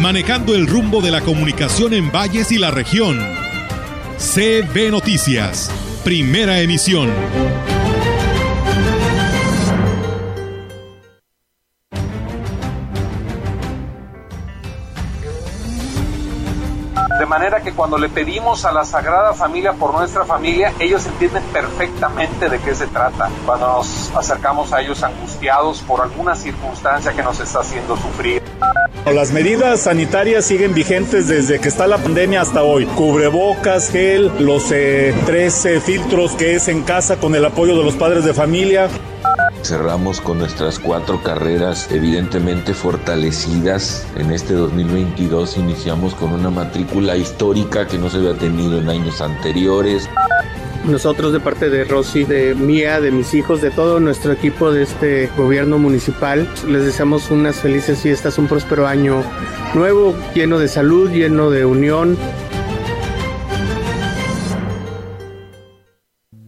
manejando 0.00 0.54
el 0.54 0.66
rumbo 0.66 1.00
de 1.00 1.10
la 1.10 1.20
comunicación 1.20 1.94
en 1.94 2.10
valles 2.10 2.52
y 2.52 2.58
la 2.58 2.70
región. 2.70 3.18
CB 4.18 4.90
Noticias, 4.90 5.70
primera 6.04 6.60
emisión. 6.60 7.10
De 17.18 17.26
manera 17.26 17.60
que 17.60 17.72
cuando 17.72 17.96
le 17.96 18.08
pedimos 18.08 18.64
a 18.64 18.72
la 18.72 18.84
Sagrada 18.84 19.32
Familia 19.34 19.72
por 19.72 19.92
nuestra 19.92 20.24
familia, 20.24 20.72
ellos 20.78 21.06
entienden 21.06 21.42
perfectamente 21.52 22.48
de 22.48 22.58
qué 22.58 22.74
se 22.74 22.86
trata. 22.88 23.30
Cuando 23.46 23.66
nos 23.68 24.14
acercamos 24.14 24.72
a 24.72 24.80
ellos 24.80 25.02
angustiados 25.02 25.80
por 25.82 26.00
alguna 26.02 26.34
circunstancia 26.34 27.12
que 27.12 27.22
nos 27.22 27.40
está 27.40 27.60
haciendo 27.60 27.96
sufrir. 27.96 28.42
Las 29.12 29.32
medidas 29.32 29.80
sanitarias 29.80 30.46
siguen 30.46 30.72
vigentes 30.74 31.28
desde 31.28 31.60
que 31.60 31.68
está 31.68 31.86
la 31.86 31.98
pandemia 31.98 32.40
hasta 32.40 32.62
hoy. 32.62 32.86
Cubrebocas, 32.86 33.90
gel, 33.90 34.30
los 34.38 34.72
eh, 34.72 35.14
tres 35.26 35.66
eh, 35.66 35.80
filtros 35.80 36.32
que 36.32 36.54
es 36.54 36.68
en 36.68 36.82
casa 36.82 37.16
con 37.16 37.34
el 37.34 37.44
apoyo 37.44 37.76
de 37.76 37.84
los 37.84 37.94
padres 37.94 38.24
de 38.24 38.32
familia. 38.32 38.88
Cerramos 39.62 40.20
con 40.20 40.38
nuestras 40.38 40.78
cuatro 40.78 41.22
carreras 41.22 41.90
evidentemente 41.90 42.74
fortalecidas. 42.74 44.06
En 44.16 44.30
este 44.30 44.54
2022 44.54 45.56
iniciamos 45.58 46.14
con 46.14 46.32
una 46.32 46.50
matrícula 46.50 47.16
histórica 47.16 47.86
que 47.86 47.98
no 47.98 48.10
se 48.10 48.18
había 48.18 48.34
tenido 48.34 48.78
en 48.78 48.88
años 48.90 49.20
anteriores. 49.20 50.08
Nosotros 50.84 51.32
de 51.32 51.40
parte 51.40 51.70
de 51.70 51.84
Rosy, 51.84 52.24
de 52.24 52.54
Mía, 52.54 53.00
de 53.00 53.10
mis 53.10 53.32
hijos, 53.32 53.62
de 53.62 53.70
todo 53.70 54.00
nuestro 54.00 54.32
equipo 54.32 54.70
de 54.70 54.82
este 54.82 55.30
gobierno 55.34 55.78
municipal, 55.78 56.46
les 56.68 56.84
deseamos 56.84 57.30
unas 57.30 57.56
felices 57.56 58.00
fiestas, 58.00 58.36
un 58.36 58.48
próspero 58.48 58.86
año 58.86 59.22
nuevo, 59.74 60.14
lleno 60.34 60.58
de 60.58 60.68
salud, 60.68 61.10
lleno 61.10 61.50
de 61.50 61.64
unión. 61.64 62.18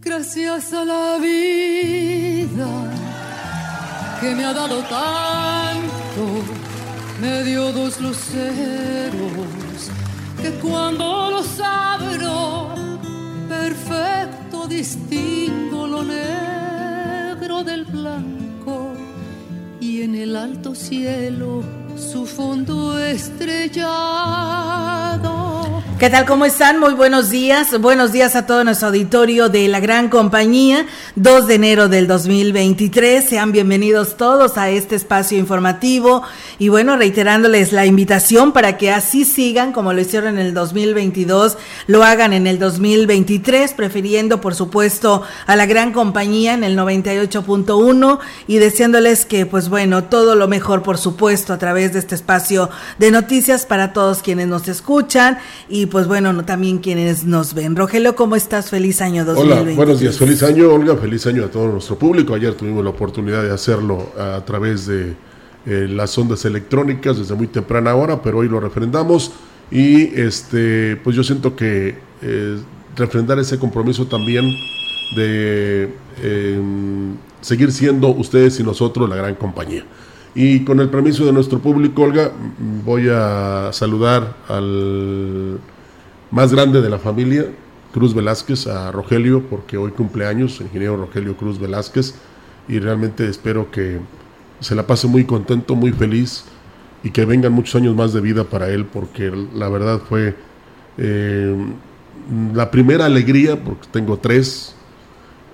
Gracias 0.01 0.71
a 0.73 0.85
la 0.85 1.17
vida 1.17 2.67
que 4.21 4.35
me 4.35 4.45
ha 4.45 4.53
dado 4.53 4.81
tanto, 4.81 6.43
me 7.19 7.43
dio 7.43 7.71
dos 7.71 7.99
luceros 7.99 9.91
que 10.41 10.51
cuando 10.51 11.31
los 11.31 11.59
abro, 11.59 12.16
cielo 20.75 21.63
su 21.95 22.25
fondo 22.25 22.97
estrellado. 22.99 23.77
¿Qué 25.99 26.11
tal? 26.11 26.25
¿Cómo 26.25 26.45
están? 26.45 26.79
Muy 26.79 26.93
buenos 26.93 27.31
días. 27.31 27.81
Buenos 27.81 28.11
días 28.11 28.35
a 28.35 28.45
todo 28.45 28.63
nuestro 28.63 28.89
auditorio 28.89 29.49
de 29.49 29.67
la 29.67 29.79
gran 29.79 30.09
compañía. 30.09 30.85
2 31.15 31.47
de 31.47 31.55
enero 31.55 31.89
del 31.89 32.05
2023. 32.05 33.27
Sean 33.27 33.51
bienvenidos 33.51 34.15
todos 34.15 34.59
a 34.59 34.69
este 34.69 34.95
espacio 34.95 35.39
informativo. 35.39 36.21
Y 36.59 36.69
bueno, 36.69 36.97
reiterándoles 36.97 37.73
la 37.73 37.87
invitación 37.87 38.51
para 38.51 38.77
que 38.77 38.91
así 38.91 39.25
sigan 39.25 39.73
como 39.73 39.91
lo 39.91 39.99
hicieron 39.99 40.37
en 40.37 40.45
el 40.45 40.53
2022, 40.53 41.57
lo 41.87 42.03
hagan 42.03 42.31
en 42.33 42.45
el 42.45 42.59
2023, 42.59 43.73
prefiriendo 43.73 44.39
por 44.39 44.53
supuesto 44.53 45.23
a 45.47 45.55
la 45.55 45.65
gran 45.65 45.93
compañía 45.93 46.53
en 46.53 46.63
el 46.63 46.77
98.1 46.77 48.19
y 48.47 48.57
deseándoles 48.57 49.25
que 49.25 49.47
pues 49.47 49.67
bueno, 49.69 50.03
todo 50.03 50.35
lo 50.35 50.47
mejor 50.47 50.83
por 50.83 50.99
supuesto 50.99 51.53
a 51.53 51.57
través 51.57 51.93
de 51.93 51.99
este 51.99 52.13
espacio 52.13 52.69
de 52.99 53.09
noticias 53.09 53.65
para 53.65 53.93
todos 53.93 54.21
quienes 54.21 54.47
nos 54.47 54.67
escuchan 54.67 55.39
y 55.69 55.86
pues 55.87 56.07
bueno, 56.07 56.33
no, 56.33 56.45
también 56.45 56.79
quienes 56.79 57.25
nos 57.25 57.53
ven. 57.53 57.75
Rogelio, 57.75 58.15
¿cómo 58.15 58.35
estás? 58.35 58.69
Feliz 58.69 59.01
año 59.01 59.25
2020. 59.25 59.63
Hola, 59.63 59.75
buenos 59.75 59.99
días, 59.99 60.17
feliz 60.17 60.43
año 60.43 60.71
Olga, 60.71 60.95
feliz 60.95 61.25
año 61.27 61.45
a 61.45 61.47
todo 61.47 61.67
nuestro 61.67 61.97
público. 61.97 62.33
Ayer 62.33 62.53
tuvimos 62.53 62.83
la 62.83 62.91
oportunidad 62.91 63.43
de 63.43 63.53
hacerlo 63.53 64.11
a 64.17 64.43
través 64.45 64.85
de 64.85 65.15
eh, 65.65 65.87
las 65.89 66.17
ondas 66.17 66.45
electrónicas 66.45 67.17
desde 67.17 67.35
muy 67.35 67.47
temprana 67.47 67.93
hora, 67.95 68.21
pero 68.21 68.37
hoy 68.37 68.47
lo 68.47 68.59
refrendamos 68.59 69.31
y 69.69 70.17
este, 70.19 70.95
pues 71.03 71.15
yo 71.15 71.23
siento 71.23 71.55
que 71.55 71.97
eh, 72.21 72.57
refrendar 72.95 73.39
ese 73.39 73.59
compromiso 73.59 74.07
también 74.07 74.45
de 75.15 75.89
eh, 76.21 76.61
seguir 77.41 77.71
siendo 77.71 78.09
ustedes 78.09 78.59
y 78.59 78.63
nosotros 78.63 79.09
la 79.09 79.15
gran 79.15 79.35
compañía. 79.35 79.83
Y 80.35 80.63
con 80.63 80.79
el 80.79 80.89
permiso 80.89 81.25
de 81.25 81.33
nuestro 81.33 81.59
público, 81.59 82.03
Olga, 82.03 82.31
voy 82.85 83.09
a 83.11 83.69
saludar 83.73 84.35
al 84.47 85.59
más 86.31 86.53
grande 86.53 86.81
de 86.81 86.89
la 86.89 86.99
familia, 86.99 87.45
Cruz 87.93 88.13
Velázquez, 88.13 88.67
a 88.67 88.91
Rogelio, 88.91 89.43
porque 89.49 89.77
hoy 89.77 89.91
cumpleaños, 89.91 90.59
el 90.59 90.67
ingeniero 90.67 90.97
Rogelio 90.97 91.35
Cruz 91.37 91.59
Velázquez, 91.59 92.15
y 92.67 92.79
realmente 92.79 93.27
espero 93.27 93.71
que 93.71 93.99
se 94.59 94.75
la 94.75 94.85
pase 94.85 95.07
muy 95.07 95.25
contento, 95.25 95.75
muy 95.75 95.91
feliz, 95.91 96.45
y 97.03 97.11
que 97.11 97.25
vengan 97.25 97.53
muchos 97.53 97.75
años 97.75 97.95
más 97.95 98.13
de 98.13 98.21
vida 98.21 98.43
para 98.43 98.69
él, 98.69 98.85
porque 98.85 99.31
la 99.53 99.69
verdad 99.69 100.01
fue 100.07 100.35
eh, 100.97 101.55
la 102.53 102.69
primera 102.71 103.05
alegría, 103.05 103.63
porque 103.63 103.87
tengo 103.91 104.17
tres, 104.17 104.75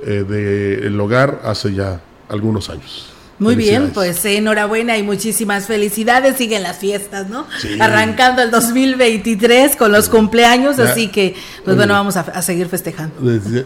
eh, 0.06 0.26
del 0.28 1.00
hogar 1.00 1.42
hace 1.46 1.74
ya 1.74 2.02
algunos 2.28 2.70
años. 2.70 3.13
Muy 3.40 3.56
bien, 3.56 3.92
pues 3.94 4.24
enhorabuena 4.26 4.98
y 4.98 5.04
muchísimas 5.04 5.66
felicidades. 5.66 6.38
Siguen 6.38 6.64
las 6.64 6.78
fiestas, 6.78 7.30
¿no? 7.30 7.46
Sí. 7.60 7.78
Arrancando 7.80 8.42
el 8.42 8.52
2023 8.52 9.76
con 9.76 9.92
los 9.92 10.10
cumpleaños, 10.10 10.78
ya, 10.78 10.86
así 10.86 11.08
que, 11.08 11.36
pues 11.66 11.76
bueno, 11.76 11.94
vamos 11.94 12.16
a, 12.16 12.22
a, 12.22 12.42
seguir 12.42 12.68
festejando. 12.68 13.16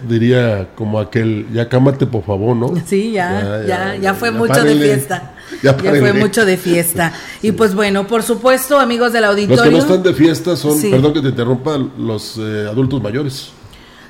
Diría 0.07 0.69
como 0.75 0.99
aquel, 0.99 1.47
ya 1.53 1.67
cámate 1.67 2.07
por 2.07 2.23
favor, 2.23 2.55
¿no? 2.55 2.73
Sí, 2.85 3.11
ya, 3.11 3.61
ya, 3.61 3.67
ya, 3.67 3.95
ya 3.95 4.13
fue 4.13 4.31
mucho 4.31 4.53
párenle, 4.53 4.75
de 4.75 4.93
fiesta. 4.95 5.33
Ya, 5.61 5.73
fue 5.73 6.13
mucho 6.13 6.45
de 6.45 6.57
fiesta. 6.57 7.13
sí. 7.41 7.49
Y 7.49 7.51
pues 7.51 7.75
bueno, 7.75 8.07
por 8.07 8.23
supuesto, 8.23 8.79
amigos 8.79 9.13
del 9.13 9.25
auditorio. 9.25 9.55
Los 9.55 9.65
que 9.65 9.71
no 9.71 9.77
están 9.79 10.03
de 10.03 10.13
fiesta 10.13 10.55
son, 10.55 10.77
sí. 10.77 10.89
perdón 10.89 11.13
que 11.13 11.21
te 11.21 11.29
interrumpa, 11.29 11.77
los 11.77 12.37
eh, 12.37 12.67
adultos 12.69 13.01
mayores. 13.01 13.51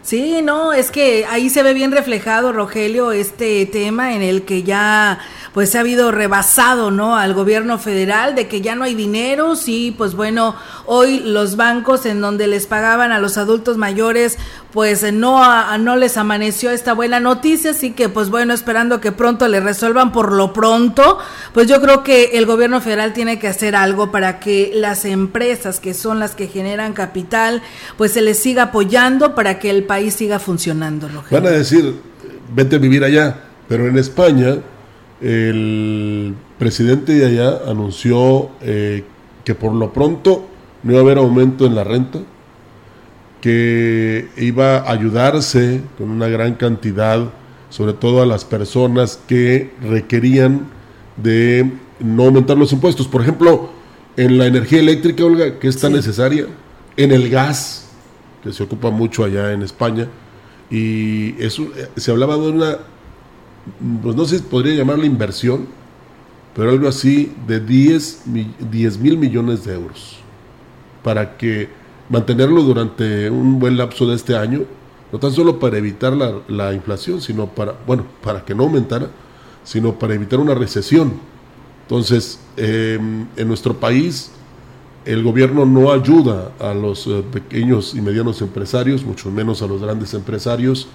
Sí, 0.07 0.41
no, 0.41 0.71
es 0.71 0.89
que 0.89 1.25
ahí 1.25 1.49
se 1.49 1.63
ve 1.63 1.73
bien 1.73 1.91
reflejado, 1.91 2.53
Rogelio, 2.53 3.11
este 3.11 3.65
tema 3.65 4.13
en 4.13 4.21
el 4.21 4.43
que 4.43 4.63
ya 4.63 5.19
pues 5.53 5.75
ha 5.75 5.81
habido 5.81 6.13
rebasado, 6.13 6.91
¿no? 6.91 7.17
Al 7.17 7.33
gobierno 7.33 7.77
federal 7.77 8.33
de 8.33 8.47
que 8.47 8.61
ya 8.61 8.73
no 8.75 8.85
hay 8.85 8.95
dinero, 8.95 9.57
sí, 9.57 9.93
pues 9.97 10.15
bueno, 10.15 10.55
hoy 10.85 11.19
los 11.19 11.57
bancos 11.57 12.05
en 12.05 12.21
donde 12.21 12.47
les 12.47 12.67
pagaban 12.67 13.11
a 13.11 13.19
los 13.19 13.37
adultos 13.37 13.75
mayores, 13.75 14.37
pues 14.73 15.11
no, 15.13 15.43
a, 15.43 15.77
no 15.77 15.95
les 15.95 16.17
amaneció 16.17 16.71
esta 16.71 16.93
buena 16.93 17.19
noticia, 17.19 17.71
así 17.71 17.91
que 17.91 18.09
pues 18.09 18.29
bueno, 18.29 18.53
esperando 18.53 18.99
que 18.99 19.11
pronto 19.11 19.47
le 19.47 19.59
resuelvan 19.59 20.11
por 20.11 20.31
lo 20.31 20.53
pronto, 20.53 21.19
pues 21.53 21.67
yo 21.67 21.81
creo 21.81 22.03
que 22.03 22.31
el 22.33 22.45
gobierno 22.45 22.81
federal 22.81 23.13
tiene 23.13 23.39
que 23.39 23.47
hacer 23.47 23.75
algo 23.75 24.11
para 24.11 24.39
que 24.39 24.71
las 24.73 25.05
empresas 25.05 25.79
que 25.79 25.93
son 25.93 26.19
las 26.19 26.35
que 26.35 26.47
generan 26.47 26.93
capital, 26.93 27.61
pues 27.97 28.11
se 28.11 28.21
les 28.21 28.37
siga 28.37 28.63
apoyando 28.63 29.35
para 29.35 29.59
que 29.59 29.69
el 29.69 29.83
país 29.83 30.13
siga 30.13 30.39
funcionando, 30.39 31.07
Rogelio. 31.07 31.41
Van 31.41 31.51
a 31.51 31.57
decir, 31.57 31.95
vete 32.53 32.75
a 32.75 32.79
vivir 32.79 33.03
allá, 33.03 33.41
pero 33.67 33.87
en 33.87 33.97
España 33.97 34.57
el 35.21 36.35
presidente 36.59 37.13
de 37.13 37.25
allá 37.25 37.61
anunció 37.67 38.49
eh, 38.61 39.03
que 39.43 39.55
por 39.55 39.73
lo 39.73 39.91
pronto 39.93 40.45
no 40.83 40.91
iba 40.91 40.99
a 40.99 41.03
haber 41.03 41.17
aumento 41.17 41.65
en 41.65 41.75
la 41.75 41.83
renta, 41.83 42.19
que 43.41 44.27
iba 44.37 44.77
a 44.77 44.91
ayudarse 44.91 45.81
con 45.97 46.09
una 46.09 46.27
gran 46.27 46.55
cantidad, 46.55 47.29
sobre 47.69 47.93
todo 47.93 48.21
a 48.21 48.25
las 48.25 48.45
personas 48.45 49.19
que 49.27 49.71
requerían 49.81 50.67
de 51.17 51.71
no 51.99 52.25
aumentar 52.25 52.57
los 52.57 52.73
impuestos. 52.73 53.07
Por 53.07 53.21
ejemplo, 53.21 53.69
en 54.15 54.37
la 54.37 54.47
energía 54.47 54.79
eléctrica, 54.79 55.23
Olga, 55.25 55.59
que 55.59 55.67
es 55.67 55.79
tan 55.79 55.91
sí. 55.91 55.97
necesaria, 55.97 56.45
en 56.95 57.11
el 57.11 57.29
gas, 57.29 57.89
que 58.43 58.51
se 58.51 58.63
ocupa 58.63 58.89
mucho 58.89 59.23
allá 59.23 59.51
en 59.51 59.61
España, 59.61 60.07
y 60.69 61.41
eso, 61.41 61.63
eh, 61.77 61.89
se 61.95 62.11
hablaba 62.11 62.35
de 62.35 62.49
una 62.49 62.77
pues 64.03 64.15
no 64.15 64.25
sé 64.25 64.37
si 64.37 64.43
podría 64.43 64.75
llamarla 64.75 65.05
inversión, 65.05 65.67
pero 66.55 66.69
algo 66.69 66.87
así 66.87 67.33
de 67.47 67.59
10 67.59 68.27
mil 68.27 69.17
millones 69.17 69.65
de 69.65 69.73
euros 69.73 70.17
para 71.03 71.37
que 71.37 71.69
mantenerlo 72.09 72.61
durante 72.63 73.29
un 73.29 73.59
buen 73.59 73.77
lapso 73.77 74.07
de 74.07 74.15
este 74.15 74.35
año, 74.35 74.61
no 75.11 75.19
tan 75.19 75.31
solo 75.31 75.59
para 75.59 75.77
evitar 75.77 76.13
la, 76.13 76.33
la 76.47 76.73
inflación, 76.73 77.21
sino 77.21 77.47
para, 77.47 77.73
bueno, 77.85 78.05
para 78.21 78.43
que 78.43 78.53
no 78.53 78.63
aumentara, 78.63 79.09
sino 79.63 79.97
para 79.97 80.13
evitar 80.13 80.39
una 80.39 80.53
recesión. 80.53 81.13
Entonces, 81.83 82.39
eh, 82.57 82.99
en 83.35 83.47
nuestro 83.47 83.73
país, 83.73 84.31
el 85.05 85.23
gobierno 85.23 85.65
no 85.65 85.93
ayuda 85.93 86.51
a 86.59 86.73
los 86.73 87.07
eh, 87.07 87.23
pequeños 87.31 87.95
y 87.95 88.01
medianos 88.01 88.41
empresarios, 88.41 89.05
mucho 89.05 89.31
menos 89.31 89.61
a 89.61 89.67
los 89.67 89.81
grandes 89.81 90.13
empresarios, 90.13 90.89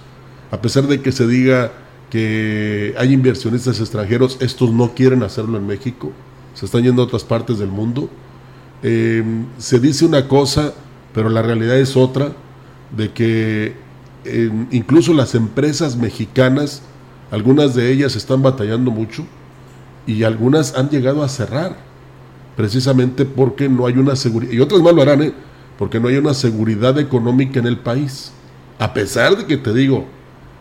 a 0.51 0.61
pesar 0.61 0.85
de 0.85 1.01
que 1.01 1.11
se 1.11 1.25
diga 1.25 1.71
que 2.11 2.93
hay 2.95 3.11
inversionistas 3.11 3.79
extranjeros, 3.79 4.37
estos 4.39 4.71
no 4.71 4.93
quieren 4.93 5.23
hacerlo 5.23 5.57
en 5.57 5.65
México, 5.65 6.11
se 6.53 6.67
están 6.67 6.83
yendo 6.83 7.01
a 7.01 7.05
otras 7.05 7.23
partes 7.23 7.57
del 7.57 7.69
mundo. 7.69 8.07
Eh, 8.83 9.23
se 9.57 9.79
dice 9.79 10.05
una 10.05 10.27
cosa, 10.27 10.75
pero 11.13 11.29
la 11.29 11.41
realidad 11.41 11.77
es 11.77 11.95
otra, 11.95 12.31
de 12.95 13.11
que 13.11 13.75
incluso 14.71 15.13
las 15.13 15.35
empresas 15.35 15.95
mexicanas, 15.97 16.81
algunas 17.31 17.75
de 17.75 17.91
ellas 17.91 18.15
están 18.15 18.41
batallando 18.41 18.91
mucho 18.91 19.25
y 20.05 20.23
algunas 20.23 20.75
han 20.75 20.89
llegado 20.89 21.23
a 21.23 21.29
cerrar, 21.29 21.77
precisamente 22.55 23.25
porque 23.25 23.69
no 23.69 23.85
hay 23.85 23.97
una 23.97 24.15
seguridad, 24.15 24.51
y 24.53 24.59
otras 24.59 24.81
más 24.81 24.93
lo 24.93 25.01
harán, 25.01 25.23
¿eh? 25.23 25.33
porque 25.77 25.99
no 25.99 26.07
hay 26.07 26.17
una 26.17 26.33
seguridad 26.33 26.97
económica 26.99 27.59
en 27.59 27.67
el 27.67 27.77
país. 27.77 28.31
A 28.79 28.93
pesar 28.93 29.37
de 29.37 29.45
que 29.45 29.57
te 29.57 29.73
digo, 29.73 30.05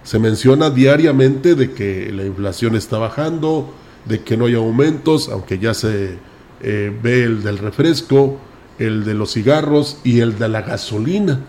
se 0.03 0.19
menciona 0.19 0.71
diariamente 0.71 1.55
de 1.55 1.73
que 1.73 2.11
la 2.13 2.25
inflación 2.25 2.77
está 2.77 2.99
bajando, 2.99 3.73
de 4.05 4.21
que 4.21 4.37
no 4.37 4.47
hay 4.47 4.55
aumentos, 4.55 5.29
aunque 5.29 5.59
ya 5.59 5.75
se 5.75 6.19
eh, 6.61 6.97
ve 7.03 7.25
el 7.25 7.43
del 7.43 7.59
refresco, 7.59 8.39
el 8.87 9.05
de 9.05 9.15
los 9.15 9.33
cigarros 9.33 9.99
y 10.05 10.21
el 10.21 10.39
de 10.39 10.49
la 10.49 10.63
gasolina. 10.63 11.41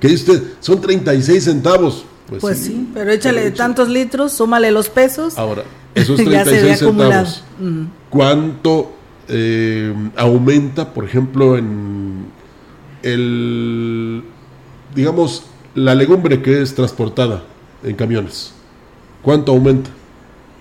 Que 0.00 0.08
dice, 0.08 0.42
son 0.60 0.80
36 0.80 1.44
centavos. 1.44 2.04
Pues, 2.28 2.40
pues 2.40 2.58
sí, 2.58 2.88
pero 2.92 3.10
échale 3.12 3.50
tantos 3.52 3.88
litros, 3.88 4.32
súmale 4.32 4.70
los 4.70 4.88
pesos. 4.88 5.38
Ahora, 5.38 5.62
esos 5.94 6.16
36 6.16 6.78
centavos, 6.78 7.44
¿cuánto 8.10 8.92
eh, 9.28 9.94
aumenta, 10.16 10.92
por 10.92 11.04
ejemplo, 11.04 11.56
en 11.56 12.26
el, 13.02 14.22
digamos, 14.94 15.44
la 15.74 15.94
legumbre 15.94 16.42
que 16.42 16.62
es 16.62 16.74
transportada 16.74 17.44
en 17.84 17.94
camiones? 17.94 18.52
¿Cuánto 19.22 19.52
aumenta? 19.52 19.90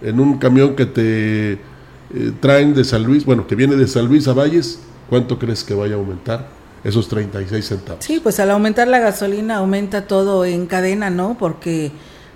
En 0.02 0.20
un 0.20 0.38
camión 0.38 0.76
que 0.76 0.86
te 0.86 1.54
eh, 1.54 2.32
traen 2.40 2.74
de 2.76 2.84
San 2.84 3.04
Luis, 3.04 3.26
bueno, 3.26 3.48
que 3.48 3.56
viene 3.56 3.76
de 3.76 3.88
San 3.88 4.08
Luis 4.08 4.28
a 4.28 4.34
Valles, 4.34 4.80
¿cuánto 5.10 5.40
crees 5.40 5.64
que 5.64 5.74
vaya 5.74 5.96
a 5.96 5.98
aumentar? 5.98 6.48
Esos 6.84 7.08
36 7.08 7.66
centavos. 7.66 8.06
Sí, 8.06 8.20
pues 8.22 8.40
al 8.40 8.52
aumentar 8.52 8.88
la 8.88 9.00
gasolina 9.00 9.58
aumenta 9.58 10.06
todo 10.06 10.46
en 10.46 10.68
cadena, 10.68 11.10
¿no? 11.10 11.36
Porque 11.40 11.92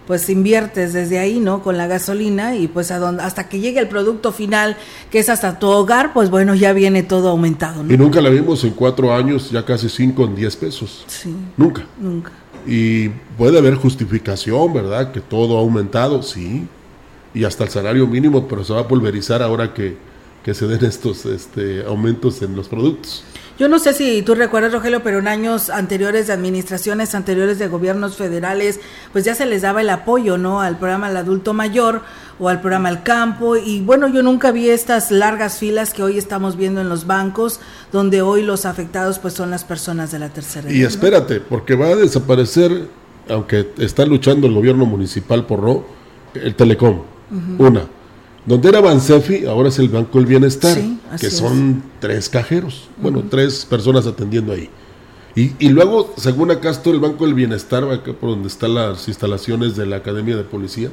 pues 0.10 0.28
inviertes 0.28 0.92
desde 0.92 1.20
ahí, 1.20 1.40
¿no? 1.40 1.62
Con 1.62 1.78
la 1.78 1.86
gasolina 1.86 2.56
y 2.56 2.68
pues 2.68 2.90
a 2.90 2.98
donde, 2.98 3.22
hasta 3.22 3.48
que 3.48 3.60
llegue 3.60 3.80
el 3.80 3.88
producto 3.88 4.32
final, 4.32 4.76
que 5.12 5.20
es 5.20 5.30
hasta 5.30 5.60
tu 5.60 5.68
hogar, 5.68 6.14
pues 6.14 6.32
bueno, 6.32 6.56
ya 6.56 6.74
viene 6.74 7.04
todo 7.04 7.30
aumentado, 7.30 7.84
¿no? 7.84 7.94
Y 7.94 7.96
nunca 7.96 8.20
la 8.20 8.32
vimos 8.32 8.64
en 8.64 8.72
cuatro 8.72 9.14
años, 9.14 9.52
ya 9.52 9.64
casi 9.64 9.88
cinco 9.88 10.26
en 10.26 10.36
diez 10.36 10.56
pesos. 10.56 11.04
Sí. 11.06 11.32
Nunca. 11.56 11.86
Nunca. 12.00 12.32
Y 12.66 13.10
puede 13.38 13.60
haber 13.60 13.76
justificación, 13.76 14.74
¿verdad? 14.74 15.12
Que 15.12 15.22
todo 15.22 15.58
ha 15.58 15.60
aumentado, 15.60 16.24
sí. 16.24 16.68
Y 17.36 17.44
hasta 17.44 17.66
el 17.66 17.70
salario 17.70 18.08
mínimo, 18.08 18.48
pero 18.48 18.64
se 18.64 18.74
va 18.74 18.80
a 18.80 18.88
pulverizar 18.88 19.44
ahora 19.44 19.76
que, 19.76 19.96
que 20.44 20.54
se 20.54 20.68
den 20.68 20.84
estos 20.86 21.26
este, 21.26 21.84
aumentos 21.86 22.42
en 22.42 22.56
los 22.56 22.68
productos. 22.68 23.24
Yo 23.60 23.68
no 23.68 23.78
sé 23.78 23.92
si 23.92 24.22
tú 24.22 24.36
recuerdas, 24.36 24.72
Rogelio, 24.72 25.04
pero 25.04 25.20
en 25.20 25.28
años 25.28 25.70
anteriores 25.70 26.28
de 26.28 26.34
administraciones 26.34 27.14
anteriores 27.14 27.60
de 27.60 27.68
gobiernos 27.68 28.16
federales, 28.16 28.80
pues 29.12 29.26
ya 29.26 29.36
se 29.36 29.46
les 29.46 29.64
daba 29.64 29.82
el 29.82 29.90
apoyo, 29.90 30.38
¿no? 30.38 30.62
Al 30.62 30.78
programa 30.78 31.08
al 31.08 31.18
adulto 31.18 31.54
mayor 31.54 32.02
o 32.40 32.48
al 32.48 32.62
programa 32.62 32.88
al 32.88 33.04
campo. 33.04 33.58
Y 33.58 33.82
bueno, 33.82 34.08
yo 34.08 34.24
nunca 34.24 34.54
vi 34.54 34.70
estas 34.70 35.12
largas 35.12 35.58
filas 35.58 35.94
que 35.94 36.04
hoy 36.04 36.18
estamos 36.18 36.56
viendo 36.56 36.80
en 36.80 36.88
los 36.88 37.06
bancos, 37.06 37.60
donde 37.92 38.22
hoy 38.22 38.44
los 38.44 38.66
afectados 38.66 39.20
pues 39.20 39.34
son 39.34 39.52
las 39.52 39.66
personas 39.66 40.10
de 40.14 40.20
la 40.20 40.30
tercera 40.30 40.70
edad. 40.70 40.78
Y 40.78 40.84
espérate, 40.84 41.42
porque 41.42 41.76
va 41.76 41.88
a 41.88 41.96
desaparecer, 41.98 42.88
aunque 43.28 43.74
está 43.78 44.06
luchando 44.06 44.48
el 44.48 44.54
gobierno 44.54 44.86
municipal 44.86 45.46
por 45.46 45.64
no, 45.64 45.84
el 46.34 46.56
telecom. 46.56 47.02
Una 47.58 47.82
donde 48.50 48.68
era 48.68 48.82
Bansefi, 48.82 49.46
ahora 49.46 49.70
es 49.70 49.78
el 49.78 49.90
Banco 49.90 50.18
del 50.18 50.26
Bienestar, 50.26 50.76
que 51.22 51.30
son 51.30 51.84
tres 52.00 52.30
cajeros, 52.30 52.90
bueno, 52.98 53.24
tres 53.30 53.64
personas 53.64 54.08
atendiendo 54.08 54.54
ahí. 54.54 54.68
Y, 55.36 55.70
luego, 55.70 56.16
según 56.18 56.50
acá 56.50 56.72
está 56.72 56.90
el 56.90 57.00
Banco 57.00 57.26
del 57.26 57.36
Bienestar, 57.36 57.84
acá 57.84 58.12
por 58.12 58.32
donde 58.32 58.48
están 58.48 58.74
las 58.74 59.08
instalaciones 59.08 59.76
de 59.76 59.86
la 59.86 59.98
Academia 59.98 60.36
de 60.36 60.44
Policía. 60.44 60.90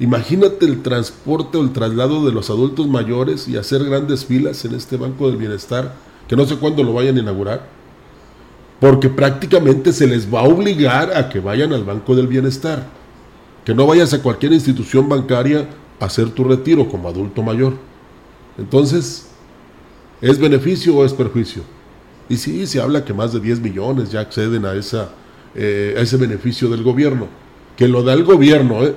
Imagínate 0.00 0.66
el 0.66 0.82
transporte 0.82 1.56
o 1.56 1.62
el 1.62 1.72
traslado 1.72 2.26
de 2.26 2.32
los 2.32 2.50
adultos 2.50 2.86
mayores 2.86 3.48
y 3.48 3.56
hacer 3.56 3.82
grandes 3.82 4.26
filas 4.26 4.62
en 4.66 4.74
este 4.74 4.98
Banco 4.98 5.28
del 5.28 5.38
Bienestar, 5.38 5.94
que 6.28 6.36
no 6.36 6.44
sé 6.44 6.56
cuándo 6.56 6.84
lo 6.84 6.92
vayan 6.92 7.16
a 7.16 7.20
inaugurar, 7.20 7.66
porque 8.80 9.08
prácticamente 9.08 9.94
se 9.94 10.06
les 10.06 10.32
va 10.32 10.40
a 10.40 10.44
obligar 10.44 11.16
a 11.16 11.30
que 11.30 11.40
vayan 11.40 11.72
al 11.72 11.84
Banco 11.84 12.14
del 12.14 12.26
Bienestar, 12.26 12.86
que 13.64 13.74
no 13.74 13.86
vayas 13.86 14.12
a 14.12 14.22
cualquier 14.22 14.52
institución 14.52 15.08
bancaria 15.08 15.66
hacer 16.00 16.30
tu 16.30 16.44
retiro 16.44 16.88
como 16.88 17.08
adulto 17.08 17.42
mayor. 17.42 17.74
Entonces, 18.58 19.28
¿es 20.20 20.38
beneficio 20.38 20.96
o 20.96 21.04
es 21.04 21.12
perjuicio? 21.12 21.62
Y 22.28 22.36
sí, 22.36 22.66
se 22.66 22.80
habla 22.80 23.04
que 23.04 23.12
más 23.12 23.32
de 23.32 23.40
10 23.40 23.60
millones 23.60 24.10
ya 24.10 24.20
acceden 24.20 24.64
a, 24.64 24.74
esa, 24.74 25.10
eh, 25.54 25.94
a 25.96 26.00
ese 26.00 26.16
beneficio 26.16 26.68
del 26.68 26.82
gobierno. 26.82 27.28
Que 27.76 27.86
lo 27.86 28.02
da 28.02 28.14
el 28.14 28.24
gobierno, 28.24 28.84
¿eh? 28.84 28.94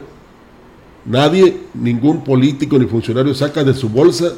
Nadie, 1.05 1.61
ningún 1.73 2.23
político 2.23 2.79
ni 2.79 2.85
funcionario 2.85 3.33
saca 3.33 3.63
de 3.63 3.73
su 3.73 3.89
bolsa 3.89 4.31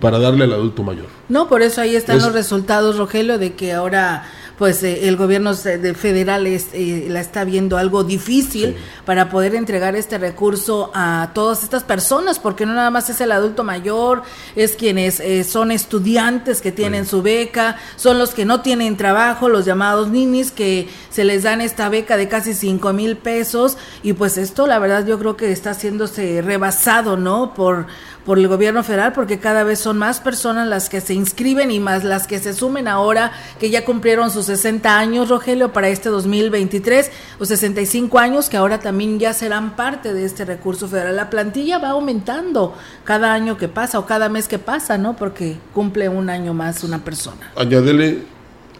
para 0.00 0.18
darle 0.18 0.44
al 0.44 0.52
adulto 0.52 0.82
mayor. 0.82 1.06
No, 1.28 1.48
por 1.48 1.62
eso 1.62 1.80
ahí 1.80 1.94
están 1.94 2.18
los 2.18 2.32
resultados, 2.32 2.96
Rogelio, 2.96 3.38
de 3.38 3.52
que 3.52 3.72
ahora 3.72 4.24
pues 4.62 4.84
eh, 4.84 5.08
el 5.08 5.16
gobierno 5.16 5.56
federal 5.56 6.46
eh, 6.46 7.06
la 7.08 7.18
está 7.18 7.42
viendo 7.42 7.78
algo 7.78 8.04
difícil 8.04 8.76
para 9.04 9.28
poder 9.28 9.56
entregar 9.56 9.96
este 9.96 10.18
recurso 10.18 10.92
a 10.94 11.30
todas 11.34 11.64
estas 11.64 11.82
personas, 11.82 12.38
porque 12.38 12.64
no 12.64 12.72
nada 12.72 12.90
más 12.90 13.10
es 13.10 13.20
el 13.20 13.32
adulto 13.32 13.64
mayor, 13.64 14.22
es 14.54 14.76
quienes 14.76 15.18
eh, 15.18 15.42
son 15.42 15.72
estudiantes 15.72 16.60
que 16.60 16.70
tienen 16.70 17.06
su 17.06 17.22
beca, 17.22 17.76
son 17.96 18.20
los 18.20 18.34
que 18.34 18.44
no 18.44 18.60
tienen 18.60 18.96
trabajo, 18.96 19.48
los 19.48 19.64
llamados 19.64 20.10
ninis, 20.10 20.52
que 20.52 20.88
se 21.10 21.24
les 21.24 21.42
dan 21.42 21.60
esta 21.60 21.88
beca 21.88 22.16
de 22.16 22.28
casi 22.28 22.54
5 22.54 22.92
mil 22.92 23.16
pesos, 23.16 23.76
y 24.04 24.12
pues 24.12 24.38
esto 24.38 24.68
la 24.68 24.78
verdad 24.78 25.04
yo 25.04 25.18
creo 25.18 25.36
que 25.36 25.50
está 25.50 25.70
haciéndose 25.70 26.40
rebasado, 26.40 27.16
¿no? 27.16 27.52
Por 27.52 27.88
por 28.24 28.38
el 28.38 28.48
gobierno 28.48 28.82
federal 28.84 29.12
porque 29.12 29.38
cada 29.38 29.64
vez 29.64 29.80
son 29.80 29.98
más 29.98 30.20
personas 30.20 30.68
las 30.68 30.88
que 30.88 31.00
se 31.00 31.14
inscriben 31.14 31.70
y 31.70 31.80
más 31.80 32.04
las 32.04 32.26
que 32.26 32.38
se 32.38 32.54
sumen 32.54 32.88
ahora 32.88 33.32
que 33.58 33.70
ya 33.70 33.84
cumplieron 33.84 34.30
sus 34.30 34.46
60 34.46 34.98
años, 34.98 35.28
Rogelio, 35.28 35.72
para 35.72 35.88
este 35.88 36.08
2023 36.08 37.10
o 37.38 37.44
65 37.44 38.18
años 38.18 38.48
que 38.48 38.56
ahora 38.56 38.78
también 38.78 39.18
ya 39.18 39.32
serán 39.32 39.76
parte 39.76 40.14
de 40.14 40.24
este 40.24 40.44
recurso 40.44 40.88
federal. 40.88 41.16
La 41.16 41.30
plantilla 41.30 41.78
va 41.78 41.90
aumentando 41.90 42.74
cada 43.04 43.32
año 43.32 43.56
que 43.56 43.68
pasa 43.68 43.98
o 43.98 44.06
cada 44.06 44.28
mes 44.28 44.48
que 44.48 44.58
pasa, 44.58 44.98
¿no? 44.98 45.16
Porque 45.16 45.56
cumple 45.74 46.08
un 46.08 46.30
año 46.30 46.54
más 46.54 46.84
una 46.84 47.04
persona. 47.04 47.52
Añádele 47.56 48.22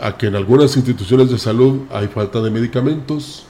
a 0.01 0.17
que 0.17 0.27
en 0.27 0.37
algunas 0.37 0.77
instituciones 0.77 1.31
de 1.31 1.39
salud 1.39 1.83
hay 1.93 2.09
falta 2.09 2.41
de 2.41 2.51
medicamentos, 2.51 3.47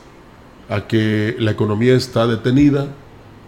a 0.69 0.87
que 0.87 1.37
la 1.39 1.51
economía 1.51 1.95
está 1.95 2.27
detenida 2.27 2.89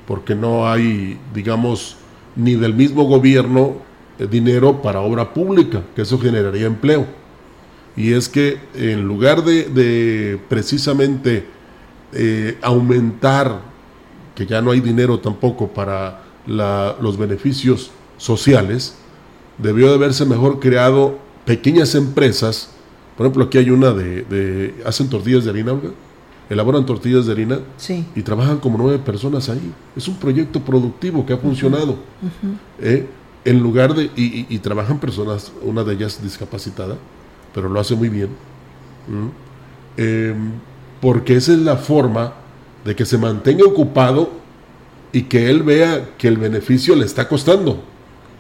porque 0.07 0.35
no 0.35 0.69
hay, 0.69 1.19
digamos, 1.33 1.97
ni 2.37 2.55
del 2.55 2.75
mismo 2.75 3.05
gobierno 3.05 3.77
eh, 4.19 4.27
dinero 4.31 4.81
para 4.83 5.01
obra 5.01 5.33
pública, 5.33 5.83
que 5.95 6.03
eso 6.03 6.19
generaría 6.19 6.67
empleo. 6.67 7.07
Y 7.97 8.13
es 8.13 8.29
que 8.29 8.59
en 8.75 9.07
lugar 9.07 9.45
de, 9.45 10.39
precisamente 10.49 11.47
eh, 12.13 12.59
aumentar, 12.61 13.61
que 14.35 14.47
ya 14.47 14.61
no 14.61 14.73
hay 14.73 14.81
dinero 14.81 15.21
tampoco 15.21 15.69
para 15.69 16.23
los 16.47 17.17
beneficios 17.17 17.91
sociales, 18.17 18.97
debió 19.59 19.89
de 19.89 19.95
haberse 19.95 20.25
mejor 20.27 20.59
creado 20.59 21.19
pequeñas 21.45 21.95
empresas. 21.95 22.71
Por 23.17 23.27
ejemplo, 23.27 23.45
aquí 23.45 23.59
hay 23.59 23.71
una 23.71 23.93
de, 23.93 24.75
hacen 24.85 25.09
tortillas 25.09 25.45
de 25.45 25.51
harina, 25.51 25.75
elaboran 26.51 26.85
tortillas 26.85 27.27
de 27.27 27.33
harina 27.33 27.59
y 28.15 28.23
trabajan 28.23 28.59
como 28.59 28.79
nueve 28.79 28.99
personas 28.99 29.49
ahí. 29.49 29.73
Es 29.97 30.09
un 30.09 30.17
proyecto 30.17 30.61
productivo 30.61 31.25
que 31.25 31.33
ha 31.33 31.39
funcionado. 31.39 31.97
¿eh? 32.81 33.07
en 33.45 33.61
lugar 33.61 33.95
de, 33.95 34.11
y, 34.17 34.59
trabajan 34.59 34.99
personas, 34.99 35.53
una 35.63 35.85
de 35.85 35.95
ellas 35.95 36.23
discapacitada, 36.23 36.97
pero 37.53 37.69
lo 37.69 37.79
hace 37.79 37.95
muy 37.95 38.09
bien. 38.09 38.31
Em, 39.97 40.53
porque 41.01 41.37
esa 41.37 41.53
es 41.53 41.59
la 41.59 41.77
forma 41.77 42.33
de 42.85 42.97
que 42.97 43.05
se 43.05 43.19
mantenga 43.19 43.65
ocupado 43.65 44.31
y 45.13 45.23
que 45.23 45.51
él 45.51 45.63
vea 45.63 46.15
que 46.17 46.29
el 46.29 46.39
beneficio 46.39 46.97
le 46.97 47.05
está 47.05 47.29
costando. 47.29 47.83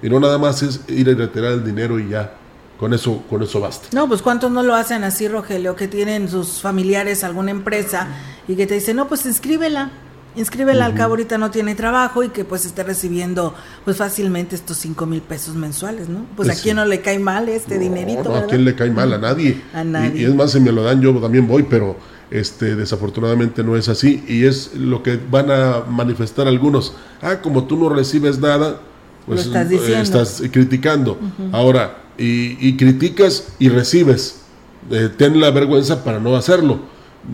Y 0.02 0.08
no 0.08 0.20
nada 0.20 0.38
más 0.38 0.62
es 0.62 0.80
ir 0.88 1.08
a 1.10 1.14
retirar 1.14 1.52
el 1.52 1.64
dinero 1.64 2.00
y 2.00 2.08
ya. 2.08 2.34
Con 2.78 2.92
eso, 2.92 3.22
con 3.30 3.42
eso 3.42 3.60
basta. 3.60 3.88
No, 3.92 4.08
pues 4.08 4.20
cuántos 4.20 4.50
no 4.50 4.62
lo 4.62 4.74
hacen 4.74 5.04
así, 5.04 5.28
Rogelio, 5.28 5.76
que 5.76 5.86
tienen 5.88 6.28
sus 6.28 6.60
familiares 6.60 7.22
alguna 7.22 7.50
empresa 7.50 8.08
y 8.48 8.56
que 8.56 8.66
te 8.66 8.74
dicen, 8.74 8.96
no, 8.96 9.06
pues 9.06 9.24
inscríbela, 9.26 9.92
inscríbela 10.36 10.86
al 10.86 10.94
cabo 10.94 11.12
ahorita 11.12 11.38
no 11.38 11.50
tiene 11.50 11.74
trabajo 11.74 12.22
y 12.22 12.30
que 12.30 12.44
pues 12.44 12.64
esté 12.64 12.82
recibiendo 12.82 13.54
pues 13.84 13.96
fácilmente 13.96 14.56
estos 14.56 14.76
cinco 14.78 15.06
mil 15.06 15.22
pesos 15.22 15.54
mensuales, 15.54 16.08
¿no? 16.08 16.26
Pues, 16.36 16.48
a 16.50 16.60
quién 16.60 16.76
no 16.76 16.84
le 16.84 17.00
cae 17.00 17.18
mal 17.18 17.48
este 17.48 17.78
dinerito. 17.78 18.24
No, 18.24 18.36
a 18.36 18.46
quién 18.46 18.64
le 18.64 18.74
cae 18.74 18.90
mal, 18.90 19.12
a 19.12 19.18
nadie. 19.18 19.62
A 19.72 19.84
nadie. 19.84 20.22
Y, 20.22 20.24
es 20.24 20.34
más, 20.34 20.52
si 20.52 20.60
me 20.60 20.72
lo 20.72 20.82
dan, 20.82 21.00
yo 21.00 21.14
también 21.20 21.46
voy, 21.46 21.62
pero 21.64 21.96
este 22.30 22.74
desafortunadamente 22.74 23.62
no 23.62 23.76
es 23.76 23.88
así. 23.88 24.24
Y 24.26 24.44
es 24.44 24.74
lo 24.74 25.02
que 25.02 25.18
van 25.30 25.50
a 25.50 25.84
manifestar 25.88 26.48
algunos. 26.48 26.94
Ah, 27.22 27.40
como 27.40 27.64
tú 27.64 27.76
no 27.76 27.88
recibes 27.88 28.38
nada, 28.38 28.80
pues 29.26 29.46
estás, 29.46 29.70
eh, 29.70 30.00
estás, 30.00 30.42
criticando. 30.50 31.18
Ahora, 31.52 32.03
y, 32.18 32.76
criticas 32.76 33.54
y 33.58 33.68
recibes. 33.68 34.42
Eh, 34.90 35.10
ten 35.16 35.40
la 35.40 35.50
vergüenza 35.50 36.04
para 36.04 36.20
no 36.20 36.36
hacerlo. 36.36 36.80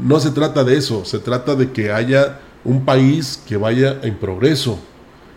No 0.05 0.21
se 0.21 0.31
trata 0.31 0.65
de 0.65 0.77
eso, 0.77 1.05
se 1.05 1.19
trata 1.19 1.55
de 1.55 1.73
que 1.73 1.93
haya 1.93 2.41
un 2.65 2.85
país 2.85 3.43
que 3.47 3.57
vaya 3.57 3.99
en 4.03 4.17
progreso, 4.17 4.79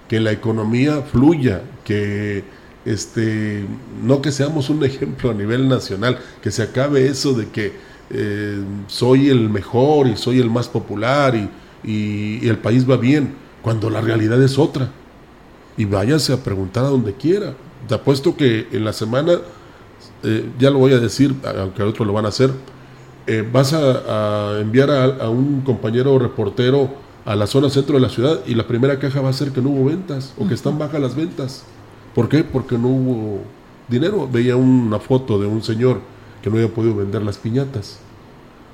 que 0.08 0.20
la 0.20 0.32
economía 0.32 1.02
fluya, 1.02 1.62
que 1.84 2.44
este, 2.86 3.66
no 4.04 4.22
que 4.22 4.32
seamos 4.32 4.70
un 4.70 4.84
ejemplo 4.86 5.32
a 5.32 5.34
nivel 5.34 5.68
nacional, 5.68 6.20
que 6.42 6.52
se 6.52 6.64
acabe 6.64 7.08
eso 7.08 7.34
de 7.34 7.50
que 7.50 7.74
eh, 8.10 8.62
soy 8.88 9.30
el 9.30 9.50
mejor 9.50 10.08
y 10.08 10.18
soy 10.18 10.40
el 10.40 10.50
más 10.50 10.68
popular 10.68 11.36
y, 11.36 11.50
y, 11.84 12.48
el 12.48 12.58
país 12.58 12.88
va 12.90 12.98
bien, 12.98 13.34
cuando 13.62 13.90
la 13.90 14.02
realidad 14.02 14.42
es 14.44 14.60
otra. 14.60 14.92
Y 15.76 15.86
váyase 15.86 16.34
a 16.34 16.44
preguntar 16.44 16.86
a 16.86 16.90
donde 16.90 17.14
quiera. 17.14 17.56
Te 17.88 17.96
apuesto 17.96 18.36
que 18.36 18.68
en 18.72 18.86
la 18.86 18.94
semana, 18.94 19.40
eh, 20.24 20.50
ya 20.58 20.70
lo 20.70 20.80
voy 20.80 20.94
a 20.94 21.00
decir, 21.00 21.36
aunque 21.60 21.84
otros 21.84 22.08
lo 22.08 22.14
van 22.14 22.26
a 22.26 22.30
hacer, 22.30 22.52
eh, 23.26 23.48
vas 23.50 23.74
a, 23.74 24.60
enviar 24.60 24.90
a, 24.90 25.30
un 25.30 25.62
compañero 25.62 26.20
reportero 26.20 26.90
a 27.26 27.36
la 27.36 27.48
zona 27.48 27.70
centro 27.70 27.96
de 27.96 28.02
la 28.02 28.10
ciudad 28.10 28.42
y 28.46 28.54
la 28.54 28.68
primera 28.68 29.00
queja 29.00 29.22
va 29.22 29.30
a 29.30 29.34
ser 29.34 29.52
que 29.52 29.62
no 29.62 29.70
hubo 29.70 29.86
ventas 29.86 30.34
o 30.38 30.48
que 30.48 30.54
están 30.54 30.78
bajas 30.78 31.00
las 31.00 31.16
ventas. 31.16 31.64
¿Por 32.14 32.28
qué? 32.28 32.44
Porque 32.44 32.78
no 32.78 32.90
hubo 32.90 33.40
dinero. 33.88 34.28
Veía 34.32 34.56
una 34.56 35.00
foto 35.00 35.40
de 35.40 35.48
un 35.48 35.64
señor 35.64 36.00
que 36.42 36.50
no 36.50 36.58
había 36.58 36.74
podido 36.74 36.96
vender 36.96 37.22
las 37.22 37.38
piñatas. 37.38 38.00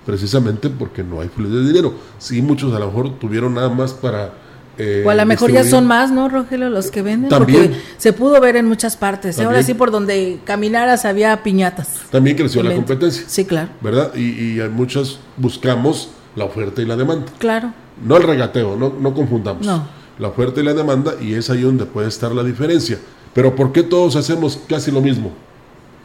Precisamente 0.06 0.70
porque 0.70 1.04
no 1.04 1.22
hay 1.22 1.30
flujo 1.30 1.54
de 1.54 1.68
dinero. 1.68 1.94
Sí, 2.18 2.42
muchos 2.42 2.74
a 2.74 2.80
lo 2.80 2.88
mejor 2.88 3.20
tuvieron 3.20 3.54
nada 3.54 3.70
más 3.70 3.94
para 3.94 4.34
eh, 4.79 5.03
o 5.05 5.09
a 5.09 5.15
lo 5.15 5.25
mejor 5.25 5.51
ya 5.51 5.65
son 5.65 5.86
más, 5.86 6.09
¿no, 6.09 6.29
Rogelio, 6.29 6.69
los 6.69 6.89
que 6.89 7.01
venden? 7.01 7.29
También. 7.29 7.67
Porque 7.67 7.81
se 7.98 8.13
pudo 8.13 8.39
ver 8.39 8.55
en 8.55 8.65
muchas 8.65 8.95
partes. 8.95 9.38
¿eh? 9.38 9.43
Ahora 9.43 9.62
sí, 9.62 9.74
por 9.74 9.91
donde 9.91 10.39
caminaras 10.45 11.03
había 11.03 11.43
piñatas. 11.43 12.00
También 12.09 12.38
creció 12.38 12.63
la 12.63 12.74
competencia. 12.74 13.24
Sí, 13.27 13.43
claro. 13.43 13.69
¿Verdad? 13.81 14.15
Y, 14.15 14.59
y 14.59 14.69
muchos 14.69 15.19
buscamos 15.36 16.12
la 16.36 16.45
oferta 16.45 16.81
y 16.81 16.86
la 16.86 16.95
demanda. 16.95 17.25
Claro. 17.38 17.74
No 18.03 18.15
el 18.15 18.24
regateo, 18.24 18.77
no, 18.77 18.93
no 18.98 19.13
confundamos. 19.13 19.65
No. 19.65 19.86
La 20.17 20.29
oferta 20.29 20.62
y 20.62 20.63
la 20.63 20.74
demanda, 20.74 21.13
y 21.21 21.33
es 21.33 21.50
ahí 21.50 21.62
donde 21.62 21.86
puede 21.86 22.07
estar 22.07 22.31
la 22.31 22.43
diferencia. 22.43 23.00
Pero 23.33 23.55
¿por 23.55 23.71
qué 23.71 23.83
todos 23.83 24.15
hacemos 24.15 24.59
casi 24.67 24.91
lo 24.91 25.01
mismo? 25.01 25.31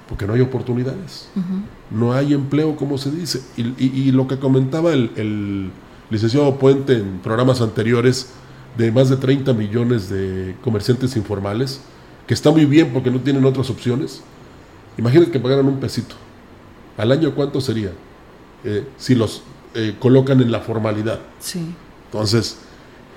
Porque 0.09 0.27
no 0.27 0.35
hay 0.35 0.41
oportunidades. 0.41 1.29
No 1.91 2.13
hay 2.13 2.35
empleo, 2.35 2.77
como 2.77 2.99
se 2.99 3.11
dice. 3.11 3.41
Y, 3.57 3.63
y, 3.79 4.13
lo 4.13 4.29
que 4.29 4.39
comentaba 4.39 4.93
el, 4.93 5.11
el 5.17 5.71
licenciado 6.11 6.59
Puente 6.59 6.95
en 6.95 7.21
programas 7.23 7.61
anteriores, 7.61 8.31
de 8.77 8.91
más 8.91 9.09
de 9.09 9.17
30 9.17 9.53
millones 9.53 10.09
de 10.09 10.57
comerciantes 10.63 11.17
informales, 11.17 11.81
que 12.27 12.35
está 12.35 12.51
muy 12.51 12.65
bien 12.65 12.93
porque 12.93 13.11
no 13.11 13.21
tienen 13.21 13.45
otras 13.45 13.71
opciones. 13.71 14.23
Imagínate 14.97 15.31
que 15.31 15.41
pagaran 15.41 15.67
un 15.67 15.81
pesito. 15.81 16.15
¿Al 16.97 17.13
año 17.13 17.35
cuánto 17.35 17.61
sería? 17.61 17.93
Eh, 18.65 18.87
si 18.97 19.15
los 19.15 19.43
eh, 19.75 19.95
colocan 19.99 20.41
en 20.41 20.51
la 20.51 20.61
formalidad. 20.61 21.21
Sí. 21.41 21.75
Entonces, 22.07 22.57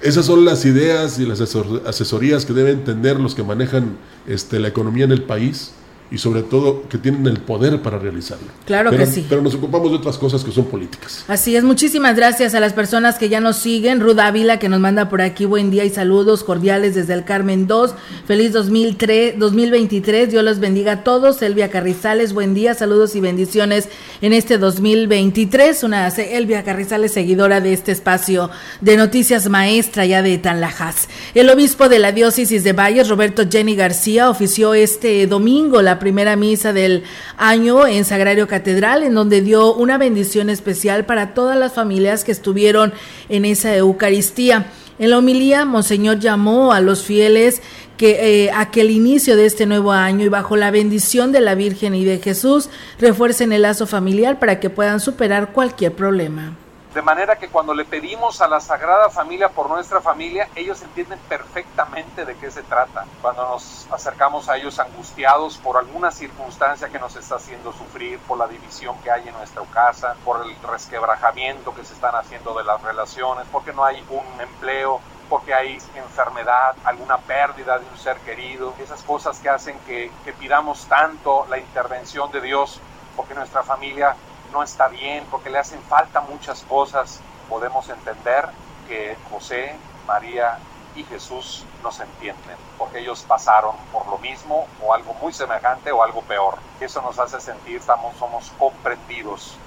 esas 0.01 0.25
son 0.25 0.45
las 0.45 0.65
ideas 0.65 1.19
y 1.19 1.25
las 1.25 1.41
asesorías 1.41 2.45
que 2.45 2.53
deben 2.53 2.83
tener 2.83 3.19
los 3.19 3.33
que 3.33 3.43
manejan 3.43 3.97
este, 4.27 4.59
la 4.59 4.67
economía 4.67 5.05
en 5.05 5.11
el 5.11 5.23
país 5.23 5.71
y 6.09 6.17
sobre 6.17 6.41
todo 6.41 6.87
que 6.87 6.97
tienen 6.97 7.25
el 7.27 7.39
poder 7.39 7.81
para 7.81 7.99
realizarlo. 7.99 8.47
Claro 8.65 8.91
que 8.91 9.05
sí. 9.05 9.25
Pero 9.27 9.41
nos 9.41 9.55
ocupamos 9.55 9.91
de 9.91 9.97
otras 9.97 10.17
cosas 10.17 10.43
que 10.43 10.51
son 10.51 10.65
políticas. 10.65 11.25
Así 11.27 11.55
es, 11.55 11.63
muchísimas 11.63 12.15
gracias 12.15 12.55
a 12.55 12.59
las 12.59 12.73
personas 12.73 13.17
que 13.17 13.29
ya 13.29 13.39
nos 13.39 13.57
siguen. 13.57 13.99
Ruth 13.99 14.19
Ávila 14.19 14.57
que 14.59 14.69
nos 14.69 14.79
manda 14.79 15.09
por 15.09 15.21
aquí 15.21 15.45
buen 15.45 15.69
día 15.69 15.83
y 15.83 15.89
saludos 15.89 16.43
cordiales 16.43 16.95
desde 16.95 17.13
el 17.13 17.25
Carmen 17.25 17.67
2. 17.67 17.93
Feliz 18.25 18.53
2003, 18.53 19.37
2023, 19.37 20.31
Dios 20.31 20.43
los 20.43 20.59
bendiga 20.59 20.91
a 20.93 21.03
todos. 21.03 21.41
Elvia 21.41 21.69
Carrizales, 21.69 22.33
buen 22.33 22.53
día, 22.53 22.73
saludos 22.73 23.15
y 23.15 23.19
bendiciones 23.19 23.89
en 24.21 24.33
este 24.33 24.57
2023. 24.57 25.83
Una 25.83 26.07
Elvia 26.07 26.63
Carrizales, 26.63 27.11
seguidora 27.11 27.59
de 27.59 27.73
este 27.73 27.91
espacio 27.91 28.49
de 28.81 28.97
noticias 28.97 29.49
maestra 29.49 30.05
ya 30.05 30.21
de 30.21 30.37
Tanlajas. 30.37 31.09
El 31.35 31.49
obispo 31.49 31.89
de 31.89 31.99
la 31.99 32.11
diócesis 32.11 32.63
de 32.63 32.73
Valles, 32.73 33.09
Roberto 33.09 33.43
Jenny 33.49 33.75
García, 33.75 34.29
ofició 34.29 34.73
este 34.73 35.27
domingo 35.27 35.81
la 35.81 35.96
primera 35.99 36.35
misa 36.35 36.73
del 36.73 37.03
año 37.37 37.85
en 37.87 38.05
Sagrario 38.05 38.47
Catedral, 38.47 39.03
en 39.03 39.13
donde 39.13 39.41
dio 39.41 39.73
una 39.73 39.97
bendición 39.97 40.49
especial 40.49 41.05
para 41.05 41.33
todas 41.33 41.57
las 41.57 41.73
familias 41.73 42.23
que 42.23 42.31
estuvieron 42.31 42.93
en 43.29 43.45
esa 43.45 43.75
Eucaristía. 43.75 44.67
En 44.99 45.11
la 45.11 45.19
homilía, 45.19 45.65
Monseñor 45.65 46.19
llamó 46.19 46.73
a 46.73 46.81
los 46.81 47.03
fieles 47.03 47.61
que 47.97 48.45
eh, 48.45 48.51
a 48.51 48.69
que 48.71 48.81
el 48.81 48.91
inicio 48.91 49.35
de 49.35 49.45
este 49.45 49.65
nuevo 49.65 49.91
año 49.91 50.25
y 50.25 50.29
bajo 50.29 50.55
la 50.55 50.71
bendición 50.71 51.31
de 51.31 51.41
la 51.41 51.55
Virgen 51.55 51.95
y 51.95 52.05
de 52.05 52.19
Jesús 52.19 52.69
refuercen 52.99 53.51
el 53.51 53.63
lazo 53.63 53.87
familiar 53.87 54.39
para 54.39 54.59
que 54.59 54.69
puedan 54.69 54.99
superar 54.99 55.51
cualquier 55.51 55.93
problema. 55.93 56.55
De 56.97 57.03
manera 57.03 57.35
que 57.35 57.49
cuando 57.49 57.75
le 57.75 57.85
pedimos 57.85 58.41
a 58.41 58.47
la 58.47 58.59
Sagrada 58.59 59.11
Familia 59.11 59.49
por 59.49 59.69
nuestra 59.69 60.01
familia, 60.01 60.49
ellos 60.55 60.81
entienden 60.81 61.19
perfectamente 61.29 62.25
de 62.25 62.35
qué 62.37 62.49
se 62.49 62.63
trata. 62.63 63.05
Cuando 63.21 63.47
nos 63.47 63.87
acercamos 63.91 64.49
a 64.49 64.57
ellos 64.57 64.79
angustiados 64.79 65.59
por 65.59 65.77
alguna 65.77 66.09
circunstancia 66.09 66.89
que 66.89 66.97
nos 66.97 67.15
está 67.15 67.35
haciendo 67.35 67.71
sufrir, 67.71 68.17
por 68.21 68.39
la 68.39 68.47
división 68.47 68.97
que 69.03 69.11
hay 69.11 69.27
en 69.27 69.35
nuestra 69.35 69.61
casa, 69.71 70.15
por 70.25 70.43
el 70.43 70.55
resquebrajamiento 70.67 71.75
que 71.75 71.85
se 71.85 71.93
están 71.93 72.15
haciendo 72.15 72.55
de 72.55 72.63
las 72.63 72.81
relaciones, 72.81 73.45
porque 73.51 73.73
no 73.73 73.85
hay 73.85 74.03
un 74.09 74.41
empleo, 74.41 74.99
porque 75.29 75.53
hay 75.53 75.77
enfermedad, 75.93 76.73
alguna 76.83 77.19
pérdida 77.19 77.77
de 77.77 77.85
un 77.85 77.97
ser 77.99 78.17
querido, 78.21 78.73
esas 78.79 79.03
cosas 79.03 79.37
que 79.37 79.49
hacen 79.49 79.77
que, 79.85 80.11
que 80.25 80.33
pidamos 80.33 80.87
tanto 80.87 81.45
la 81.47 81.59
intervención 81.59 82.31
de 82.31 82.41
Dios, 82.41 82.81
porque 83.15 83.35
nuestra 83.35 83.61
familia 83.61 84.15
no 84.51 84.63
está 84.63 84.87
bien, 84.87 85.25
porque 85.29 85.49
le 85.49 85.59
hacen 85.59 85.81
falta 85.83 86.21
muchas 86.21 86.63
cosas, 86.63 87.19
podemos 87.49 87.87
entender 87.89 88.45
que 88.87 89.15
José, 89.29 89.75
María 90.07 90.57
y 90.95 91.03
Jesús 91.03 91.63
nos 91.83 91.99
entienden, 91.99 92.55
porque 92.77 92.99
ellos 92.99 93.23
pasaron 93.27 93.75
por 93.91 94.07
lo 94.07 94.17
mismo 94.17 94.67
o 94.83 94.93
algo 94.93 95.13
muy 95.21 95.33
semejante 95.33 95.91
o 95.91 96.03
algo 96.03 96.21
peor. 96.21 96.55
Eso 96.79 97.01
nos 97.01 97.19
hace 97.19 97.39
sentir, 97.39 97.77
estamos, 97.77 98.15
somos 98.17 98.51
comprendidos. 98.57 99.57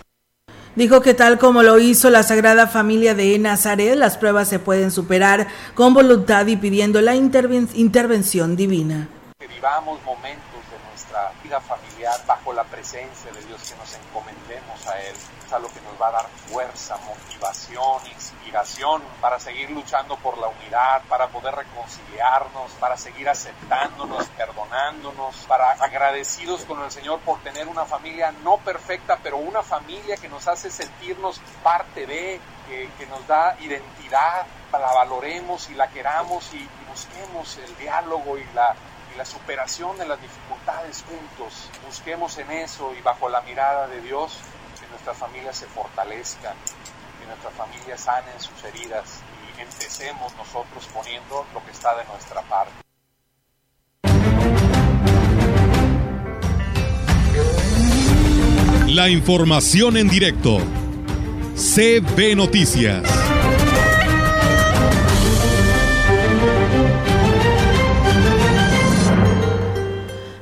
Dijo 0.77 1.03
que 1.03 1.15
tal 1.15 1.39
como 1.39 1.63
lo 1.63 1.79
hizo 1.79 2.11
la 2.11 2.23
Sagrada 2.23 2.69
Familia 2.69 3.15
de 3.15 3.39
Nazaret, 3.39 3.97
las 3.97 4.17
pruebas 4.17 4.49
se 4.49 4.61
pueden 4.61 4.91
superar 4.91 5.49
con 5.75 5.95
voluntad 5.95 6.47
y 6.47 6.57
pidiendo 6.57 7.01
la 7.01 7.15
intervención 7.17 8.57
divina. 8.57 9.09
Que 9.39 9.49
vivamos 9.49 10.01
momentos 10.05 10.51
nuestra 11.11 11.33
vida 11.43 11.61
familiar 11.61 12.15
bajo 12.27 12.53
la 12.53 12.65
presencia 12.65 13.33
de 13.33 13.45
Dios, 13.47 13.71
que 13.71 13.77
nos 13.77 13.90
a 14.91 15.01
Él. 15.01 15.15
Es 15.47 15.53
algo 15.53 15.69
que 15.73 15.81
nos 15.81 16.01
va 16.01 16.09
a 16.09 16.13
dar 16.13 16.27
fuerza, 16.47 16.97
motivación, 16.99 18.07
inspiración 18.07 19.03
para 19.21 19.41
seguir 19.41 19.71
luchando 19.71 20.17
por 20.17 20.39
la 20.39 20.49
unidad, 20.49 21.03
para 21.09 21.29
poder 21.29 21.55
reconciliarnos, 21.55 22.71
para 22.79 22.97
seguir 22.97 23.29
aceptándonos, 23.29 24.27
perdonándonos, 24.29 25.37
para 25.49 25.73
agradecidos 25.73 26.65
con 26.65 26.83
el 26.83 26.91
Señor 26.91 27.21
por 27.21 27.41
tener 27.41 27.69
una 27.69 27.85
familia 27.85 28.33
no 28.45 28.59
perfecta, 28.59 29.19
pero 29.23 29.39
una 29.39 29.63
familia 29.63 30.17
que 30.17 30.29
nos 30.29 30.47
hace 30.47 30.71
sentirnos 30.71 31.41
parte 31.63 32.07
de, 32.07 32.41
que, 32.69 32.91
que 32.99 33.07
nos 33.07 33.27
da 33.27 33.57
identidad, 33.61 34.47
la 34.73 34.93
valoremos 34.93 35.69
y 35.71 35.75
la 35.75 35.89
queramos 35.89 36.53
y, 36.55 36.59
y 36.59 36.85
busquemos 36.89 37.59
el 37.59 37.77
diálogo 37.77 38.39
y 38.39 38.45
la 38.55 38.77
y 39.13 39.19
la 39.19 39.25
superación 39.25 39.99
de 39.99 40.07
las 40.07 40.21
dificultades 40.21 41.03
juntos. 41.03 41.69
Busquemos 41.87 42.39
en 42.39 42.51
eso 42.51 42.95
y 42.95 43.03
bajo 43.03 43.29
la 43.29 43.41
mirada 43.43 43.89
de 43.89 44.01
Dios 44.01 44.39
nuestras 44.91 45.17
familias 45.17 45.57
se 45.57 45.67
fortalezcan, 45.67 46.55
que 47.21 47.27
nuestras 47.27 47.55
familias 47.55 48.01
sanen 48.01 48.41
sus 48.41 48.63
heridas 48.65 49.21
y 49.57 49.61
empecemos 49.61 50.35
nosotros 50.37 50.89
poniendo 50.93 51.47
lo 51.55 51.65
que 51.65 51.71
está 51.71 51.97
de 51.97 52.05
nuestra 52.07 52.43
parte. 52.43 52.73
La 58.89 59.09
información 59.09 59.97
en 59.97 60.09
directo. 60.09 60.59
CB 61.55 62.35
Noticias. 62.35 63.40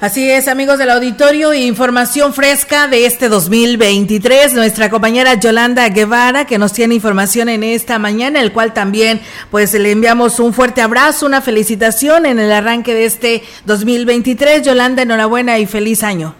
Así 0.01 0.31
es, 0.31 0.47
amigos 0.47 0.79
del 0.79 0.91
auditorio, 0.91 1.53
información 1.53 2.33
fresca 2.33 2.87
de 2.87 3.05
este 3.05 3.29
2023. 3.29 4.55
Nuestra 4.55 4.91
compañera 4.91 5.35
Yolanda 5.35 5.89
Guevara, 5.89 6.45
que 6.45 6.57
nos 6.57 6.73
tiene 6.73 6.95
información 6.95 7.49
en 7.49 7.65
esta 7.65 7.99
mañana, 7.99 8.41
el 8.41 8.53
cual 8.53 8.73
también, 8.73 9.19
pues, 9.51 9.75
le 9.75 9.91
enviamos 9.91 10.39
un 10.39 10.53
fuerte 10.53 10.83
abrazo, 10.83 11.27
una 11.27 11.41
felicitación 11.41 12.27
en 12.27 12.39
el 12.39 12.53
arranque 12.53 12.95
de 12.95 13.07
este 13.07 13.43
2023. 13.67 14.65
Yolanda, 14.65 15.03
enhorabuena 15.03 15.59
y 15.59 15.67
feliz 15.67 16.05
año. 16.05 16.33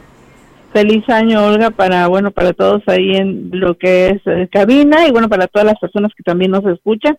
Feliz 0.73 1.03
año, 1.09 1.45
Olga, 1.45 1.71
para, 1.71 2.07
bueno, 2.07 2.31
para 2.31 2.53
todos 2.53 2.85
ahí 2.87 3.17
en 3.17 3.51
lo 3.51 3.77
que 3.77 4.11
es 4.11 4.23
eh, 4.27 4.49
cabina 4.53 5.09
y, 5.09 5.11
bueno, 5.11 5.29
para 5.29 5.49
todas 5.49 5.67
las 5.67 5.81
personas 5.81 6.13
que 6.17 6.23
también 6.23 6.53
nos 6.53 6.65
escuchan. 6.65 7.19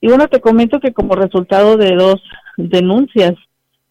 Y, 0.00 0.08
bueno, 0.08 0.28
te 0.28 0.40
comento 0.40 0.80
que 0.80 0.94
como 0.94 1.14
resultado 1.14 1.76
de 1.76 1.94
dos 1.94 2.22
denuncias 2.56 3.34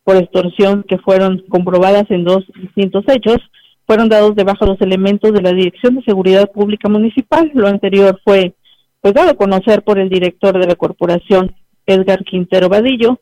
por 0.03 0.17
extorsión 0.17 0.83
que 0.83 0.97
fueron 0.97 1.43
comprobadas 1.49 2.09
en 2.09 2.23
dos 2.23 2.43
distintos 2.59 3.05
hechos, 3.07 3.37
fueron 3.85 4.09
dados 4.09 4.35
de 4.35 4.43
los 4.43 4.81
elementos 4.81 5.33
de 5.33 5.41
la 5.41 5.51
Dirección 5.51 5.95
de 5.95 6.03
Seguridad 6.03 6.51
Pública 6.51 6.89
Municipal. 6.89 7.51
Lo 7.53 7.67
anterior 7.67 8.19
fue 8.23 8.53
pues 9.01 9.13
dado 9.13 9.31
a 9.31 9.35
conocer 9.35 9.83
por 9.83 9.99
el 9.99 10.07
director 10.07 10.57
de 10.57 10.65
la 10.65 10.75
corporación, 10.75 11.53
Edgar 11.85 12.23
Quintero 12.23 12.69
Vadillo, 12.69 13.19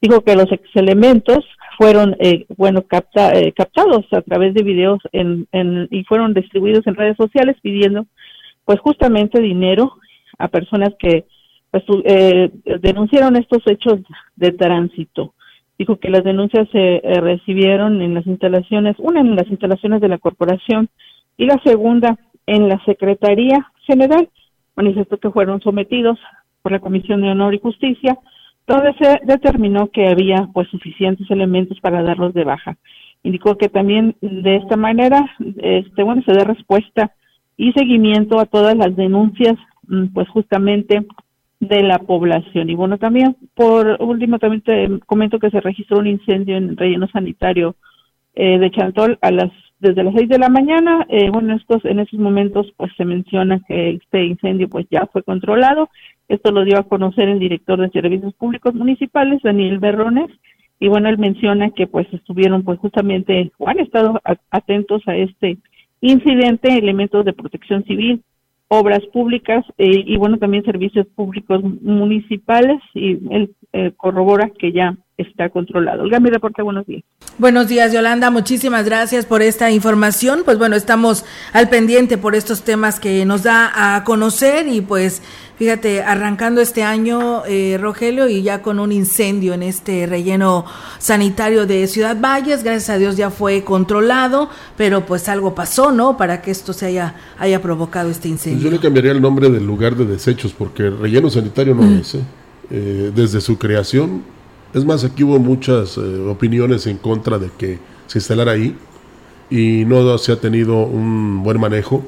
dijo 0.00 0.20
que 0.20 0.36
los 0.36 0.50
ex 0.52 0.62
elementos 0.74 1.44
fueron 1.76 2.14
eh, 2.20 2.46
bueno 2.56 2.84
eh, 2.88 3.52
captados 3.52 4.06
a 4.12 4.20
través 4.22 4.54
de 4.54 4.62
videos 4.62 5.00
en, 5.10 5.48
y 5.90 6.04
fueron 6.04 6.34
distribuidos 6.34 6.86
en 6.86 6.94
redes 6.94 7.16
sociales 7.16 7.56
pidiendo 7.62 8.06
pues 8.64 8.78
justamente 8.78 9.40
dinero 9.40 9.94
a 10.38 10.46
personas 10.46 10.90
que 11.00 11.26
pues, 11.72 11.82
eh, 12.04 12.50
denunciaron 12.80 13.34
estos 13.34 13.62
hechos 13.66 14.00
de 14.36 14.52
tránsito 14.52 15.34
dijo 15.78 15.96
que 15.96 16.10
las 16.10 16.24
denuncias 16.24 16.68
se 16.70 16.96
eh, 16.96 17.20
recibieron 17.20 18.00
en 18.02 18.14
las 18.14 18.26
instalaciones, 18.26 18.96
una 18.98 19.20
en 19.20 19.36
las 19.36 19.48
instalaciones 19.48 20.00
de 20.00 20.08
la 20.08 20.18
corporación 20.18 20.88
y 21.36 21.46
la 21.46 21.60
segunda 21.64 22.18
en 22.46 22.68
la 22.68 22.82
Secretaría 22.84 23.70
General. 23.86 24.28
Manifestó 24.76 25.18
que 25.18 25.30
fueron 25.30 25.60
sometidos 25.60 26.18
por 26.62 26.72
la 26.72 26.80
Comisión 26.80 27.22
de 27.22 27.30
Honor 27.30 27.54
y 27.54 27.60
Justicia, 27.60 28.18
donde 28.66 28.94
se 28.94 29.20
determinó 29.24 29.88
que 29.88 30.08
había 30.08 30.48
pues 30.52 30.68
suficientes 30.68 31.30
elementos 31.30 31.78
para 31.80 32.02
darlos 32.02 32.32
de 32.34 32.44
baja. 32.44 32.76
Indicó 33.22 33.56
que 33.56 33.68
también 33.68 34.16
de 34.20 34.56
esta 34.56 34.76
manera, 34.76 35.30
este 35.56 36.02
bueno, 36.02 36.22
se 36.24 36.32
dé 36.32 36.44
respuesta 36.44 37.12
y 37.56 37.72
seguimiento 37.72 38.38
a 38.38 38.46
todas 38.46 38.76
las 38.76 38.96
denuncias, 38.96 39.54
mm, 39.88 40.06
pues 40.12 40.28
justamente 40.28 41.06
de 41.60 41.82
la 41.82 41.98
población. 41.98 42.70
Y 42.70 42.74
bueno, 42.74 42.98
también 42.98 43.36
por 43.54 43.96
último 44.00 44.38
también 44.38 44.62
te 44.62 45.00
comento 45.06 45.38
que 45.38 45.50
se 45.50 45.60
registró 45.60 45.98
un 45.98 46.06
incendio 46.06 46.56
en 46.56 46.70
el 46.70 46.76
relleno 46.76 47.08
sanitario 47.08 47.76
eh, 48.34 48.58
de 48.58 48.70
Chantol 48.70 49.18
a 49.22 49.30
las 49.30 49.50
desde 49.78 50.02
las 50.02 50.14
seis 50.14 50.28
de 50.28 50.38
la 50.38 50.48
mañana. 50.48 51.06
Eh, 51.08 51.30
bueno, 51.30 51.54
estos 51.54 51.84
en 51.84 52.00
esos 52.00 52.18
momentos 52.18 52.72
pues 52.76 52.90
se 52.96 53.04
menciona 53.04 53.60
que 53.66 53.90
este 53.90 54.24
incendio 54.24 54.68
pues 54.68 54.86
ya 54.90 55.06
fue 55.12 55.22
controlado. 55.22 55.90
Esto 56.28 56.50
lo 56.52 56.64
dio 56.64 56.78
a 56.78 56.88
conocer 56.88 57.28
el 57.28 57.38
director 57.38 57.78
de 57.78 57.90
Servicios 57.90 58.34
Públicos 58.34 58.74
Municipales, 58.74 59.42
Daniel 59.42 59.78
Berrones, 59.78 60.30
y 60.80 60.88
bueno, 60.88 61.08
él 61.08 61.18
menciona 61.18 61.70
que 61.70 61.86
pues 61.86 62.06
estuvieron 62.12 62.62
pues 62.62 62.78
justamente 62.78 63.52
han 63.64 63.78
estado 63.78 64.20
atentos 64.50 65.02
a 65.06 65.16
este 65.16 65.58
incidente, 66.00 66.76
elementos 66.76 67.24
de 67.24 67.32
protección 67.32 67.84
civil, 67.84 68.22
obras 68.68 69.02
públicas 69.12 69.64
eh, 69.78 70.02
y 70.06 70.16
bueno 70.16 70.38
también 70.38 70.64
servicios 70.64 71.06
públicos 71.14 71.62
municipales 71.82 72.80
y 72.94 73.18
él 73.30 73.54
eh, 73.72 73.92
corrobora 73.96 74.50
que 74.58 74.72
ya 74.72 74.96
está 75.16 75.48
controlado. 75.48 76.02
Olga, 76.02 76.18
mi 76.18 76.30
reporte, 76.30 76.62
buenos 76.62 76.86
días. 76.86 77.04
Buenos 77.38 77.68
días, 77.68 77.92
Yolanda. 77.92 78.30
Muchísimas 78.30 78.84
gracias 78.84 79.26
por 79.26 79.42
esta 79.42 79.70
información. 79.70 80.40
Pues 80.44 80.58
bueno, 80.58 80.76
estamos 80.76 81.24
al 81.52 81.68
pendiente 81.68 82.18
por 82.18 82.34
estos 82.34 82.64
temas 82.64 82.98
que 82.98 83.24
nos 83.24 83.44
da 83.44 83.96
a 83.96 84.04
conocer 84.04 84.66
y 84.66 84.80
pues 84.80 85.22
fíjate, 85.58 86.02
arrancando 86.02 86.60
este 86.60 86.82
año, 86.82 87.44
eh, 87.46 87.78
Rogelio, 87.80 88.28
y 88.28 88.42
ya 88.42 88.62
con 88.62 88.78
un 88.78 88.92
incendio 88.92 89.54
en 89.54 89.62
este 89.62 90.06
relleno 90.06 90.64
sanitario 90.98 91.66
de 91.66 91.86
Ciudad 91.86 92.16
Valles, 92.20 92.62
gracias 92.62 92.90
a 92.90 92.98
Dios 92.98 93.16
ya 93.16 93.30
fue 93.30 93.64
controlado, 93.64 94.48
pero 94.76 95.06
pues 95.06 95.28
algo 95.28 95.54
pasó, 95.54 95.92
¿no? 95.92 96.16
Para 96.16 96.42
que 96.42 96.50
esto 96.50 96.72
se 96.72 96.86
haya, 96.86 97.16
haya 97.38 97.60
provocado 97.60 98.10
este 98.10 98.28
incendio. 98.28 98.60
Pues 98.60 98.70
yo 98.70 98.76
le 98.76 98.82
cambiaría 98.82 99.12
el 99.12 99.20
nombre 99.20 99.50
del 99.50 99.66
lugar 99.66 99.96
de 99.96 100.04
desechos, 100.04 100.52
porque 100.52 100.90
relleno 100.90 101.30
sanitario 101.30 101.74
no 101.74 101.82
mm. 101.82 101.98
es, 102.00 102.14
¿eh? 102.14 102.24
Eh, 102.70 103.12
desde 103.14 103.42
su 103.42 103.58
creación. 103.58 104.22
Es 104.72 104.84
más, 104.84 105.04
aquí 105.04 105.22
hubo 105.22 105.38
muchas 105.38 105.98
eh, 105.98 106.00
opiniones 106.00 106.86
en 106.86 106.96
contra 106.96 107.38
de 107.38 107.50
que 107.56 107.78
se 108.06 108.18
instalara 108.18 108.52
ahí 108.52 108.76
y 109.50 109.84
no 109.84 110.16
se 110.16 110.32
ha 110.32 110.40
tenido 110.40 110.78
un 110.78 111.42
buen 111.42 111.60
manejo, 111.60 112.02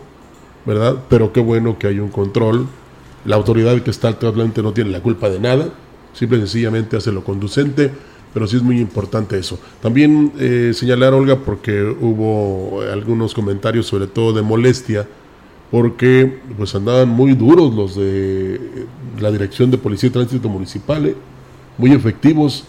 ¿verdad? 0.65 0.97
Pero 1.11 1.33
qué 1.33 1.41
bueno 1.41 1.79
que 1.79 1.89
hay 1.89 2.01
un 2.01 2.09
control. 2.09 2.67
La 3.27 3.37
autoridad 3.37 3.81
que 3.83 3.91
está 3.91 4.09
actualmente 4.09 4.63
no 4.63 4.73
tiene 4.73 4.91
la 4.91 5.03
culpa 5.03 5.29
de 5.29 5.41
nada, 5.41 5.69
simple 6.13 6.39
y 6.39 6.41
sencillamente 6.43 6.97
hace 6.97 7.13
lo 7.13 7.25
conducente, 7.25 7.91
pero 8.33 8.47
sí 8.47 8.57
es 8.57 8.63
muy 8.63 8.81
importante 8.81 9.39
eso. 9.39 9.59
También 9.81 10.33
eh, 10.39 10.73
señalar, 10.75 11.15
Olga, 11.15 11.37
porque 11.37 11.83
hubo 11.83 12.83
algunos 12.83 13.35
comentarios, 13.35 13.87
sobre 13.87 14.07
todo 14.07 14.33
de 14.33 14.43
molestia, 14.43 15.09
porque 15.71 16.39
pues 16.57 16.75
andaban 16.75 17.09
muy 17.09 17.35
duros 17.35 17.75
los 17.75 17.97
de 17.97 18.87
la 19.19 19.31
Dirección 19.33 19.71
de 19.71 19.79
Policía 19.79 20.09
y 20.09 20.13
Tránsito 20.13 20.49
Municipal, 20.49 21.07
¿eh? 21.07 21.17
muy 21.79 21.93
efectivos 21.93 22.65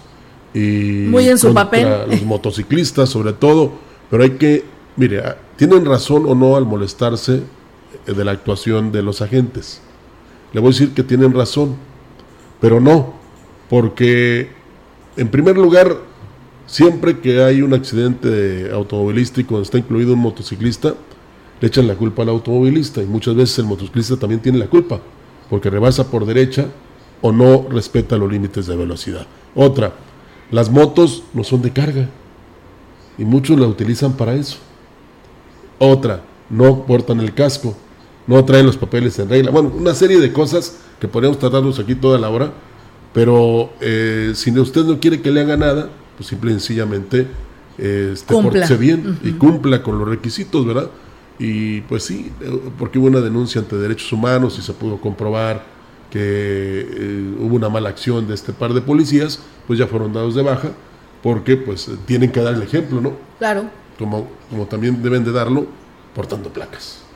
y 0.53 1.05
muy 1.09 1.27
en 1.27 1.37
su 1.37 1.53
papel. 1.53 1.87
Los 2.09 2.21
motociclistas 2.25 3.09
sobre 3.09 3.33
todo, 3.33 3.73
pero 4.09 4.23
hay 4.23 4.31
que, 4.31 4.63
mire, 4.95 5.19
ah, 5.19 5.37
tienen 5.55 5.85
razón 5.85 6.25
o 6.27 6.33
no 6.33 6.55
al 6.55 6.65
molestarse 6.65 7.41
eh, 8.07 8.13
de 8.13 8.25
la 8.25 8.31
actuación 8.31 8.91
de 8.91 9.03
los 9.03 9.21
agentes. 9.21 9.81
Le 10.57 10.61
voy 10.61 10.69
a 10.69 10.71
decir 10.71 10.95
que 10.95 11.03
tienen 11.03 11.35
razón, 11.35 11.75
pero 12.59 12.81
no, 12.81 13.13
porque 13.69 14.49
en 15.15 15.27
primer 15.27 15.55
lugar, 15.55 15.97
siempre 16.65 17.19
que 17.19 17.43
hay 17.43 17.61
un 17.61 17.75
accidente 17.75 18.71
automovilístico 18.73 19.53
donde 19.53 19.65
está 19.65 19.77
incluido 19.77 20.13
un 20.13 20.19
motociclista, 20.19 20.95
le 21.61 21.67
echan 21.67 21.85
la 21.85 21.93
culpa 21.93 22.23
al 22.23 22.29
automovilista 22.29 23.03
y 23.03 23.05
muchas 23.05 23.35
veces 23.35 23.59
el 23.59 23.65
motociclista 23.65 24.17
también 24.17 24.41
tiene 24.41 24.57
la 24.57 24.65
culpa 24.65 24.99
porque 25.47 25.69
rebasa 25.69 26.09
por 26.09 26.25
derecha 26.25 26.65
o 27.21 27.31
no 27.31 27.67
respeta 27.69 28.17
los 28.17 28.31
límites 28.31 28.65
de 28.65 28.75
velocidad. 28.75 29.27
Otra, 29.53 29.93
las 30.49 30.71
motos 30.71 31.21
no 31.35 31.43
son 31.43 31.61
de 31.61 31.71
carga 31.71 32.09
y 33.15 33.25
muchos 33.25 33.59
la 33.59 33.67
utilizan 33.67 34.13
para 34.13 34.33
eso. 34.33 34.57
Otra, 35.77 36.23
no 36.49 36.83
portan 36.87 37.19
el 37.19 37.35
casco, 37.35 37.77
no 38.27 38.43
traen 38.43 38.65
los 38.65 38.77
papeles 38.77 39.17
en 39.19 39.29
regla. 39.29 39.51
Bueno, 39.51 39.71
una 39.75 39.95
serie 39.95 40.19
de 40.19 40.31
cosas 40.31 40.77
que 40.99 41.07
podríamos 41.07 41.39
tratarlos 41.39 41.79
aquí 41.79 41.95
toda 41.95 42.19
la 42.19 42.29
hora, 42.29 42.51
pero 43.13 43.71
eh, 43.81 44.33
si 44.35 44.57
usted 44.59 44.83
no 44.83 44.99
quiere 44.99 45.21
que 45.21 45.31
le 45.31 45.41
haga 45.41 45.57
nada, 45.57 45.89
pues 46.17 46.27
simple 46.27 46.51
y 46.51 46.53
sencillamente 46.55 47.27
eh, 47.77 48.13
este, 48.13 48.77
bien 48.77 49.17
y 49.23 49.31
cumpla 49.33 49.81
con 49.81 49.97
los 49.97 50.07
requisitos, 50.07 50.65
¿verdad? 50.65 50.89
Y 51.39 51.81
pues 51.81 52.03
sí, 52.03 52.31
porque 52.77 52.99
hubo 52.99 53.07
una 53.07 53.21
denuncia 53.21 53.61
ante 53.61 53.75
derechos 53.77 54.11
humanos 54.11 54.57
y 54.59 54.61
se 54.61 54.73
pudo 54.73 54.99
comprobar 54.99 55.63
que 56.09 56.19
eh, 56.19 57.35
hubo 57.39 57.55
una 57.55 57.69
mala 57.69 57.89
acción 57.89 58.27
de 58.27 58.33
este 58.33 58.53
par 58.53 58.73
de 58.73 58.81
policías, 58.81 59.39
pues 59.67 59.77
ya 59.77 59.87
fueron 59.87 60.13
dados 60.13 60.35
de 60.35 60.41
baja, 60.41 60.71
porque 61.21 61.55
pues 61.55 61.89
tienen 62.05 62.31
que 62.31 62.41
dar 62.41 62.55
el 62.55 62.63
ejemplo, 62.63 63.01
¿no? 63.01 63.13
Claro. 63.37 63.65
Como, 63.99 64.27
como 64.49 64.65
también 64.65 65.01
deben 65.01 65.23
de 65.23 65.31
darlo 65.31 65.67
portando 66.15 66.49
placas. 66.49 67.06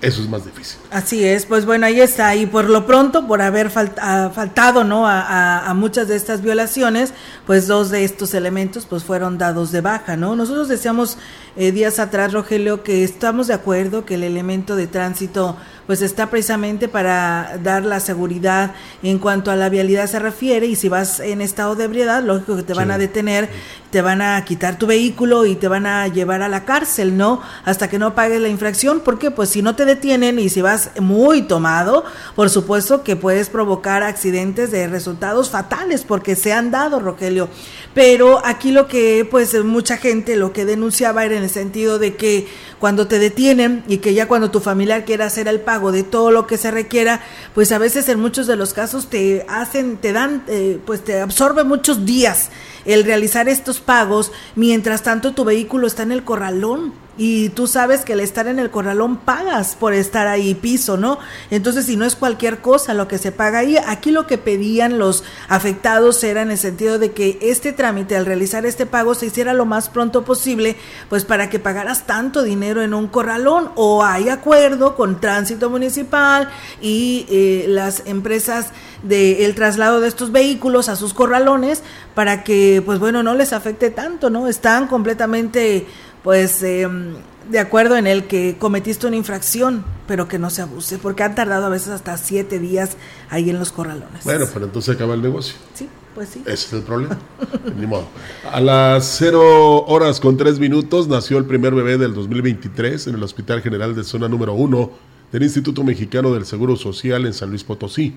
Eso 0.00 0.22
es 0.22 0.28
más 0.28 0.44
difícil. 0.44 0.78
Así 0.90 1.24
es, 1.24 1.44
pues 1.44 1.66
bueno, 1.66 1.86
ahí 1.86 2.00
está. 2.00 2.36
Y 2.36 2.46
por 2.46 2.70
lo 2.70 2.86
pronto, 2.86 3.26
por 3.26 3.42
haber 3.42 3.68
faltado 3.70 4.84
¿no? 4.84 5.08
A, 5.08 5.72
muchas 5.74 6.06
de 6.06 6.14
estas 6.14 6.40
violaciones, 6.40 7.12
pues 7.46 7.66
dos 7.66 7.90
de 7.90 8.04
estos 8.04 8.32
elementos 8.34 8.86
pues 8.86 9.02
fueron 9.02 9.38
dados 9.38 9.72
de 9.72 9.80
baja, 9.80 10.16
¿no? 10.16 10.36
Nosotros 10.36 10.68
decíamos 10.68 11.18
eh, 11.56 11.72
días 11.72 11.98
atrás, 11.98 12.32
Rogelio, 12.32 12.84
que 12.84 13.02
estamos 13.02 13.48
de 13.48 13.54
acuerdo 13.54 14.04
que 14.04 14.14
el 14.14 14.22
elemento 14.22 14.76
de 14.76 14.86
tránsito 14.86 15.56
pues 15.88 16.02
está 16.02 16.28
precisamente 16.28 16.86
para 16.86 17.58
dar 17.62 17.82
la 17.82 17.98
seguridad 17.98 18.74
en 19.02 19.18
cuanto 19.18 19.50
a 19.50 19.56
la 19.56 19.70
vialidad 19.70 20.06
se 20.06 20.18
refiere 20.18 20.66
y 20.66 20.76
si 20.76 20.90
vas 20.90 21.18
en 21.18 21.40
estado 21.40 21.76
de 21.76 21.84
ebriedad, 21.84 22.22
lógico 22.22 22.56
que 22.56 22.62
te 22.62 22.74
van 22.74 22.90
a 22.90 22.98
detener, 22.98 23.48
te 23.90 24.02
van 24.02 24.20
a 24.20 24.44
quitar 24.44 24.76
tu 24.76 24.86
vehículo 24.86 25.46
y 25.46 25.54
te 25.54 25.66
van 25.66 25.86
a 25.86 26.06
llevar 26.08 26.42
a 26.42 26.48
la 26.50 26.66
cárcel, 26.66 27.16
¿no? 27.16 27.40
Hasta 27.64 27.88
que 27.88 27.98
no 27.98 28.14
pagues 28.14 28.38
la 28.38 28.50
infracción, 28.50 29.00
porque 29.02 29.30
pues 29.30 29.48
si 29.48 29.62
no 29.62 29.76
te 29.76 29.86
detienen 29.86 30.38
y 30.38 30.50
si 30.50 30.60
vas 30.60 30.90
muy 31.00 31.40
tomado, 31.40 32.04
por 32.36 32.50
supuesto 32.50 33.02
que 33.02 33.16
puedes 33.16 33.48
provocar 33.48 34.02
accidentes 34.02 34.70
de 34.70 34.88
resultados 34.88 35.48
fatales 35.48 36.04
porque 36.04 36.36
se 36.36 36.52
han 36.52 36.70
dado, 36.70 37.00
Rogelio. 37.00 37.48
Pero 37.94 38.44
aquí 38.44 38.72
lo 38.72 38.88
que 38.88 39.26
pues 39.30 39.54
mucha 39.64 39.96
gente 39.96 40.36
lo 40.36 40.52
que 40.52 40.66
denunciaba 40.66 41.24
era 41.24 41.36
en 41.36 41.44
el 41.44 41.50
sentido 41.50 41.98
de 41.98 42.14
que 42.14 42.46
cuando 42.78 43.08
te 43.08 43.18
detienen 43.18 43.84
y 43.88 43.98
que 43.98 44.14
ya 44.14 44.28
cuando 44.28 44.50
tu 44.50 44.60
familiar 44.60 45.04
quiera 45.04 45.26
hacer 45.26 45.48
el 45.48 45.60
pago 45.60 45.92
de 45.92 46.02
todo 46.02 46.30
lo 46.30 46.46
que 46.46 46.56
se 46.56 46.70
requiera, 46.70 47.20
pues 47.54 47.72
a 47.72 47.78
veces 47.78 48.08
en 48.08 48.20
muchos 48.20 48.46
de 48.46 48.56
los 48.56 48.72
casos 48.72 49.08
te 49.08 49.44
hacen, 49.48 49.96
te 49.96 50.12
dan, 50.12 50.44
eh, 50.48 50.78
pues 50.84 51.02
te 51.02 51.20
absorbe 51.20 51.64
muchos 51.64 52.04
días 52.04 52.50
el 52.84 53.04
realizar 53.04 53.48
estos 53.48 53.80
pagos 53.80 54.32
mientras 54.54 55.02
tanto 55.02 55.32
tu 55.32 55.44
vehículo 55.44 55.86
está 55.86 56.02
en 56.02 56.12
el 56.12 56.24
corralón 56.24 56.92
y 57.18 57.48
tú 57.50 57.66
sabes 57.66 58.04
que 58.04 58.12
al 58.12 58.20
estar 58.20 58.46
en 58.46 58.60
el 58.60 58.70
corralón 58.70 59.16
pagas 59.16 59.74
por 59.74 59.92
estar 59.92 60.28
ahí 60.28 60.54
piso, 60.54 60.96
¿no? 60.96 61.18
Entonces, 61.50 61.86
si 61.86 61.96
no 61.96 62.04
es 62.04 62.14
cualquier 62.14 62.60
cosa 62.60 62.94
lo 62.94 63.08
que 63.08 63.18
se 63.18 63.32
paga 63.32 63.58
ahí, 63.58 63.76
aquí 63.76 64.12
lo 64.12 64.28
que 64.28 64.38
pedían 64.38 64.98
los 64.98 65.24
afectados 65.48 66.22
era 66.22 66.42
en 66.42 66.52
el 66.52 66.58
sentido 66.58 67.00
de 67.00 67.10
que 67.10 67.38
este 67.42 67.72
trámite, 67.72 68.16
al 68.16 68.24
realizar 68.24 68.64
este 68.64 68.86
pago, 68.86 69.16
se 69.16 69.26
hiciera 69.26 69.52
lo 69.52 69.66
más 69.66 69.88
pronto 69.88 70.24
posible, 70.24 70.76
pues 71.08 71.24
para 71.24 71.50
que 71.50 71.58
pagaras 71.58 72.06
tanto 72.06 72.44
dinero 72.44 72.82
en 72.82 72.94
un 72.94 73.08
corralón 73.08 73.72
o 73.74 74.04
hay 74.04 74.28
acuerdo 74.28 74.94
con 74.94 75.20
tránsito 75.20 75.70
municipal 75.70 76.48
y 76.80 77.26
eh, 77.28 77.64
las 77.68 78.04
empresas 78.06 78.68
del 79.02 79.54
traslado 79.54 80.00
de 80.00 80.08
estos 80.08 80.32
vehículos 80.32 80.88
a 80.88 80.96
sus 80.96 81.14
corralones 81.14 81.82
para 82.14 82.42
que, 82.42 82.82
pues 82.84 82.98
bueno, 82.98 83.22
no 83.22 83.34
les 83.34 83.52
afecte 83.52 83.90
tanto, 83.90 84.30
¿no? 84.30 84.48
Están 84.48 84.86
completamente 84.88 85.86
pues 86.22 86.62
em, 86.62 87.14
de 87.50 87.58
acuerdo 87.58 87.96
en 87.96 88.06
el 88.06 88.26
que 88.26 88.56
cometiste 88.58 89.06
una 89.06 89.16
infracción, 89.16 89.84
pero 90.06 90.28
que 90.28 90.38
no 90.38 90.50
se 90.50 90.62
abuse, 90.62 90.98
porque 90.98 91.22
han 91.22 91.34
tardado 91.34 91.66
a 91.66 91.68
veces 91.68 91.88
hasta 91.88 92.16
siete 92.18 92.58
días 92.58 92.96
ahí 93.30 93.50
en 93.50 93.58
los 93.58 93.72
corralones. 93.72 94.24
Bueno, 94.24 94.46
pero 94.52 94.66
entonces 94.66 94.94
acaba 94.94 95.14
el 95.14 95.22
negocio. 95.22 95.54
Sí, 95.74 95.88
pues 96.14 96.28
sí. 96.30 96.40
Ese 96.40 96.52
es 96.52 96.72
el 96.72 96.82
problema. 96.82 97.18
Ni 97.76 97.86
modo. 97.86 98.08
A 98.50 98.60
las 98.60 99.16
cero 99.18 99.84
horas 99.86 100.20
con 100.20 100.36
tres 100.36 100.58
minutos 100.58 101.08
nació 101.08 101.38
el 101.38 101.44
primer 101.44 101.74
bebé 101.74 101.98
del 101.98 102.14
2023 102.14 103.06
en 103.08 103.14
el 103.14 103.22
Hospital 103.22 103.62
General 103.62 103.94
de 103.94 104.04
Zona 104.04 104.28
número 104.28 104.52
uno 104.54 104.90
del 105.32 105.42
Instituto 105.42 105.84
Mexicano 105.84 106.32
del 106.32 106.46
Seguro 106.46 106.76
Social 106.76 107.26
en 107.26 107.34
San 107.34 107.50
Luis 107.50 107.64
Potosí. 107.64 108.14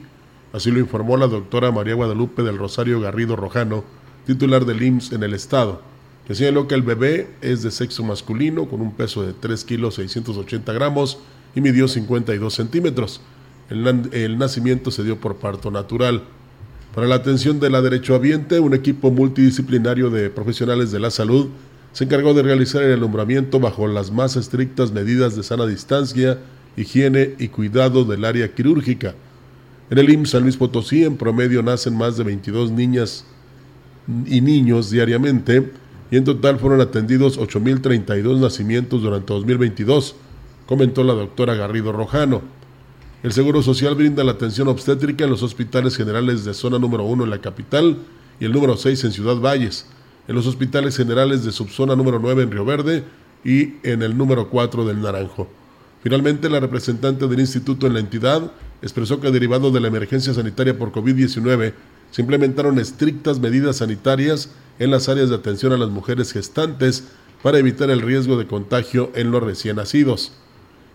Así 0.54 0.72
lo 0.72 0.80
informó 0.80 1.16
la 1.16 1.28
doctora 1.28 1.72
María 1.72 1.96
Guadalupe 1.96 2.44
del 2.44 2.58
Rosario 2.58 3.00
Garrido 3.00 3.36
Rojano, 3.36 3.84
titular 4.26 4.66
del 4.66 4.82
IMSS 4.82 5.14
en 5.14 5.24
el 5.24 5.34
estado. 5.34 5.91
Le 6.28 6.36
señaló 6.36 6.68
que 6.68 6.76
el 6.76 6.82
bebé 6.82 7.28
es 7.42 7.64
de 7.64 7.72
sexo 7.72 8.04
masculino 8.04 8.70
con 8.70 8.82
un 8.82 8.94
peso 8.94 9.24
de 9.24 9.34
3 9.34 9.64
kilos 9.66 9.96
680 9.96 10.72
gramos 10.74 11.18
y 11.56 11.62
midió 11.62 11.88
52 11.88 12.54
centímetros. 12.54 13.22
El, 13.70 14.38
nacimiento 14.38 14.92
se 14.92 15.04
dio 15.04 15.20
por 15.20 15.38
parto 15.38 15.72
natural. 15.72 16.24
Para 16.94 17.08
la 17.08 17.16
atención 17.16 17.60
de 17.60 17.70
la 17.70 17.82
derechohabiente, 17.82 18.60
un 18.60 18.74
equipo 18.74 19.12
multidisciplinario 19.12 20.10
de 20.10 20.30
profesionales 20.30 20.92
de 20.92 21.00
la 21.00 21.10
salud 21.10 21.48
se 21.94 22.04
encargó 22.04 22.34
de 22.34 22.44
realizar 22.44 22.84
el 22.84 22.94
alumbramiento 22.94 23.60
bajo 23.60 23.88
las 23.88 24.12
más 24.12 24.36
estrictas 24.36 24.92
medidas 24.92 25.36
de 25.36 25.44
sana 25.44 25.66
distancia, 25.66 26.38
higiene 26.76 27.36
y 27.40 27.48
cuidado 27.48 28.04
del 28.04 28.26
área 28.26 28.54
quirúrgica. 28.54 29.16
En 29.90 29.98
el 29.98 30.10
IMSS 30.10 30.32
San 30.32 30.44
Luis 30.44 30.58
Potosí, 30.58 31.04
en 31.04 31.18
promedio, 31.18 31.64
nacen 31.64 31.98
más 31.98 32.18
de 32.18 32.24
22 32.24 32.72
niñas 32.72 33.26
y 34.26 34.42
niños 34.42 34.90
diariamente, 34.90 35.72
y 36.12 36.18
en 36.18 36.26
total 36.26 36.60
fueron 36.60 36.82
atendidos 36.82 37.40
8.032 37.40 38.38
nacimientos 38.38 39.02
durante 39.02 39.34
2022, 39.34 40.16
comentó 40.68 41.04
la 41.04 41.14
doctora 41.14 41.56
Garrido 41.56 41.94
Rojano. 41.94 42.42
El 43.24 43.32
Seguro 43.32 43.64
Social 43.64 43.96
brinda 43.96 44.24
la 44.24 44.34
atención 44.34 44.68
obstétrica 44.68 45.24
en 45.24 45.30
los 45.30 45.42
hospitales 45.42 45.96
generales 45.96 46.44
de 46.44 46.54
zona 46.54 46.78
número 46.78 47.06
1 47.06 47.24
en 47.24 47.30
la 47.30 47.40
capital 47.40 47.98
y 48.40 48.46
el 48.46 48.52
número 48.52 48.76
6 48.76 49.06
en 49.06 49.12
Ciudad 49.14 49.38
Valles, 49.38 49.88
en 50.28 50.36
los 50.36 50.48
hospitales 50.48 50.98
generales 50.98 51.46
de 51.46 51.52
subzona 51.52 51.96
número 51.96 52.20
9 52.20 52.44
en 52.44 52.52
Río 52.52 52.66
Verde 52.66 53.04
y 53.46 53.76
en 53.84 54.02
el 54.02 54.18
número 54.18 54.50
4 54.50 54.86
del 54.86 55.02
Naranjo. 55.02 55.48
Finalmente, 56.04 56.50
la 56.50 56.60
representante 56.60 57.28
del 57.28 57.40
instituto 57.40 57.88
en 57.88 57.94
la 57.94 58.00
entidad 58.00 58.52
expresó 58.82 59.22
que 59.22 59.32
derivado 59.32 59.72
de 59.72 59.80
la 59.80 59.88
emergencia 59.88 60.34
sanitaria 60.34 60.78
por 60.78 60.92
COVID-19, 60.92 61.74
se 62.12 62.22
implementaron 62.22 62.80
estrictas 62.80 63.40
medidas 63.40 63.78
sanitarias 63.78 64.50
en 64.80 64.92
las 64.92 65.10
áreas 65.10 65.30
de 65.30 65.36
atención 65.36 65.74
a 65.74 65.78
las 65.78 65.90
mujeres 65.90 66.32
gestantes 66.32 67.06
para 67.42 67.58
evitar 67.58 67.90
el 67.90 68.02
riesgo 68.02 68.38
de 68.38 68.48
contagio 68.48 69.12
en 69.16 69.32
los 69.32 69.42
recién 69.42 69.78
nacidos. 69.78 70.34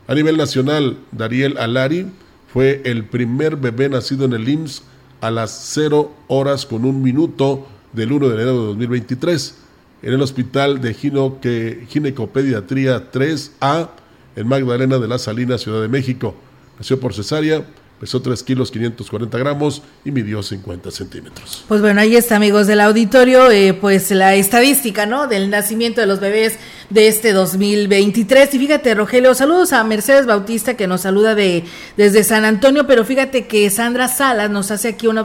A 0.06 0.14
nivel 0.14 0.36
nacional, 0.36 0.98
Dariel 1.10 1.58
Alari 1.58 2.06
fue 2.52 2.82
el 2.84 3.04
primer 3.04 3.56
bebé 3.56 3.88
nacido 3.88 4.24
en 4.24 4.34
el 4.34 4.48
IMSS 4.48 4.82
a 5.20 5.30
las 5.30 5.50
0 5.72 6.12
horas 6.28 6.66
con 6.66 6.84
un 6.84 7.02
minuto 7.02 7.66
del 7.92 8.12
1 8.12 8.28
de 8.28 8.34
enero 8.34 8.60
de 8.60 8.66
2023 8.66 9.56
en 10.02 10.12
el 10.12 10.22
Hospital 10.22 10.80
de 10.80 10.94
Gino 10.94 11.38
Ginecopediatría 11.40 13.10
3A 13.10 13.88
en 14.36 14.46
Magdalena 14.46 14.98
de 14.98 15.08
la 15.08 15.18
Salina, 15.18 15.58
Ciudad 15.58 15.80
de 15.80 15.88
México. 15.88 16.34
Nació 16.78 17.00
por 17.00 17.14
cesárea 17.14 17.64
pesó 18.00 18.20
3 18.20 18.42
kilos 18.42 18.70
540 18.70 19.38
gramos 19.38 19.82
y 20.04 20.10
midió 20.10 20.42
50 20.42 20.90
centímetros. 20.90 21.64
Pues 21.68 21.80
bueno, 21.80 22.00
ahí 22.00 22.16
está 22.16 22.36
amigos 22.36 22.66
del 22.66 22.80
auditorio, 22.80 23.50
eh, 23.50 23.74
pues 23.74 24.10
la 24.10 24.34
estadística, 24.34 25.06
¿no? 25.06 25.26
Del 25.26 25.50
nacimiento 25.50 26.00
de 26.00 26.06
los 26.06 26.20
bebés 26.20 26.58
de 26.90 27.08
este 27.08 27.32
2023. 27.32 28.54
Y 28.54 28.58
fíjate, 28.58 28.94
Rogelio, 28.94 29.34
saludos 29.34 29.72
a 29.72 29.82
Mercedes 29.84 30.26
Bautista 30.26 30.76
que 30.76 30.86
nos 30.86 31.02
saluda 31.02 31.34
de 31.34 31.64
desde 31.96 32.22
San 32.24 32.44
Antonio, 32.44 32.86
pero 32.86 33.04
fíjate 33.04 33.46
que 33.46 33.68
Sandra 33.70 34.08
Salas 34.08 34.50
nos 34.50 34.70
hace 34.70 34.88
aquí 34.88 35.06
una 35.06 35.24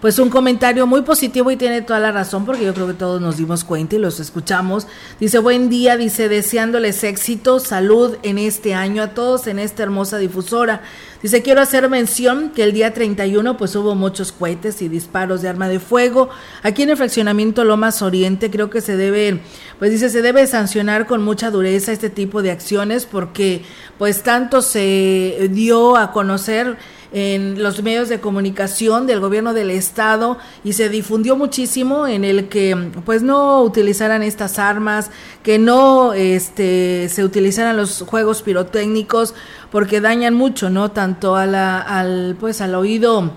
pues 0.00 0.18
un 0.18 0.30
comentario 0.30 0.86
muy 0.86 1.02
positivo 1.02 1.50
y 1.50 1.56
tiene 1.56 1.82
toda 1.82 2.00
la 2.00 2.12
razón 2.12 2.46
porque 2.46 2.64
yo 2.64 2.72
creo 2.72 2.86
que 2.86 2.94
todos 2.94 3.20
nos 3.20 3.36
dimos 3.36 3.64
cuenta 3.64 3.96
y 3.96 3.98
los 3.98 4.20
escuchamos. 4.20 4.86
Dice, 5.20 5.38
"Buen 5.38 5.68
día", 5.68 5.96
dice, 5.96 6.28
"deseándoles 6.28 7.04
éxito, 7.04 7.60
salud 7.60 8.16
en 8.22 8.38
este 8.38 8.74
año 8.74 9.02
a 9.02 9.08
todos 9.08 9.46
en 9.46 9.58
esta 9.58 9.82
hermosa 9.82 10.18
difusora." 10.18 10.82
Dice, 11.24 11.40
quiero 11.40 11.62
hacer 11.62 11.88
mención 11.88 12.50
que 12.54 12.64
el 12.64 12.74
día 12.74 12.92
31 12.92 13.56
pues 13.56 13.74
hubo 13.76 13.94
muchos 13.94 14.30
cohetes 14.30 14.82
y 14.82 14.90
disparos 14.90 15.40
de 15.40 15.48
arma 15.48 15.70
de 15.70 15.80
fuego. 15.80 16.28
Aquí 16.62 16.82
en 16.82 16.90
el 16.90 16.98
fraccionamiento 16.98 17.64
Lomas 17.64 18.02
Oriente 18.02 18.50
creo 18.50 18.68
que 18.68 18.82
se 18.82 18.98
debe, 18.98 19.40
pues 19.78 19.90
dice, 19.90 20.10
se 20.10 20.20
debe 20.20 20.46
sancionar 20.46 20.93
con 21.06 21.22
mucha 21.22 21.50
dureza 21.50 21.92
este 21.92 22.10
tipo 22.10 22.42
de 22.42 22.50
acciones 22.50 23.06
porque 23.06 23.62
pues 23.98 24.22
tanto 24.22 24.62
se 24.62 25.48
dio 25.50 25.96
a 25.96 26.12
conocer 26.12 26.76
en 27.14 27.62
los 27.62 27.80
medios 27.82 28.08
de 28.08 28.18
comunicación 28.18 29.06
del 29.06 29.20
gobierno 29.20 29.54
del 29.54 29.70
estado 29.70 30.36
y 30.64 30.72
se 30.72 30.88
difundió 30.88 31.36
muchísimo 31.36 32.08
en 32.08 32.24
el 32.24 32.48
que 32.48 32.76
pues 33.04 33.22
no 33.22 33.62
utilizaran 33.62 34.24
estas 34.24 34.58
armas, 34.58 35.12
que 35.44 35.60
no 35.60 36.12
este 36.12 37.08
se 37.08 37.22
utilizaran 37.22 37.76
los 37.76 38.02
juegos 38.02 38.42
pirotécnicos 38.42 39.34
porque 39.70 40.00
dañan 40.00 40.34
mucho, 40.34 40.70
¿no? 40.70 40.90
Tanto 40.90 41.36
a 41.36 41.44
al 41.44 42.36
pues 42.40 42.60
al 42.60 42.74
oído 42.74 43.30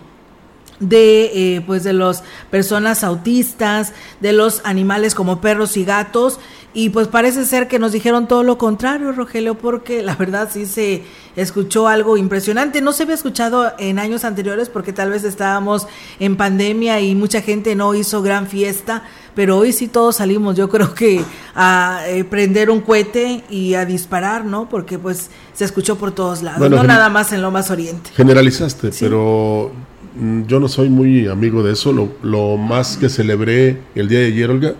de 0.79 1.55
eh, 1.57 1.61
pues 1.61 1.83
de 1.83 1.93
las 1.93 2.23
personas 2.49 3.03
autistas, 3.03 3.93
de 4.21 4.33
los 4.33 4.61
animales 4.63 5.13
como 5.13 5.39
perros 5.39 5.77
y 5.77 5.85
gatos 5.85 6.39
y 6.77 6.91
pues 6.91 7.07
parece 7.07 7.43
ser 7.43 7.67
que 7.67 7.79
nos 7.79 7.91
dijeron 7.91 8.27
todo 8.27 8.43
lo 8.43 8.59
contrario, 8.59 9.11
Rogelio, 9.11 9.55
porque 9.55 10.03
la 10.03 10.15
verdad 10.15 10.47
sí 10.53 10.67
se 10.67 11.01
escuchó 11.35 11.87
algo 11.87 12.17
impresionante. 12.17 12.81
No 12.81 12.93
se 12.93 13.01
había 13.01 13.15
escuchado 13.15 13.73
en 13.79 13.97
años 13.97 14.23
anteriores 14.23 14.69
porque 14.69 14.93
tal 14.93 15.09
vez 15.09 15.23
estábamos 15.23 15.87
en 16.19 16.37
pandemia 16.37 17.01
y 17.01 17.15
mucha 17.15 17.41
gente 17.41 17.73
no 17.73 17.95
hizo 17.95 18.21
gran 18.21 18.45
fiesta, 18.45 19.01
pero 19.33 19.57
hoy 19.57 19.73
sí 19.73 19.87
todos 19.87 20.17
salimos, 20.17 20.55
yo 20.55 20.69
creo 20.69 20.93
que 20.93 21.19
a 21.55 22.01
eh, 22.09 22.23
prender 22.25 22.69
un 22.69 22.81
cohete 22.81 23.43
y 23.49 23.73
a 23.73 23.83
disparar, 23.83 24.45
¿no? 24.45 24.69
Porque 24.69 24.99
pues 24.99 25.31
se 25.53 25.65
escuchó 25.65 25.95
por 25.95 26.11
todos 26.11 26.43
lados, 26.43 26.69
no 26.69 26.83
nada 26.83 27.09
más 27.09 27.33
en 27.33 27.41
lo 27.41 27.49
más 27.49 27.71
oriente. 27.71 28.11
Generalizaste, 28.15 28.91
pero 28.99 29.71
mm, 30.15 30.43
yo 30.43 30.59
no 30.59 30.67
soy 30.67 30.89
muy 30.89 31.27
amigo 31.27 31.63
de 31.63 31.73
eso. 31.73 31.91
Lo, 31.91 32.09
lo 32.21 32.55
más 32.55 32.97
que 32.97 33.09
celebré 33.09 33.79
el 33.95 34.07
día 34.07 34.19
de 34.19 34.27
ayer, 34.27 34.51
Olga, 34.51 34.75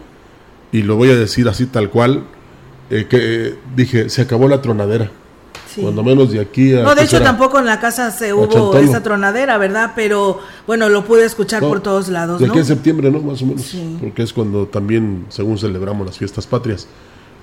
y 0.72 0.82
lo 0.84 0.96
voy 0.96 1.10
a 1.10 1.16
decir 1.16 1.48
así 1.48 1.66
tal 1.66 1.90
cual, 1.90 2.24
eh, 2.90 3.08
que 3.10 3.18
eh, 3.20 3.56
dije, 3.76 4.10
se 4.10 4.22
acabó 4.22 4.48
la 4.48 4.62
tronadera. 4.62 5.12
Cuando 5.80 6.04
menos 6.04 6.32
de 6.32 6.40
aquí 6.40 6.76
a... 6.76 6.82
No, 6.82 6.96
de 6.96 7.04
hecho 7.04 7.22
tampoco 7.22 7.60
en 7.60 7.66
la 7.66 7.80
casa 7.80 8.10
se 8.10 8.34
hubo 8.34 8.76
esa 8.78 9.04
tronadera, 9.04 9.60
¿verdad? 9.60 9.92
Pero 9.96 10.40
bueno, 10.66 10.90
lo 10.90 11.06
pude 11.06 11.24
escuchar 11.24 11.62
por 11.62 11.82
todos 11.82 12.08
lados. 12.10 12.40
De 12.40 12.48
aquí 12.48 12.58
en 12.58 12.66
septiembre, 12.66 13.12
¿no? 13.12 13.20
Más 13.20 13.44
o 13.44 13.46
menos. 13.46 13.76
Porque 14.02 14.24
es 14.24 14.34
cuando 14.34 14.66
también, 14.66 15.26
según 15.30 15.60
celebramos 15.60 16.08
las 16.08 16.18
fiestas 16.18 16.48
patrias. 16.48 16.88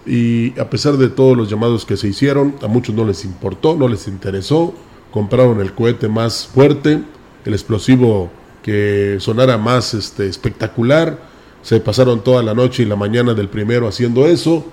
Y 0.05 0.59
a 0.59 0.69
pesar 0.69 0.97
de 0.97 1.09
todos 1.09 1.37
los 1.37 1.49
llamados 1.49 1.87
que 1.87 1.97
se 1.97 2.09
hicieron, 2.09 2.57
a 2.61 2.67
muchos 2.67 2.95
no 2.95 3.05
les 3.05 3.25
importó, 3.25 3.77
no 3.77 3.87
les 3.87 4.09
interesó. 4.09 4.75
Compraron 5.13 5.61
el 5.61 5.73
cohete 5.73 6.09
más 6.09 6.49
fuerte, 6.53 7.03
el 7.45 7.53
explosivo 7.53 8.31
que 8.63 9.19
sonara 9.21 9.59
más 9.59 9.95
este, 9.95 10.27
espectacular 10.27 11.34
se 11.65 11.81
pasaron 11.81 12.23
toda 12.23 12.43
la 12.43 12.55
noche 12.55 12.83
y 12.83 12.87
la 12.87 12.95
mañana 12.95 13.33
del 13.33 13.49
primero 13.49 13.89
haciendo 13.89 14.27
eso, 14.27 14.65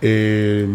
eh, 0.00 0.66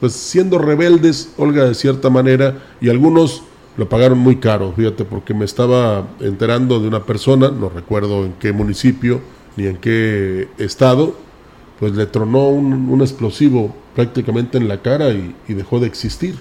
pues 0.00 0.14
siendo 0.14 0.58
rebeldes, 0.58 1.34
Olga, 1.36 1.66
de 1.66 1.74
cierta 1.74 2.08
manera, 2.08 2.58
y 2.80 2.88
algunos 2.88 3.42
lo 3.76 3.88
pagaron 3.88 4.18
muy 4.18 4.36
caro, 4.36 4.72
fíjate, 4.74 5.04
porque 5.04 5.34
me 5.34 5.44
estaba 5.44 6.08
enterando 6.20 6.80
de 6.80 6.88
una 6.88 7.04
persona, 7.04 7.50
no 7.50 7.68
recuerdo 7.68 8.24
en 8.24 8.32
qué 8.40 8.52
municipio 8.52 9.20
ni 9.56 9.66
en 9.66 9.76
qué 9.76 10.48
estado, 10.56 11.14
pues 11.78 11.92
le 11.92 12.06
tronó 12.06 12.48
un, 12.48 12.98
explosivo 13.02 13.74
prácticamente 13.94 14.56
en 14.56 14.68
la 14.68 14.80
cara 14.80 15.10
y, 15.10 15.34
dejó 15.48 15.80
de 15.80 15.86
existir. 15.86 16.36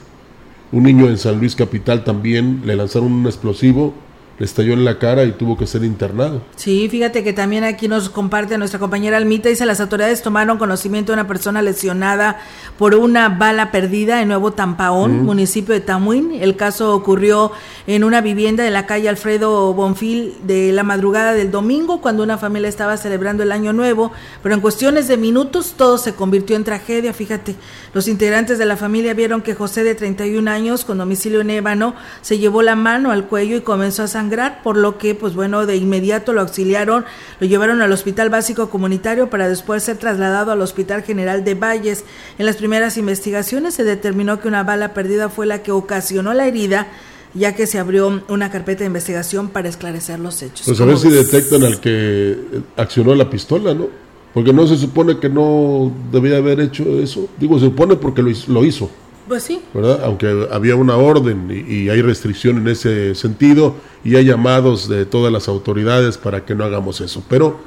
Un 0.72 0.84
niño 0.84 1.10
en 1.10 1.18
San 1.18 1.38
Luis 1.38 1.56
Capital 1.58 2.06
también 2.06 2.62
le 2.64 2.78
lanzaron 2.78 3.12
un 3.12 3.26
explosivo, 3.26 3.94
le 4.42 4.46
estalló 4.46 4.74
en 4.74 4.84
la 4.84 4.98
cara 4.98 5.24
y 5.24 5.34
tuvo 5.34 5.56
que 5.56 5.68
ser 5.68 5.84
internado. 5.84 6.42
Sí, 6.56 6.90
fíjate 6.90 7.24
que 7.24 7.32
también 7.32 7.64
aquí 7.64 7.88
nos 7.88 8.10
comparte 8.10 8.58
nuestra 8.58 8.80
compañera 8.80 9.18
Almita, 9.18 9.50
dice 9.50 9.68
las 9.68 9.80
autoridades 9.80 10.24
tomaron 10.24 10.58
conocimiento 10.58 11.12
de 11.12 11.20
una 11.20 11.28
persona 11.28 11.62
lesionada 11.62 12.40
por 12.80 12.96
una 12.96 13.30
bala 13.30 13.70
perdida 13.70 14.20
en 14.20 14.30
Nuevo 14.30 14.54
Tampaón, 14.54 15.26
municipio 15.26 15.76
de 15.76 15.82
Tamuín. 15.82 16.32
El 16.42 16.56
caso 16.56 16.96
ocurrió 16.96 17.52
en 17.86 18.04
una 18.04 18.20
vivienda 18.20 18.64
de 18.64 18.72
la 18.72 18.88
calle 18.88 19.10
Alfredo 19.10 19.76
Bonfil 19.76 20.34
de 20.42 20.72
la 20.72 20.82
madrugada 20.82 21.34
del 21.34 21.52
domingo, 21.52 22.02
cuando 22.02 22.24
una 22.24 22.40
familia 22.40 22.68
estaba 22.68 22.98
celebrando 22.98 23.44
el 23.44 23.52
año 23.52 23.74
nuevo, 23.74 24.12
pero 24.42 24.56
en 24.56 24.62
cuestiones 24.62 25.08
de 25.08 25.18
minutos 25.18 25.76
todo 25.78 26.00
se 26.00 26.16
convirtió 26.16 26.56
en 26.56 26.64
tragedia, 26.64 27.14
fíjate. 27.14 27.56
Los 27.94 28.08
integrantes 28.08 28.58
de 28.58 28.66
la 28.66 28.76
familia 28.76 29.14
vieron 29.14 29.44
que 29.44 29.54
José 29.54 29.84
de 29.84 29.94
31 29.94 30.50
años, 30.50 30.84
con 30.84 30.98
domicilio 30.98 31.42
en 31.42 31.52
Ébano, 31.52 31.94
se 32.22 32.40
llevó 32.40 32.64
la 32.64 32.76
mano 32.76 33.12
al 33.12 33.26
cuello 33.26 33.56
y 33.56 33.62
comenzó 33.62 34.02
a 34.02 34.08
sangrar, 34.08 34.31
por 34.64 34.78
lo 34.78 34.98
que, 34.98 35.16
pues 35.16 35.36
bueno, 35.36 35.66
de 35.66 35.76
inmediato 35.76 36.34
lo 36.34 36.42
auxiliaron, 36.42 37.06
lo 37.40 37.48
llevaron 37.48 37.82
al 37.82 37.92
Hospital 37.92 38.30
Básico 38.30 38.70
Comunitario 38.70 39.30
para 39.30 39.48
después 39.48 39.84
ser 39.84 39.98
trasladado 39.98 40.52
al 40.52 40.62
Hospital 40.62 41.04
General 41.04 41.44
de 41.44 41.54
Valles. 41.56 42.04
En 42.38 42.46
las 42.46 42.56
primeras 42.56 42.98
investigaciones 42.98 43.74
se 43.76 43.84
determinó 43.84 44.40
que 44.40 44.48
una 44.48 44.64
bala 44.64 44.94
perdida 44.94 45.30
fue 45.30 45.46
la 45.46 45.64
que 45.64 45.72
ocasionó 45.72 46.34
la 46.34 46.48
herida, 46.48 46.88
ya 47.34 47.56
que 47.56 47.68
se 47.68 47.80
abrió 47.80 48.24
una 48.28 48.52
carpeta 48.52 48.80
de 48.80 48.88
investigación 48.88 49.50
para 49.50 49.70
esclerecer 49.70 50.20
los 50.20 50.42
hechos. 50.42 50.64
Pues 50.66 50.82
a 50.82 50.86
ver 50.86 50.98
si 50.98 51.10
detectan 51.10 51.64
al 51.64 51.80
que 51.80 52.38
accionó 52.78 53.16
la 53.16 53.30
pistola, 53.30 53.74
¿no? 53.74 53.88
Porque 54.34 54.54
no 54.54 54.66
se 54.66 54.78
supone 54.78 55.20
que 55.20 55.30
no 55.30 55.92
debía 56.12 56.38
haber 56.38 56.62
hecho 56.62 56.84
eso. 57.00 57.28
Digo, 57.38 57.60
se 57.60 57.66
supone 57.66 57.96
porque 57.98 58.22
lo 58.22 58.64
hizo. 58.64 58.90
Pues 59.28 59.44
sí. 59.44 59.62
¿Verdad? 59.74 60.02
Aunque 60.04 60.48
había 60.52 60.76
una 60.76 60.98
orden 60.98 61.66
y, 61.68 61.90
hay 61.90 62.02
restricción 62.02 62.58
en 62.58 62.68
ese 62.68 63.16
sentido 63.16 63.76
y 64.04 64.16
hay 64.16 64.26
llamados 64.26 64.90
de 64.90 65.06
todas 65.06 65.32
las 65.32 65.48
autoridades 65.48 66.18
para 66.18 66.46
que 66.46 66.56
no 66.56 66.64
hagamos 66.64 67.02
eso. 67.02 67.24
Pero, 67.30 67.60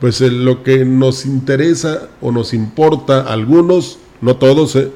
pues 0.00 0.20
lo 0.20 0.62
que 0.62 0.84
nos 0.84 1.24
interesa 1.24 2.08
o 2.20 2.32
nos 2.32 2.52
importa 2.54 3.22
a 3.22 3.32
algunos, 3.32 3.98
no 4.20 4.36
todos, 4.36 4.76
eh, 4.76 4.90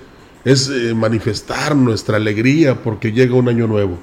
es 0.45 0.69
eh, 0.69 0.95
manifestar 0.95 1.77
nuestra 1.77 2.17
alegría 2.17 2.83
porque 2.83 3.13
llega 3.13 3.35
un 3.35 3.49
año 3.49 3.67
nuevo. 3.67 3.99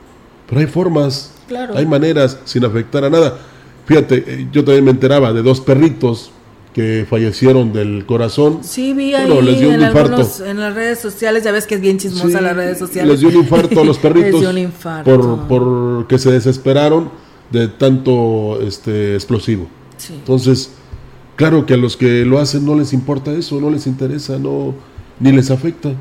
Pero 0.47 0.61
hay 0.61 0.67
formas, 0.67 1.33
hay 1.75 1.85
maneras 1.85 2.39
sin 2.45 2.65
afectar 2.65 3.03
a 3.03 3.09
nada. 3.09 3.37
Fíjate, 3.85 4.23
eh, 4.25 4.47
yo 4.51 4.63
también 4.63 4.85
me 4.85 4.91
enteraba 4.91 5.33
de 5.33 5.41
dos 5.41 5.61
perritos 5.61 6.31
que 6.73 7.05
fallecieron 7.09 7.73
del 7.73 8.05
corazón. 8.05 8.59
Sí, 8.61 8.93
vi 8.93 9.13
ahí 9.13 9.25
en, 9.25 9.83
algunos, 9.83 10.39
en, 10.39 10.59
las 10.59 10.73
redes 10.73 10.99
sociales, 10.99 11.43
ya 11.43 11.51
ves 11.51 11.65
que 11.65 11.75
es 11.75 11.81
bien 11.81 11.97
chismosa 11.97 12.41
las 12.41 12.55
redes 12.55 12.77
sociales. 12.77 13.11
Les 13.11 13.19
dio 13.19 13.29
un 13.29 13.43
infarto 13.43 13.81
a 13.81 13.83
los 13.83 13.97
perritos. 13.99 14.33
les 14.33 14.41
dio 14.41 14.49
un 14.49 14.57
infarto. 14.57 15.09
Por, 15.09 15.47
por 15.47 16.07
que 16.07 16.19
se 16.19 16.31
desesperaron 16.31 17.09
de 17.51 17.67
tanto 17.67 18.59
este 18.61 19.15
explosivo. 19.15 19.67
Entonces, 20.09 20.71
claro 21.35 21.65
que 21.65 21.73
a 21.73 21.77
los 21.77 21.97
que 21.97 22.23
lo 22.23 22.39
hacen 22.39 22.65
no 22.65 22.75
les 22.75 22.93
importa 22.93 23.33
eso, 23.33 23.59
no 23.59 23.69
les 23.69 23.87
interesa, 23.87 24.37
no 24.37 24.75
ni 25.19 25.31
les 25.31 25.51
afecta, 25.51 25.91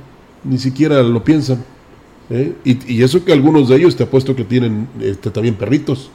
ni 0.44 0.58
siquiera 0.58 1.02
lo 1.02 1.24
piensan. 1.24 1.64
¿eh? 2.30 2.54
Y, 2.64 2.94
y, 2.94 3.02
eso 3.02 3.24
que 3.24 3.32
algunos 3.32 3.68
de 3.70 3.76
ellos 3.76 3.96
te 3.96 4.04
apuesto 4.04 4.36
que 4.36 4.44
tienen 4.44 4.86
este, 5.00 5.30
también 5.30 5.54
perritos. 5.54 6.10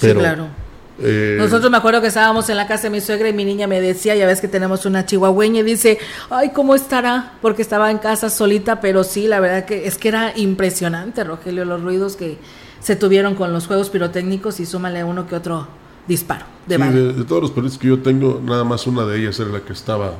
Pero, 0.00 0.14
sí, 0.14 0.18
claro 0.20 0.61
eh, 1.00 1.36
Nosotros 1.38 1.70
me 1.70 1.76
acuerdo 1.76 2.00
que 2.00 2.08
estábamos 2.08 2.48
en 2.48 2.56
la 2.56 2.66
casa 2.66 2.84
de 2.84 2.90
mi 2.90 3.00
suegra 3.00 3.28
y 3.28 3.32
mi 3.32 3.44
niña 3.44 3.66
me 3.66 3.80
decía, 3.80 4.14
ya 4.14 4.26
ves 4.26 4.40
que 4.40 4.48
tenemos 4.48 4.86
una 4.86 5.06
chihuahueña 5.06 5.60
y 5.60 5.64
dice, 5.64 5.98
ay, 6.30 6.50
¿cómo 6.50 6.74
estará? 6.74 7.34
Porque 7.40 7.62
estaba 7.62 7.90
en 7.90 7.98
casa 7.98 8.30
solita, 8.30 8.80
pero 8.80 9.04
sí, 9.04 9.26
la 9.28 9.40
verdad 9.40 9.64
que 9.64 9.86
es 9.86 9.98
que 9.98 10.08
era 10.08 10.32
impresionante, 10.36 11.24
Rogelio, 11.24 11.64
los 11.64 11.82
ruidos 11.82 12.16
que 12.16 12.38
se 12.80 12.96
tuvieron 12.96 13.34
con 13.34 13.52
los 13.52 13.66
juegos 13.66 13.90
pirotécnicos 13.90 14.60
y 14.60 14.66
súmale 14.66 15.04
uno 15.04 15.26
que 15.26 15.36
otro 15.36 15.68
disparo 16.06 16.52
de, 16.66 16.78
de, 16.78 17.24
todos 17.24 17.42
los 17.42 17.50
perritos 17.50 17.78
que 17.78 17.88
yo 17.88 17.98
tengo, 18.00 18.40
nada 18.44 18.64
más 18.64 18.86
una 18.86 19.04
de 19.04 19.20
ellas 19.20 19.38
era 19.40 19.50
la 19.50 19.60
que 19.60 19.72
estaba 19.72 20.14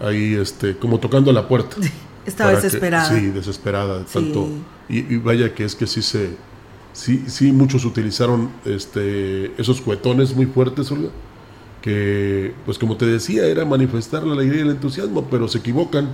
ahí, 0.00 0.34
este, 0.34 0.76
como 0.76 0.98
tocando 0.98 1.32
la 1.32 1.46
puerta. 1.46 1.76
estaba 2.26 2.52
desesperada. 2.52 3.08
sí, 3.08 3.26
desesperada, 3.26 4.04
tanto. 4.04 4.48
Y, 4.88 5.14
y 5.14 5.16
vaya 5.18 5.54
que 5.54 5.64
es 5.64 5.74
que 5.74 5.86
sí 5.86 6.02
se 6.02 6.30
sí, 6.94 7.24
sí, 7.26 7.52
muchos 7.52 7.84
utilizaron 7.84 8.50
este, 8.64 9.52
esos 9.60 9.82
cuetones 9.82 10.34
muy 10.34 10.46
fuertes, 10.46 10.90
Olga, 10.90 11.10
que, 11.82 12.54
pues 12.64 12.78
como 12.78 12.96
te 12.96 13.04
decía, 13.04 13.44
era 13.46 13.66
manifestar 13.66 14.24
la 14.24 14.32
alegría 14.32 14.60
y 14.60 14.62
el 14.62 14.70
entusiasmo, 14.70 15.28
pero 15.30 15.46
se 15.48 15.58
equivocan 15.58 16.08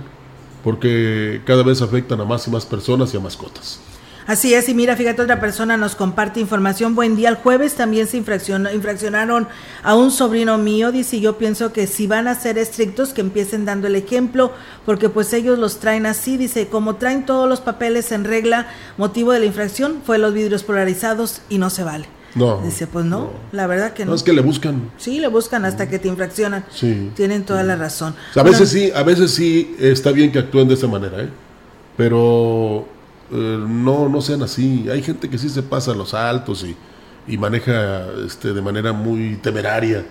porque 0.65 1.41
cada 1.45 1.63
vez 1.63 1.81
afectan 1.81 2.19
a 2.19 2.25
más 2.25 2.47
y 2.47 2.51
más 2.51 2.65
personas 2.65 3.13
y 3.13 3.17
a 3.17 3.19
mascotas. 3.21 3.79
Así 4.27 4.53
es, 4.53 4.69
y 4.69 4.73
mira, 4.73 4.95
fíjate, 4.95 5.21
otra 5.21 5.39
persona 5.39 5.77
nos 5.77 5.95
comparte 5.95 6.39
información. 6.39 6.95
Buen 6.95 7.15
día, 7.15 7.29
el 7.29 7.35
jueves 7.35 7.75
también 7.75 8.07
se 8.07 8.17
infraccionaron 8.17 9.47
a 9.83 9.95
un 9.95 10.11
sobrino 10.11 10.57
mío, 10.57 10.91
dice, 10.91 11.19
yo 11.19 11.37
pienso 11.37 11.73
que 11.73 11.87
si 11.87 12.07
van 12.07 12.27
a 12.27 12.35
ser 12.35 12.57
estrictos, 12.57 13.13
que 13.13 13.21
empiecen 13.21 13.65
dando 13.65 13.87
el 13.87 13.95
ejemplo, 13.95 14.51
porque 14.85 15.09
pues 15.09 15.33
ellos 15.33 15.57
los 15.57 15.79
traen 15.79 16.05
así, 16.05 16.37
dice, 16.37 16.67
como 16.67 16.95
traen 16.95 17.25
todos 17.25 17.49
los 17.49 17.61
papeles 17.61 18.11
en 18.11 18.23
regla, 18.23 18.67
motivo 18.97 19.31
de 19.31 19.39
la 19.39 19.45
infracción 19.45 20.01
fue 20.05 20.17
los 20.17 20.33
vidrios 20.33 20.63
polarizados 20.63 21.41
y 21.49 21.57
no 21.57 21.69
se 21.69 21.83
vale. 21.83 22.07
No. 22.35 22.61
Dice, 22.61 22.87
pues 22.87 23.03
no, 23.05 23.31
la 23.51 23.67
verdad 23.67 23.93
que 23.93 24.05
no. 24.05 24.11
No, 24.11 24.15
es 24.15 24.23
que 24.23 24.31
le 24.31 24.41
buscan. 24.41 24.89
Sí, 24.97 25.19
le 25.19 25.27
buscan 25.27 25.65
hasta 25.65 25.89
que 25.89 25.99
te 25.99 26.07
infraccionan. 26.07 26.63
Sí. 26.71 27.11
Tienen 27.15 27.43
toda 27.43 27.63
la 27.63 27.75
razón. 27.75 28.15
a 28.35 28.43
veces 28.43 28.69
sí, 28.69 28.89
a 28.95 29.03
veces 29.03 29.31
sí 29.31 29.75
está 29.79 30.11
bien 30.11 30.31
que 30.31 30.39
actúen 30.39 30.67
de 30.67 30.75
esa 30.75 30.87
manera, 30.87 31.23
¿eh? 31.23 31.29
Pero 31.97 32.87
eh, 33.31 33.65
no, 33.67 34.09
no 34.09 34.21
sean 34.21 34.43
así. 34.43 34.89
Hay 34.89 35.01
gente 35.01 35.29
que 35.29 35.37
sí 35.37 35.49
se 35.49 35.63
pasa 35.63 35.91
a 35.91 35.95
los 35.95 36.13
altos 36.13 36.63
y, 36.63 36.75
y 37.27 37.37
maneja 37.37 38.07
este, 38.25 38.53
de 38.53 38.61
manera 38.61 38.93
muy 38.93 39.37
temeraria. 39.37 40.05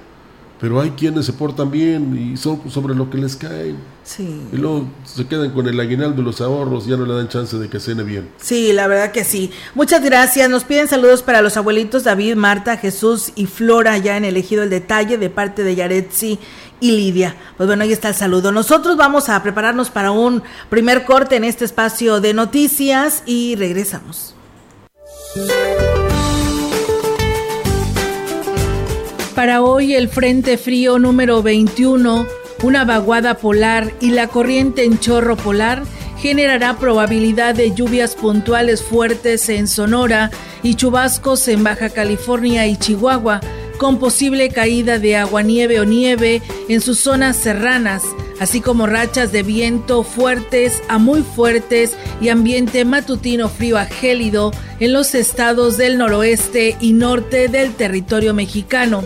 Pero 0.60 0.78
hay 0.80 0.90
quienes 0.90 1.24
se 1.24 1.32
portan 1.32 1.70
bien 1.70 2.32
y 2.32 2.36
son 2.36 2.70
sobre 2.70 2.94
lo 2.94 3.08
que 3.08 3.16
les 3.16 3.34
cae. 3.34 3.74
Sí. 4.04 4.42
Y 4.52 4.56
luego 4.56 4.86
se 5.04 5.26
quedan 5.26 5.50
con 5.52 5.66
el 5.66 5.80
aguinaldo 5.80 6.20
y 6.20 6.24
los 6.24 6.40
ahorros, 6.42 6.86
ya 6.86 6.96
no 6.96 7.06
le 7.06 7.14
dan 7.14 7.28
chance 7.28 7.56
de 7.56 7.68
que 7.68 7.80
cene 7.80 8.02
bien. 8.02 8.28
Sí, 8.38 8.72
la 8.72 8.86
verdad 8.86 9.10
que 9.10 9.24
sí. 9.24 9.50
Muchas 9.74 10.04
gracias. 10.04 10.50
Nos 10.50 10.64
piden 10.64 10.86
saludos 10.86 11.22
para 11.22 11.40
los 11.40 11.56
abuelitos 11.56 12.04
David, 12.04 12.34
Marta, 12.34 12.76
Jesús 12.76 13.32
y 13.36 13.46
Flora, 13.46 13.96
ya 13.98 14.18
en 14.18 14.26
elegido 14.26 14.62
el 14.62 14.70
detalle 14.70 15.16
de 15.16 15.30
parte 15.30 15.64
de 15.64 15.74
Yaretsi 15.76 16.38
y 16.80 16.90
Lidia. 16.92 17.36
Pues 17.56 17.66
bueno, 17.66 17.84
ahí 17.84 17.92
está 17.92 18.08
el 18.08 18.14
saludo. 18.14 18.52
Nosotros 18.52 18.98
vamos 18.98 19.30
a 19.30 19.42
prepararnos 19.42 19.88
para 19.88 20.10
un 20.10 20.42
primer 20.68 21.04
corte 21.06 21.36
en 21.36 21.44
este 21.44 21.64
espacio 21.64 22.20
de 22.20 22.34
noticias 22.34 23.22
y 23.24 23.56
regresamos. 23.56 24.34
Para 29.40 29.62
hoy 29.62 29.94
el 29.94 30.10
Frente 30.10 30.58
Frío 30.58 30.98
número 30.98 31.42
21, 31.42 32.26
una 32.62 32.84
vaguada 32.84 33.38
polar 33.38 33.90
y 33.98 34.10
la 34.10 34.28
corriente 34.28 34.84
en 34.84 34.98
chorro 34.98 35.34
polar 35.34 35.84
generará 36.18 36.76
probabilidad 36.76 37.54
de 37.54 37.74
lluvias 37.74 38.14
puntuales 38.16 38.82
fuertes 38.82 39.48
en 39.48 39.66
Sonora 39.66 40.30
y 40.62 40.74
chubascos 40.74 41.48
en 41.48 41.64
Baja 41.64 41.88
California 41.88 42.66
y 42.66 42.76
Chihuahua 42.76 43.40
con 43.80 43.98
posible 43.98 44.50
caída 44.50 44.98
de 44.98 45.16
agua-nieve 45.16 45.80
o 45.80 45.86
nieve 45.86 46.42
en 46.68 46.82
sus 46.82 46.98
zonas 46.98 47.34
serranas, 47.34 48.02
así 48.38 48.60
como 48.60 48.86
rachas 48.86 49.32
de 49.32 49.42
viento 49.42 50.02
fuertes 50.02 50.82
a 50.88 50.98
muy 50.98 51.22
fuertes 51.22 51.96
y 52.20 52.28
ambiente 52.28 52.84
matutino 52.84 53.48
frío 53.48 53.78
a 53.78 53.86
gélido 53.86 54.52
en 54.80 54.92
los 54.92 55.14
estados 55.14 55.78
del 55.78 55.96
noroeste 55.96 56.76
y 56.78 56.92
norte 56.92 57.48
del 57.48 57.72
territorio 57.72 58.34
mexicano. 58.34 59.02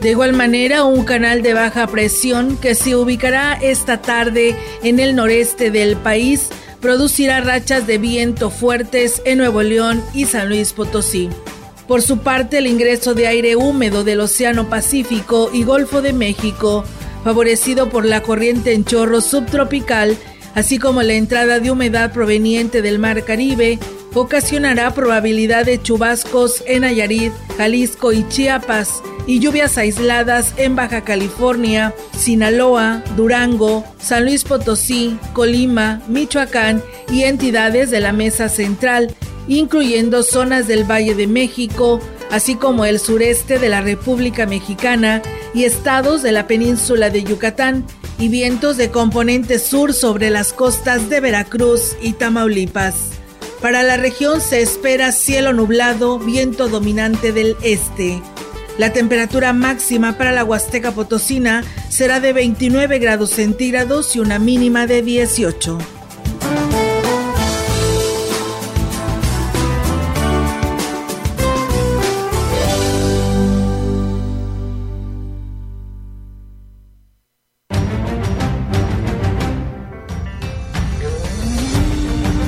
De 0.00 0.10
igual 0.12 0.34
manera, 0.34 0.84
un 0.84 1.04
canal 1.04 1.42
de 1.42 1.54
baja 1.54 1.88
presión 1.88 2.56
que 2.58 2.76
se 2.76 2.94
ubicará 2.94 3.58
esta 3.60 4.02
tarde 4.02 4.54
en 4.84 5.00
el 5.00 5.16
noreste 5.16 5.72
del 5.72 5.96
país 5.96 6.50
producirá 6.80 7.40
rachas 7.40 7.88
de 7.88 7.98
viento 7.98 8.50
fuertes 8.50 9.20
en 9.24 9.38
Nuevo 9.38 9.62
León 9.62 10.00
y 10.14 10.26
San 10.26 10.48
Luis 10.48 10.72
Potosí. 10.74 11.28
Por 11.88 12.02
su 12.02 12.18
parte, 12.18 12.58
el 12.58 12.66
ingreso 12.66 13.14
de 13.14 13.28
aire 13.28 13.54
húmedo 13.54 14.02
del 14.02 14.20
Océano 14.20 14.68
Pacífico 14.68 15.50
y 15.52 15.62
Golfo 15.62 16.02
de 16.02 16.12
México, 16.12 16.84
favorecido 17.22 17.88
por 17.88 18.04
la 18.04 18.22
corriente 18.22 18.72
en 18.72 18.84
chorro 18.84 19.20
subtropical, 19.20 20.16
así 20.54 20.78
como 20.78 21.02
la 21.02 21.14
entrada 21.14 21.60
de 21.60 21.70
humedad 21.70 22.12
proveniente 22.12 22.82
del 22.82 22.98
Mar 22.98 23.24
Caribe, 23.24 23.78
ocasionará 24.14 24.94
probabilidad 24.94 25.66
de 25.66 25.80
chubascos 25.80 26.64
en 26.66 26.80
Nayarit, 26.80 27.32
Jalisco 27.56 28.12
y 28.12 28.26
Chiapas 28.28 29.02
y 29.26 29.40
lluvias 29.40 29.76
aisladas 29.76 30.54
en 30.56 30.74
Baja 30.74 31.02
California, 31.02 31.94
Sinaloa, 32.16 33.02
Durango, 33.16 33.84
San 33.98 34.24
Luis 34.24 34.44
Potosí, 34.44 35.18
Colima, 35.34 36.00
Michoacán 36.08 36.82
y 37.12 37.24
entidades 37.24 37.90
de 37.90 38.00
la 38.00 38.12
Mesa 38.12 38.48
Central, 38.48 39.14
incluyendo 39.48 40.22
zonas 40.22 40.66
del 40.66 40.84
Valle 40.84 41.14
de 41.14 41.26
México, 41.26 42.00
así 42.30 42.56
como 42.56 42.84
el 42.84 42.98
sureste 42.98 43.58
de 43.58 43.68
la 43.68 43.80
República 43.80 44.46
Mexicana 44.46 45.22
y 45.54 45.64
estados 45.64 46.22
de 46.22 46.32
la 46.32 46.46
península 46.46 47.10
de 47.10 47.24
Yucatán, 47.24 47.84
y 48.18 48.28
vientos 48.28 48.76
de 48.76 48.90
componente 48.90 49.58
sur 49.58 49.92
sobre 49.92 50.30
las 50.30 50.52
costas 50.52 51.10
de 51.10 51.20
Veracruz 51.20 51.96
y 52.00 52.14
Tamaulipas. 52.14 52.94
Para 53.60 53.82
la 53.82 53.96
región 53.96 54.40
se 54.40 54.62
espera 54.62 55.12
cielo 55.12 55.52
nublado, 55.52 56.18
viento 56.18 56.68
dominante 56.68 57.32
del 57.32 57.56
este. 57.62 58.22
La 58.78 58.92
temperatura 58.92 59.52
máxima 59.52 60.18
para 60.18 60.32
la 60.32 60.44
Huasteca 60.44 60.92
Potosina 60.92 61.64
será 61.88 62.20
de 62.20 62.32
29 62.32 62.98
grados 62.98 63.30
centígrados 63.30 64.14
y 64.16 64.20
una 64.20 64.38
mínima 64.38 64.86
de 64.86 65.02
18. 65.02 65.95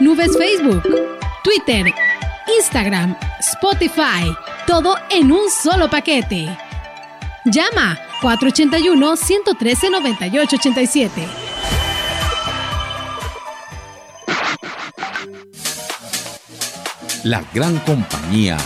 nubes 0.00 0.36
Facebook, 0.36 0.82
Twitter, 1.42 1.94
Instagram, 2.58 3.16
Spotify, 3.40 4.36
todo 4.66 4.96
en 5.10 5.32
un 5.32 5.50
solo 5.50 5.88
paquete. 5.88 6.54
Llama 7.44 7.98
481-113-9887. 8.20 11.10
La 17.24 17.42
gran 17.54 17.78
compañía 17.80 18.56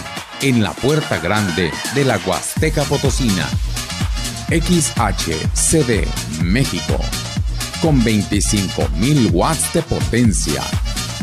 en 0.43 0.63
la 0.63 0.73
puerta 0.73 1.17
grande 1.19 1.73
de 1.95 2.05
la 2.05 2.19
Huasteca 2.19 2.83
Potosina. 2.85 3.49
XHCD 4.49 6.07
México. 6.43 6.99
Con 7.83 8.01
25.000 8.03 9.31
watts 9.33 9.73
de 9.75 9.83
potencia 9.83 10.63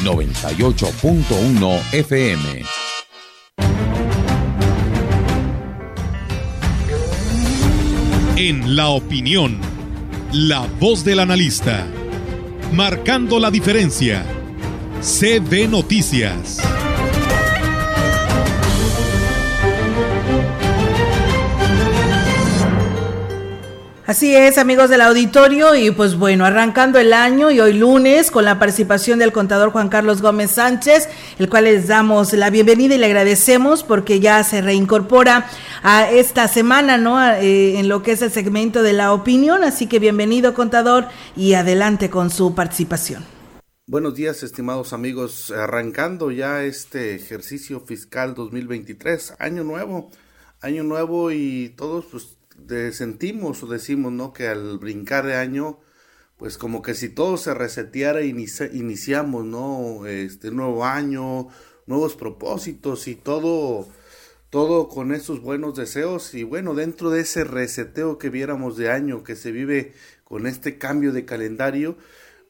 98.1 0.00 1.80
FM. 1.92 2.62
En 8.36 8.74
la 8.74 8.88
opinión, 8.88 9.58
la 10.32 10.66
voz 10.80 11.04
del 11.04 11.20
analista, 11.20 11.86
marcando 12.72 13.38
la 13.38 13.50
diferencia. 13.50 14.24
CB 15.00 15.68
Noticias. 15.68 16.58
Así 24.04 24.34
es, 24.34 24.58
amigos 24.58 24.90
del 24.90 25.00
auditorio, 25.00 25.76
y 25.76 25.92
pues 25.92 26.16
bueno, 26.16 26.44
arrancando 26.44 26.98
el 26.98 27.12
año 27.12 27.52
y 27.52 27.60
hoy 27.60 27.72
lunes 27.72 28.32
con 28.32 28.44
la 28.44 28.58
participación 28.58 29.20
del 29.20 29.30
contador 29.30 29.70
Juan 29.70 29.88
Carlos 29.88 30.20
Gómez 30.20 30.50
Sánchez, 30.50 31.08
el 31.38 31.48
cual 31.48 31.64
les 31.64 31.86
damos 31.86 32.32
la 32.32 32.50
bienvenida 32.50 32.96
y 32.96 32.98
le 32.98 33.06
agradecemos 33.06 33.84
porque 33.84 34.18
ya 34.18 34.42
se 34.42 34.60
reincorpora 34.60 35.48
a 35.84 36.10
esta 36.10 36.48
semana, 36.48 36.98
¿no? 36.98 37.24
Eh, 37.24 37.78
en 37.78 37.88
lo 37.88 38.02
que 38.02 38.10
es 38.10 38.22
el 38.22 38.32
segmento 38.32 38.82
de 38.82 38.92
la 38.92 39.12
opinión, 39.12 39.62
así 39.62 39.86
que 39.86 40.00
bienvenido 40.00 40.52
contador 40.52 41.06
y 41.36 41.54
adelante 41.54 42.10
con 42.10 42.30
su 42.30 42.56
participación. 42.56 43.24
Buenos 43.86 44.16
días, 44.16 44.42
estimados 44.42 44.92
amigos, 44.92 45.52
arrancando 45.52 46.32
ya 46.32 46.64
este 46.64 47.14
ejercicio 47.14 47.78
fiscal 47.78 48.34
2023, 48.34 49.34
año 49.38 49.62
nuevo, 49.62 50.10
año 50.60 50.82
nuevo 50.82 51.30
y 51.30 51.72
todos 51.76 52.06
pues 52.06 52.41
sentimos 52.92 53.62
o 53.62 53.66
decimos, 53.66 54.12
¿no? 54.12 54.32
Que 54.32 54.48
al 54.48 54.78
brincar 54.78 55.26
de 55.26 55.34
año, 55.34 55.80
pues 56.36 56.58
como 56.58 56.82
que 56.82 56.94
si 56.94 57.08
todo 57.08 57.36
se 57.36 57.54
reseteara, 57.54 58.22
iniciamos, 58.22 59.44
¿no? 59.44 60.06
Este 60.06 60.50
nuevo 60.50 60.84
año, 60.84 61.48
nuevos 61.86 62.16
propósitos 62.16 63.08
y 63.08 63.14
todo, 63.14 63.88
todo 64.50 64.88
con 64.88 65.12
esos 65.12 65.40
buenos 65.40 65.76
deseos. 65.76 66.34
Y 66.34 66.44
bueno, 66.44 66.74
dentro 66.74 67.10
de 67.10 67.20
ese 67.20 67.44
reseteo 67.44 68.18
que 68.18 68.30
viéramos 68.30 68.76
de 68.76 68.90
año, 68.90 69.22
que 69.24 69.36
se 69.36 69.52
vive 69.52 69.94
con 70.24 70.46
este 70.46 70.78
cambio 70.78 71.12
de 71.12 71.24
calendario, 71.24 71.96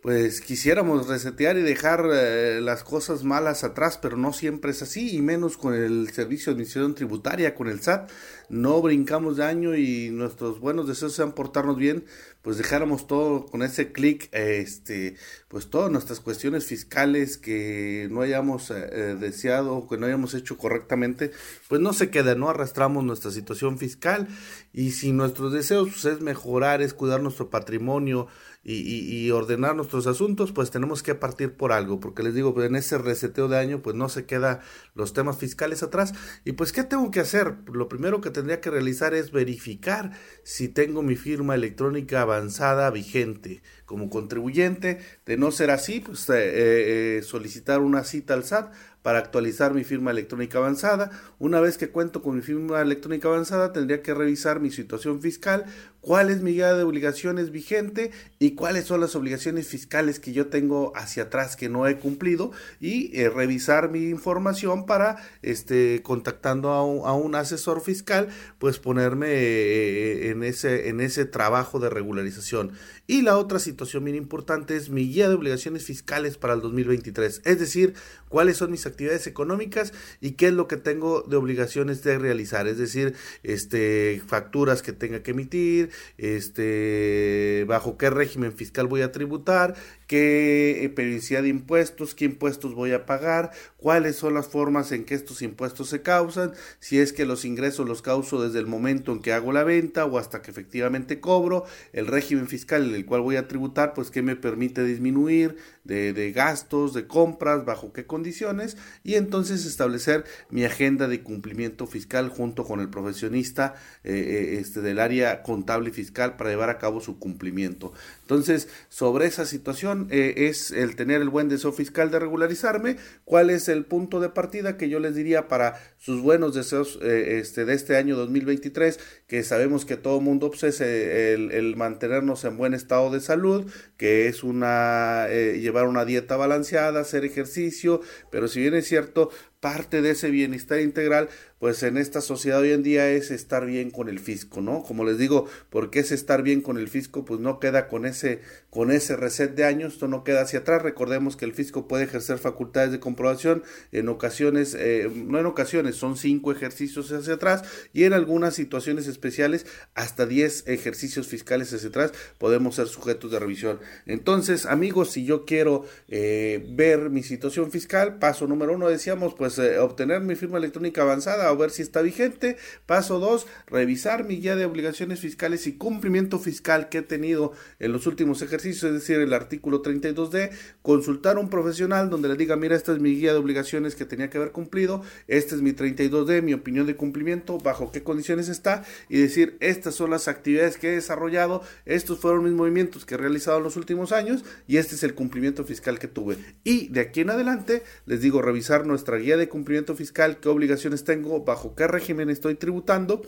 pues 0.02 0.40
quisiéramos 0.40 1.06
resetear 1.06 1.56
y 1.56 1.62
dejar 1.62 2.04
eh, 2.12 2.60
las 2.60 2.82
cosas 2.82 3.22
malas 3.22 3.62
atrás, 3.62 4.00
pero 4.02 4.16
no 4.16 4.32
siempre 4.32 4.72
es 4.72 4.82
así, 4.82 5.14
y 5.14 5.22
menos 5.22 5.56
con 5.56 5.74
el 5.74 6.10
Servicio 6.10 6.46
de 6.46 6.54
Administración 6.54 6.96
Tributaria, 6.96 7.54
con 7.54 7.68
el 7.68 7.80
SAT. 7.80 8.10
No 8.48 8.82
brincamos 8.82 9.36
de 9.36 9.44
año 9.44 9.76
y 9.76 10.10
nuestros 10.10 10.58
buenos 10.58 10.88
deseos 10.88 11.14
sean 11.14 11.32
portarnos 11.32 11.76
bien, 11.76 12.04
pues 12.42 12.58
dejáramos 12.58 13.06
todo 13.06 13.46
con 13.46 13.62
ese 13.62 13.92
clic, 13.92 14.28
este, 14.32 15.14
pues 15.46 15.70
todas 15.70 15.92
nuestras 15.92 16.18
cuestiones 16.18 16.66
fiscales 16.66 17.38
que 17.38 18.08
no 18.10 18.22
hayamos 18.22 18.72
eh, 18.72 18.88
eh, 18.90 19.16
deseado, 19.18 19.86
que 19.88 19.98
no 19.98 20.06
hayamos 20.06 20.34
hecho 20.34 20.58
correctamente, 20.58 21.30
pues 21.68 21.80
no 21.80 21.92
se 21.92 22.10
queda, 22.10 22.34
no 22.34 22.50
arrastramos 22.50 23.04
nuestra 23.04 23.30
situación 23.30 23.78
fiscal 23.78 24.26
y 24.72 24.90
si 24.90 25.12
nuestros 25.12 25.52
deseos 25.52 25.90
pues, 25.90 26.04
es 26.06 26.20
mejorar, 26.20 26.82
es 26.82 26.92
cuidar 26.92 27.22
nuestro 27.22 27.48
patrimonio, 27.48 28.26
y, 28.64 29.30
ordenar 29.30 29.74
nuestros 29.74 30.06
asuntos, 30.06 30.52
pues 30.52 30.70
tenemos 30.70 31.02
que 31.02 31.14
partir 31.14 31.54
por 31.54 31.72
algo, 31.72 31.98
porque 31.98 32.22
les 32.22 32.34
digo, 32.34 32.60
en 32.62 32.76
ese 32.76 32.96
reseteo 32.98 33.48
de 33.48 33.58
año, 33.58 33.82
pues 33.82 33.96
no 33.96 34.08
se 34.08 34.24
queda 34.24 34.60
los 34.94 35.12
temas 35.12 35.38
fiscales 35.38 35.82
atrás. 35.82 36.14
Y 36.44 36.52
pues, 36.52 36.72
¿qué 36.72 36.84
tengo 36.84 37.10
que 37.10 37.20
hacer? 37.20 37.56
Lo 37.72 37.88
primero 37.88 38.20
que 38.20 38.30
tendría 38.30 38.60
que 38.60 38.70
realizar 38.70 39.14
es 39.14 39.32
verificar 39.32 40.12
si 40.44 40.68
tengo 40.68 41.02
mi 41.02 41.16
firma 41.16 41.54
electrónica 41.54 42.22
avanzada 42.22 42.90
vigente 42.90 43.62
como 43.84 44.08
contribuyente. 44.10 45.00
De 45.26 45.36
no 45.36 45.50
ser 45.50 45.70
así, 45.70 46.00
pues 46.00 46.28
eh, 46.30 47.18
eh, 47.18 47.22
solicitar 47.22 47.80
una 47.80 48.04
cita 48.04 48.34
al 48.34 48.44
SAT 48.44 48.72
para 49.02 49.18
actualizar 49.18 49.74
mi 49.74 49.84
firma 49.84 50.10
electrónica 50.10 50.58
avanzada. 50.58 51.10
Una 51.38 51.60
vez 51.60 51.78
que 51.78 51.90
cuento 51.90 52.22
con 52.22 52.36
mi 52.36 52.42
firma 52.42 52.80
electrónica 52.80 53.28
avanzada, 53.28 53.72
tendría 53.72 54.02
que 54.02 54.14
revisar 54.14 54.60
mi 54.60 54.70
situación 54.70 55.20
fiscal, 55.20 55.66
cuál 56.00 56.30
es 56.30 56.42
mi 56.42 56.52
guía 56.52 56.74
de 56.74 56.82
obligaciones 56.82 57.50
vigente 57.50 58.10
y 58.38 58.52
cuáles 58.52 58.86
son 58.86 59.00
las 59.00 59.14
obligaciones 59.14 59.68
fiscales 59.68 60.18
que 60.20 60.32
yo 60.32 60.48
tengo 60.48 60.92
hacia 60.96 61.24
atrás 61.24 61.56
que 61.56 61.68
no 61.68 61.86
he 61.86 61.96
cumplido 61.96 62.50
y 62.80 63.16
eh, 63.18 63.30
revisar 63.30 63.90
mi 63.90 64.08
información 64.08 64.84
para, 64.84 65.16
este, 65.42 66.02
contactando 66.02 66.70
a 66.72 67.14
un, 67.14 67.32
asesor 67.32 67.80
fiscal, 67.80 68.28
pues 68.58 68.78
ponerme 68.78 69.28
eh, 69.28 70.30
en, 70.30 70.42
ese, 70.42 70.88
en 70.88 71.00
ese 71.00 71.24
trabajo 71.24 71.78
de 71.78 71.88
regularización. 71.88 72.72
Y 73.06 73.22
la 73.22 73.38
otra 73.38 73.58
situación 73.58 74.04
bien 74.04 74.16
importante 74.16 74.76
es 74.76 74.90
mi 74.90 75.08
guía 75.08 75.28
de 75.28 75.34
obligaciones 75.34 75.84
fiscales 75.84 76.36
para 76.36 76.54
el 76.54 76.60
2023, 76.60 77.42
es 77.44 77.58
decir, 77.58 77.94
cuáles 78.32 78.56
son 78.56 78.70
mis 78.70 78.86
actividades 78.86 79.26
económicas 79.26 79.92
y 80.22 80.32
qué 80.32 80.46
es 80.46 80.54
lo 80.54 80.66
que 80.66 80.78
tengo 80.78 81.20
de 81.20 81.36
obligaciones 81.36 82.02
de 82.02 82.18
realizar, 82.18 82.66
es 82.66 82.78
decir, 82.78 83.14
este, 83.42 84.22
facturas 84.26 84.80
que 84.80 84.94
tenga 84.94 85.22
que 85.22 85.32
emitir, 85.32 85.90
este, 86.16 87.66
bajo 87.68 87.98
qué 87.98 88.08
régimen 88.08 88.54
fiscal 88.54 88.86
voy 88.86 89.02
a 89.02 89.12
tributar, 89.12 89.74
qué 90.12 90.84
eh, 90.84 90.90
periodicidad 90.90 91.42
de 91.42 91.48
impuestos, 91.48 92.14
qué 92.14 92.26
impuestos 92.26 92.74
voy 92.74 92.92
a 92.92 93.06
pagar, 93.06 93.50
cuáles 93.78 94.16
son 94.16 94.34
las 94.34 94.46
formas 94.46 94.92
en 94.92 95.06
que 95.06 95.14
estos 95.14 95.40
impuestos 95.40 95.88
se 95.88 96.02
causan, 96.02 96.52
si 96.80 96.98
es 96.98 97.14
que 97.14 97.24
los 97.24 97.46
ingresos 97.46 97.88
los 97.88 98.02
causo 98.02 98.42
desde 98.42 98.58
el 98.58 98.66
momento 98.66 99.12
en 99.12 99.22
que 99.22 99.32
hago 99.32 99.52
la 99.52 99.64
venta 99.64 100.04
o 100.04 100.18
hasta 100.18 100.42
que 100.42 100.50
efectivamente 100.50 101.18
cobro, 101.18 101.64
el 101.94 102.06
régimen 102.06 102.46
fiscal 102.46 102.86
en 102.90 102.94
el 102.94 103.06
cual 103.06 103.22
voy 103.22 103.36
a 103.36 103.48
tributar, 103.48 103.94
pues 103.94 104.10
qué 104.10 104.20
me 104.20 104.36
permite 104.36 104.84
disminuir 104.84 105.56
de, 105.84 106.32
gastos, 106.32 106.92
de 106.92 107.06
compras, 107.06 107.64
bajo 107.64 107.94
qué 107.94 108.04
condiciones, 108.04 108.76
y 109.02 109.14
entonces 109.14 109.64
establecer 109.64 110.24
mi 110.50 110.64
agenda 110.64 111.08
de 111.08 111.22
cumplimiento 111.22 111.86
fiscal 111.86 112.28
junto 112.28 112.64
con 112.64 112.80
el 112.80 112.90
profesionista 112.90 113.74
eh, 114.04 114.12
eh, 114.12 114.58
este, 114.60 114.82
del 114.82 114.98
área 114.98 115.42
contable 115.42 115.88
y 115.88 115.92
fiscal 115.92 116.36
para 116.36 116.50
llevar 116.50 116.68
a 116.68 116.78
cabo 116.78 117.00
su 117.00 117.18
cumplimiento. 117.18 117.94
Entonces, 118.32 118.68
sobre 118.88 119.26
esa 119.26 119.44
situación 119.44 120.08
eh, 120.10 120.48
es 120.48 120.70
el 120.70 120.96
tener 120.96 121.20
el 121.20 121.28
buen 121.28 121.50
deseo 121.50 121.70
fiscal 121.70 122.10
de 122.10 122.18
regularizarme. 122.18 122.96
¿Cuál 123.26 123.50
es 123.50 123.68
el 123.68 123.84
punto 123.84 124.20
de 124.20 124.30
partida 124.30 124.78
que 124.78 124.88
yo 124.88 125.00
les 125.00 125.14
diría 125.14 125.48
para 125.48 125.78
sus 125.98 126.22
buenos 126.22 126.54
deseos 126.54 126.98
eh, 127.02 127.40
este, 127.40 127.66
de 127.66 127.74
este 127.74 127.98
año 127.98 128.16
2023? 128.16 128.98
Que 129.26 129.42
sabemos 129.42 129.84
que 129.84 129.98
todo 129.98 130.22
mundo 130.22 130.46
obsese 130.46 131.34
el, 131.34 131.50
el, 131.50 131.76
mantenernos 131.76 132.44
en 132.44 132.56
buen 132.56 132.72
estado 132.72 133.10
de 133.10 133.20
salud, 133.20 133.70
que 133.98 134.28
es 134.28 134.42
una 134.42 135.26
eh, 135.28 135.60
llevar 135.60 135.86
una 135.86 136.06
dieta 136.06 136.38
balanceada, 136.38 137.00
hacer 137.00 137.26
ejercicio, 137.26 138.00
pero 138.30 138.48
si 138.48 138.60
bien 138.60 138.74
es 138.74 138.86
cierto, 138.88 139.28
parte 139.62 140.02
de 140.02 140.10
ese 140.10 140.28
bienestar 140.30 140.80
integral 140.80 141.28
pues 141.62 141.84
en 141.84 141.96
esta 141.96 142.20
sociedad 142.20 142.58
hoy 142.58 142.72
en 142.72 142.82
día 142.82 143.08
es 143.08 143.30
estar 143.30 143.66
bien 143.66 143.92
con 143.92 144.08
el 144.08 144.18
fisco, 144.18 144.60
¿no? 144.60 144.82
Como 144.82 145.04
les 145.04 145.16
digo, 145.16 145.46
porque 145.70 146.00
es 146.00 146.10
estar 146.10 146.42
bien 146.42 146.60
con 146.60 146.76
el 146.76 146.88
fisco, 146.88 147.24
pues 147.24 147.38
no 147.38 147.60
queda 147.60 147.86
con 147.86 148.04
ese, 148.04 148.40
con 148.68 148.90
ese 148.90 149.14
reset 149.14 149.54
de 149.54 149.64
años, 149.64 149.92
esto 149.92 150.08
no 150.08 150.24
queda 150.24 150.40
hacia 150.40 150.58
atrás. 150.58 150.82
Recordemos 150.82 151.36
que 151.36 151.44
el 151.44 151.52
fisco 151.52 151.86
puede 151.86 152.02
ejercer 152.02 152.38
facultades 152.38 152.90
de 152.90 152.98
comprobación 152.98 153.62
en 153.92 154.08
ocasiones, 154.08 154.76
eh, 154.76 155.08
no 155.14 155.38
en 155.38 155.46
ocasiones, 155.46 155.94
son 155.94 156.16
cinco 156.16 156.50
ejercicios 156.50 157.12
hacia 157.12 157.34
atrás 157.34 157.62
y 157.92 158.02
en 158.02 158.12
algunas 158.12 158.56
situaciones 158.56 159.06
especiales 159.06 159.64
hasta 159.94 160.26
diez 160.26 160.64
ejercicios 160.66 161.28
fiscales 161.28 161.72
hacia 161.72 161.90
atrás 161.90 162.12
podemos 162.38 162.74
ser 162.74 162.88
sujetos 162.88 163.30
de 163.30 163.38
revisión. 163.38 163.78
Entonces, 164.06 164.66
amigos, 164.66 165.12
si 165.12 165.24
yo 165.24 165.44
quiero 165.44 165.84
eh, 166.08 166.66
ver 166.70 167.08
mi 167.08 167.22
situación 167.22 167.70
fiscal, 167.70 168.18
paso 168.18 168.48
número 168.48 168.74
uno, 168.74 168.88
decíamos, 168.88 169.34
pues 169.34 169.51
eh, 169.58 169.78
obtener 169.78 170.20
mi 170.20 170.34
firma 170.34 170.58
electrónica 170.58 171.02
avanzada 171.02 171.52
ver 171.62 171.70
si 171.70 171.82
está 171.82 172.02
vigente. 172.02 172.56
Paso 172.86 173.18
2, 173.18 173.46
revisar 173.66 174.24
mi 174.24 174.36
guía 174.36 174.56
de 174.56 174.64
obligaciones 174.64 175.20
fiscales 175.20 175.66
y 175.66 175.76
cumplimiento 175.76 176.38
fiscal 176.38 176.88
que 176.88 176.98
he 176.98 177.02
tenido 177.02 177.52
en 177.78 177.92
los 177.92 178.06
últimos 178.06 178.42
ejercicios, 178.42 178.84
es 178.84 178.92
decir, 178.92 179.18
el 179.18 179.32
artículo 179.32 179.82
32D, 179.82 180.50
consultar 180.82 181.36
a 181.36 181.40
un 181.40 181.48
profesional 181.48 182.10
donde 182.10 182.28
le 182.28 182.36
diga, 182.36 182.56
mira, 182.56 182.76
esta 182.76 182.92
es 182.92 183.00
mi 183.00 183.14
guía 183.14 183.32
de 183.32 183.38
obligaciones 183.38 183.94
que 183.94 184.04
tenía 184.04 184.30
que 184.30 184.38
haber 184.38 184.52
cumplido, 184.52 185.02
este 185.28 185.54
es 185.54 185.62
mi 185.62 185.72
32D, 185.72 186.42
mi 186.42 186.54
opinión 186.54 186.86
de 186.86 186.96
cumplimiento, 186.96 187.58
bajo 187.58 187.92
qué 187.92 188.02
condiciones 188.02 188.48
está, 188.48 188.84
y 189.08 189.18
decir, 189.18 189.56
estas 189.60 189.94
son 189.94 190.10
las 190.10 190.28
actividades 190.28 190.76
que 190.76 190.88
he 190.88 190.92
desarrollado, 190.92 191.62
estos 191.84 192.18
fueron 192.18 192.44
mis 192.44 192.52
movimientos 192.52 193.04
que 193.04 193.14
he 193.14 193.18
realizado 193.18 193.58
en 193.58 193.64
los 193.64 193.76
últimos 193.76 194.12
años, 194.12 194.44
y 194.66 194.76
este 194.76 194.94
es 194.94 195.02
el 195.02 195.14
cumplimiento 195.14 195.64
fiscal 195.64 195.98
que 195.98 196.08
tuve. 196.08 196.38
Y 196.64 196.88
de 196.88 197.00
aquí 197.00 197.20
en 197.20 197.30
adelante, 197.30 197.82
les 198.06 198.20
digo, 198.20 198.42
revisar 198.42 198.86
nuestra 198.86 199.16
guía 199.16 199.36
de 199.36 199.41
cumplimiento 199.48 199.94
fiscal, 199.94 200.38
qué 200.40 200.48
obligaciones 200.48 201.04
tengo, 201.04 201.40
bajo 201.44 201.74
qué 201.74 201.86
régimen 201.86 202.30
estoy 202.30 202.54
tributando 202.54 203.22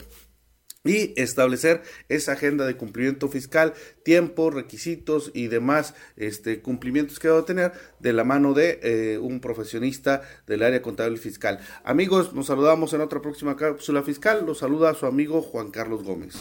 y 0.85 1.15
establecer 1.17 1.83
esa 2.11 2.33
agenda 2.33 2.67
de 2.67 2.77
cumplimiento 2.77 3.29
fiscal, 3.29 3.73
tiempo, 4.03 4.51
requisitos 4.51 5.31
y 5.33 5.47
demás 5.47 5.95
este, 6.19 6.61
cumplimientos 6.61 7.19
que 7.19 7.29
debo 7.29 7.45
tener 7.45 7.73
de 8.01 8.13
la 8.13 8.23
mano 8.23 8.53
de 8.53 8.81
eh, 8.83 9.19
un 9.19 9.41
profesionista 9.41 10.21
del 10.47 10.63
área 10.63 10.83
contable 10.83 11.17
fiscal. 11.17 11.59
Amigos, 11.85 12.35
nos 12.35 12.49
saludamos 12.49 12.93
en 12.93 13.01
otra 13.01 13.23
próxima 13.23 13.57
cápsula 13.57 14.03
fiscal. 14.03 14.45
Los 14.45 14.59
saluda 14.59 14.93
su 14.93 15.07
amigo 15.07 15.41
Juan 15.41 15.71
Carlos 15.71 16.05
Gómez. 16.05 16.35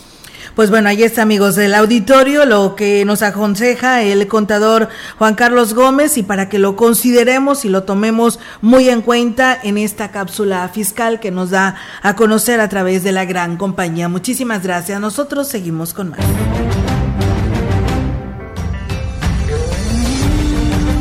Pues 0.58 0.70
bueno, 0.70 0.90
ahí 0.90 1.04
está, 1.04 1.22
amigos 1.22 1.56
del 1.56 1.74
auditorio, 1.74 2.46
lo 2.46 2.76
que 2.76 3.06
nos 3.06 3.22
aconseja 3.22 4.04
el 4.04 4.28
contador 4.28 4.90
Juan 5.18 5.36
Carlos 5.36 5.74
Gómez 5.74 6.18
y 6.18 6.24
para 6.24 6.50
que 6.50 6.60
lo 6.60 6.76
consideremos 6.76 7.64
y 7.64 7.70
lo 7.70 7.84
tomemos 7.84 8.42
muy 8.62 8.90
en 8.90 9.02
cuenta 9.02 9.58
en 9.64 9.78
esta 9.78 10.12
cápsula 10.12 10.68
fiscal 10.68 11.22
que 11.22 11.32
nos 11.32 11.52
da 11.52 11.78
a 12.02 12.18
conocer 12.18 12.60
a 12.60 12.68
través 12.68 13.04
de 13.04 13.14
la 13.14 13.24
gran 13.24 13.56
compañía. 13.56 14.10
Muchísimas 14.10 14.33
gracias. 14.64 15.00
Nosotros 15.00 15.48
seguimos 15.48 15.94
con 15.94 16.10
más. 16.10 16.20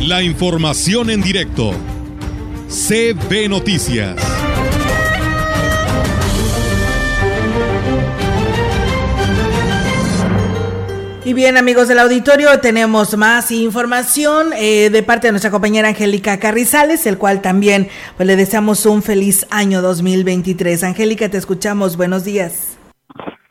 La 0.01 0.22
información 0.22 1.11
en 1.11 1.22
directo. 1.22 1.72
CB 2.68 3.49
Noticias. 3.49 4.16
Y 11.24 11.35
bien, 11.35 11.57
amigos 11.57 11.87
del 11.89 12.01
auditorio, 12.01 12.61
tenemos 12.61 13.16
más 13.16 13.53
información 13.53 14.53
eh, 14.55 14.91
de 14.91 15.03
parte 15.03 15.28
de 15.28 15.33
nuestra 15.33 15.53
compañera 15.53 15.89
Angélica 15.89 16.39
Carrizales, 16.39 17.07
el 17.07 17.16
cual 17.16 17.41
también 17.41 17.89
pues, 18.16 18.26
le 18.26 18.35
deseamos 18.35 18.85
un 18.87 19.03
feliz 19.03 19.47
año 19.49 19.83
2023. 19.83 20.83
Angélica, 20.83 21.28
te 21.28 21.39
escuchamos. 21.39 21.97
Buenos 21.97 22.24
días. 22.24 22.72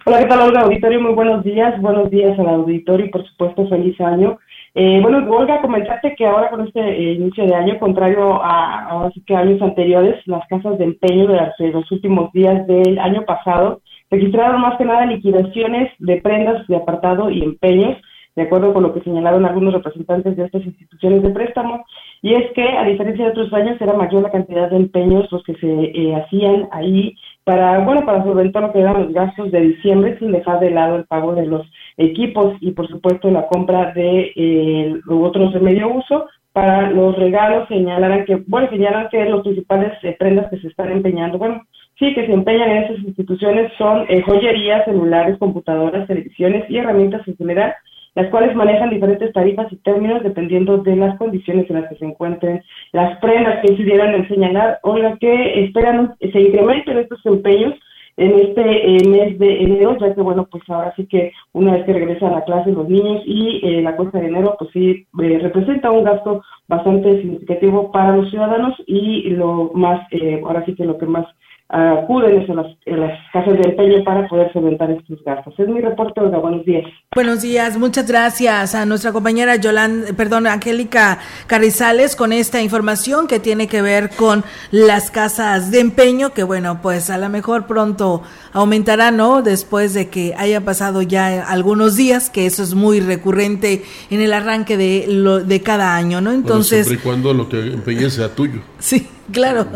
Hola, 0.03 0.17
¿qué 0.17 0.25
tal, 0.25 0.41
Olga? 0.41 0.61
Auditorio, 0.61 0.99
muy 0.99 1.13
buenos 1.13 1.43
días. 1.43 1.79
Buenos 1.79 2.09
días 2.09 2.37
al 2.39 2.49
auditorio 2.49 3.05
y, 3.05 3.09
por 3.09 3.23
supuesto, 3.23 3.67
feliz 3.67 4.01
año. 4.01 4.39
Eh, 4.73 4.99
bueno, 4.99 5.19
Olga, 5.31 5.61
comentarte 5.61 6.15
que 6.15 6.25
ahora 6.25 6.49
con 6.49 6.65
este 6.65 6.79
eh, 6.79 7.13
inicio 7.13 7.45
de 7.45 7.53
año, 7.53 7.77
contrario 7.77 8.41
a, 8.41 9.11
que 9.27 9.35
años 9.35 9.61
anteriores, 9.61 10.15
las 10.25 10.47
casas 10.47 10.79
de 10.79 10.85
empeño 10.85 11.27
de, 11.27 11.67
los 11.71 11.91
últimos 11.91 12.31
días 12.33 12.65
del 12.65 12.97
año 12.97 13.25
pasado 13.25 13.81
registraron 14.09 14.61
más 14.61 14.75
que 14.79 14.85
nada 14.85 15.05
liquidaciones 15.05 15.91
de 15.99 16.19
prendas 16.19 16.65
de 16.65 16.77
apartado 16.77 17.29
y 17.29 17.43
empeños, 17.43 17.95
de 18.35 18.41
acuerdo 18.41 18.73
con 18.73 18.81
lo 18.81 18.95
que 18.95 19.01
señalaron 19.01 19.45
algunos 19.45 19.73
representantes 19.73 20.35
de 20.35 20.45
estas 20.45 20.65
instituciones 20.65 21.21
de 21.21 21.29
préstamo, 21.29 21.85
y 22.23 22.33
es 22.33 22.51
que, 22.53 22.63
a 22.63 22.85
diferencia 22.85 23.25
de 23.25 23.31
otros 23.31 23.53
años, 23.53 23.79
era 23.79 23.93
mayor 23.93 24.23
la 24.23 24.31
cantidad 24.31 24.67
de 24.67 24.77
empeños 24.77 25.31
los 25.31 25.43
que 25.43 25.53
se 25.55 25.67
eh, 25.67 26.15
hacían 26.15 26.69
ahí 26.71 27.15
para, 27.43 27.79
bueno, 27.79 28.05
para 28.05 28.23
solventar 28.23 28.71
que 28.71 28.79
eran 28.79 29.03
los 29.03 29.13
gastos 29.13 29.51
de 29.51 29.61
diciembre 29.61 30.17
sin 30.19 30.31
dejar 30.31 30.59
de 30.59 30.71
lado 30.71 30.95
el 30.95 31.05
pago 31.05 31.33
de 31.33 31.45
los 31.45 31.65
equipos 31.97 32.55
y, 32.61 32.71
por 32.71 32.87
supuesto, 32.87 33.31
la 33.31 33.47
compra 33.47 33.93
de 33.93 34.31
eh, 34.35 34.99
otros 35.09 35.53
de 35.53 35.59
medio 35.59 35.89
uso. 35.89 36.27
Para 36.53 36.91
los 36.91 37.17
regalos 37.17 37.67
señalarán 37.69 38.25
que, 38.25 38.35
bueno, 38.47 38.69
señalan 38.69 39.07
que 39.09 39.25
los 39.25 39.41
principales 39.41 39.93
eh, 40.03 40.15
prendas 40.19 40.49
que 40.49 40.59
se 40.59 40.67
están 40.67 40.91
empeñando, 40.91 41.37
bueno, 41.37 41.61
sí, 41.97 42.13
que 42.13 42.25
se 42.25 42.33
empeñan 42.33 42.69
en 42.69 42.83
esas 42.83 42.99
instituciones 42.99 43.71
son 43.77 44.05
eh, 44.09 44.21
joyerías, 44.21 44.85
celulares, 44.85 45.37
computadoras, 45.37 46.07
televisiones 46.07 46.69
y 46.69 46.77
herramientas 46.77 47.25
en 47.27 47.37
general, 47.37 47.73
las 48.15 48.29
cuales 48.29 48.55
manejan 48.55 48.89
diferentes 48.89 49.31
tarifas 49.33 49.71
y 49.71 49.77
términos 49.77 50.23
dependiendo 50.23 50.77
de 50.79 50.95
las 50.95 51.17
condiciones 51.17 51.69
en 51.69 51.81
las 51.81 51.89
que 51.89 51.95
se 51.95 52.05
encuentren. 52.05 52.61
Las 52.91 53.17
prendas 53.19 53.61
que 53.61 53.71
incidieron 53.71 54.13
en 54.13 54.27
señalar, 54.27 54.79
las 54.83 55.19
que 55.19 55.63
esperan 55.63 56.15
se 56.19 56.41
incrementen 56.41 56.97
estos 56.97 57.25
empeños 57.25 57.75
en 58.17 58.39
este 58.39 58.95
eh, 58.95 59.07
mes 59.07 59.39
de 59.39 59.63
enero, 59.63 59.97
ya 59.97 60.13
que 60.13 60.21
bueno, 60.21 60.47
pues 60.51 60.63
ahora 60.67 60.93
sí 60.95 61.05
que 61.07 61.31
una 61.53 61.73
vez 61.73 61.85
que 61.85 61.93
regresan 61.93 62.33
a 62.33 62.43
clase 62.43 62.71
los 62.71 62.87
niños 62.89 63.23
y 63.25 63.61
eh, 63.63 63.81
la 63.81 63.95
cuesta 63.95 64.19
de 64.19 64.27
enero, 64.27 64.55
pues 64.59 64.69
sí 64.73 65.07
eh, 65.21 65.39
representa 65.41 65.91
un 65.91 66.03
gasto 66.03 66.43
bastante 66.67 67.21
significativo 67.21 67.91
para 67.91 68.15
los 68.15 68.29
ciudadanos 68.29 68.75
y 68.85 69.29
lo 69.29 69.71
más, 69.73 70.07
ahora 70.43 70.63
sí 70.65 70.75
que 70.75 70.85
lo 70.85 70.97
que 70.97 71.05
más 71.05 71.25
acuden 71.71 72.51
a 72.51 72.53
las, 72.53 72.65
a 72.65 72.97
las 72.97 73.19
casas 73.31 73.53
de 73.53 73.69
empeño 73.69 74.03
para 74.03 74.27
poder 74.27 74.51
solventar 74.51 74.91
estos 74.91 75.23
gastos. 75.23 75.53
Es 75.57 75.67
mi 75.67 75.79
reporte, 75.79 76.19
Olga. 76.19 76.37
Buenos 76.37 76.65
días. 76.65 76.83
Buenos 77.15 77.41
días, 77.41 77.77
muchas 77.77 78.07
gracias 78.07 78.75
a 78.75 78.85
nuestra 78.85 79.11
compañera 79.11 79.55
Yolanda, 79.55 80.07
perdón, 80.15 80.47
Angélica 80.47 81.19
Carrizales 81.47 82.15
con 82.15 82.33
esta 82.33 82.61
información 82.61 83.27
que 83.27 83.39
tiene 83.39 83.67
que 83.67 83.81
ver 83.81 84.09
con 84.09 84.43
las 84.71 85.11
casas 85.11 85.71
de 85.71 85.79
empeño, 85.79 86.33
que 86.33 86.43
bueno, 86.43 86.79
pues 86.81 87.09
a 87.09 87.17
lo 87.17 87.29
mejor 87.29 87.67
pronto 87.67 88.21
aumentará, 88.53 89.11
¿no? 89.11 89.41
Después 89.41 89.93
de 89.93 90.09
que 90.09 90.33
haya 90.37 90.61
pasado 90.61 91.01
ya 91.01 91.45
algunos 91.47 91.95
días, 91.95 92.29
que 92.29 92.45
eso 92.45 92.63
es 92.63 92.73
muy 92.73 92.99
recurrente 92.99 93.83
en 94.09 94.21
el 94.21 94.33
arranque 94.33 94.77
de, 94.77 95.05
lo, 95.07 95.39
de 95.39 95.61
cada 95.61 95.95
año, 95.95 96.21
¿no? 96.21 96.31
Entonces... 96.31 96.87
siempre 96.87 97.01
y 97.01 97.05
cuando 97.05 97.33
lo 97.33 97.47
que 97.47 97.59
empeñe 97.59 98.09
sea 98.09 98.33
tuyo. 98.33 98.61
Sí, 98.79 99.07
claro. 99.31 99.67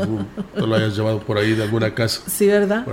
No 0.57 0.67
lo 0.67 0.75
hayas 0.75 0.95
llevado 0.95 1.19
por 1.19 1.37
ahí 1.37 1.53
de 1.53 1.63
alguna 1.63 1.93
casa. 1.93 2.21
Sí, 2.27 2.47
¿verdad? 2.47 2.85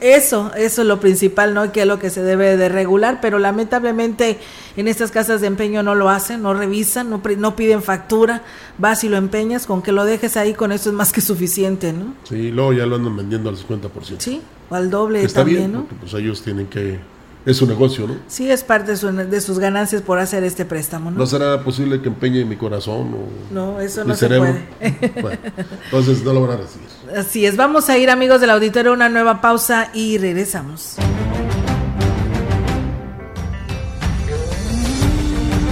Eso, 0.00 0.52
eso 0.56 0.82
es 0.82 0.88
lo 0.88 1.00
principal, 1.00 1.54
¿no? 1.54 1.72
Que 1.72 1.82
es 1.82 1.86
lo 1.86 1.98
que 1.98 2.10
se 2.10 2.22
debe 2.22 2.56
de 2.56 2.68
regular, 2.68 3.20
pero 3.22 3.38
lamentablemente 3.38 4.38
en 4.76 4.88
estas 4.88 5.10
casas 5.10 5.40
de 5.40 5.46
empeño 5.46 5.82
no 5.82 5.94
lo 5.94 6.10
hacen, 6.10 6.42
no 6.42 6.54
revisan, 6.54 7.08
no, 7.08 7.22
no 7.38 7.56
piden 7.56 7.82
factura, 7.82 8.42
vas 8.78 9.04
y 9.04 9.08
lo 9.08 9.16
empeñas, 9.16 9.66
con 9.66 9.82
que 9.82 9.92
lo 9.92 10.04
dejes 10.04 10.36
ahí, 10.36 10.54
con 10.54 10.72
eso 10.72 10.90
es 10.90 10.94
más 10.94 11.12
que 11.12 11.20
suficiente, 11.20 11.92
¿no? 11.92 12.14
Sí, 12.24 12.50
luego 12.50 12.72
ya 12.72 12.86
lo 12.86 12.96
andan 12.96 13.16
vendiendo 13.16 13.48
al 13.48 13.56
50%. 13.56 14.16
Sí, 14.18 14.40
o 14.70 14.74
al 14.74 14.90
doble 14.90 15.22
Está 15.22 15.40
también, 15.40 15.58
bien, 15.58 15.72
¿no? 15.72 15.86
pues 16.00 16.14
ellos 16.14 16.42
tienen 16.42 16.66
que 16.66 16.98
es 17.46 17.56
su 17.56 17.66
negocio, 17.66 18.06
¿no? 18.06 18.16
Sí, 18.28 18.50
es 18.50 18.62
parte 18.62 18.92
de, 18.92 19.40
sus 19.40 19.58
ganancias 19.58 20.02
por 20.02 20.18
hacer 20.18 20.44
este 20.44 20.66
préstamo, 20.66 21.10
¿no? 21.10 21.16
¿No 21.18 21.26
será 21.26 21.64
posible 21.64 22.02
que 22.02 22.08
empeñe 22.08 22.44
mi 22.44 22.56
corazón 22.56 23.14
o 23.14 23.28
No, 23.52 23.80
eso 23.80 24.04
no 24.04 24.14
se 24.14 24.28
puede. 24.28 24.68
entonces 25.84 26.22
no 26.22 26.34
lo 26.34 26.42
van 26.42 26.58
a 26.58 26.58
recibir. 26.58 26.86
Así 27.16 27.46
es, 27.46 27.56
vamos 27.56 27.88
a 27.88 27.96
ir 27.96 28.10
amigos 28.10 28.42
del 28.42 28.50
auditorio 28.50 28.92
a 28.92 28.94
una 28.94 29.08
nueva 29.08 29.40
pausa 29.40 29.90
y 29.94 30.18
regresamos. 30.18 30.96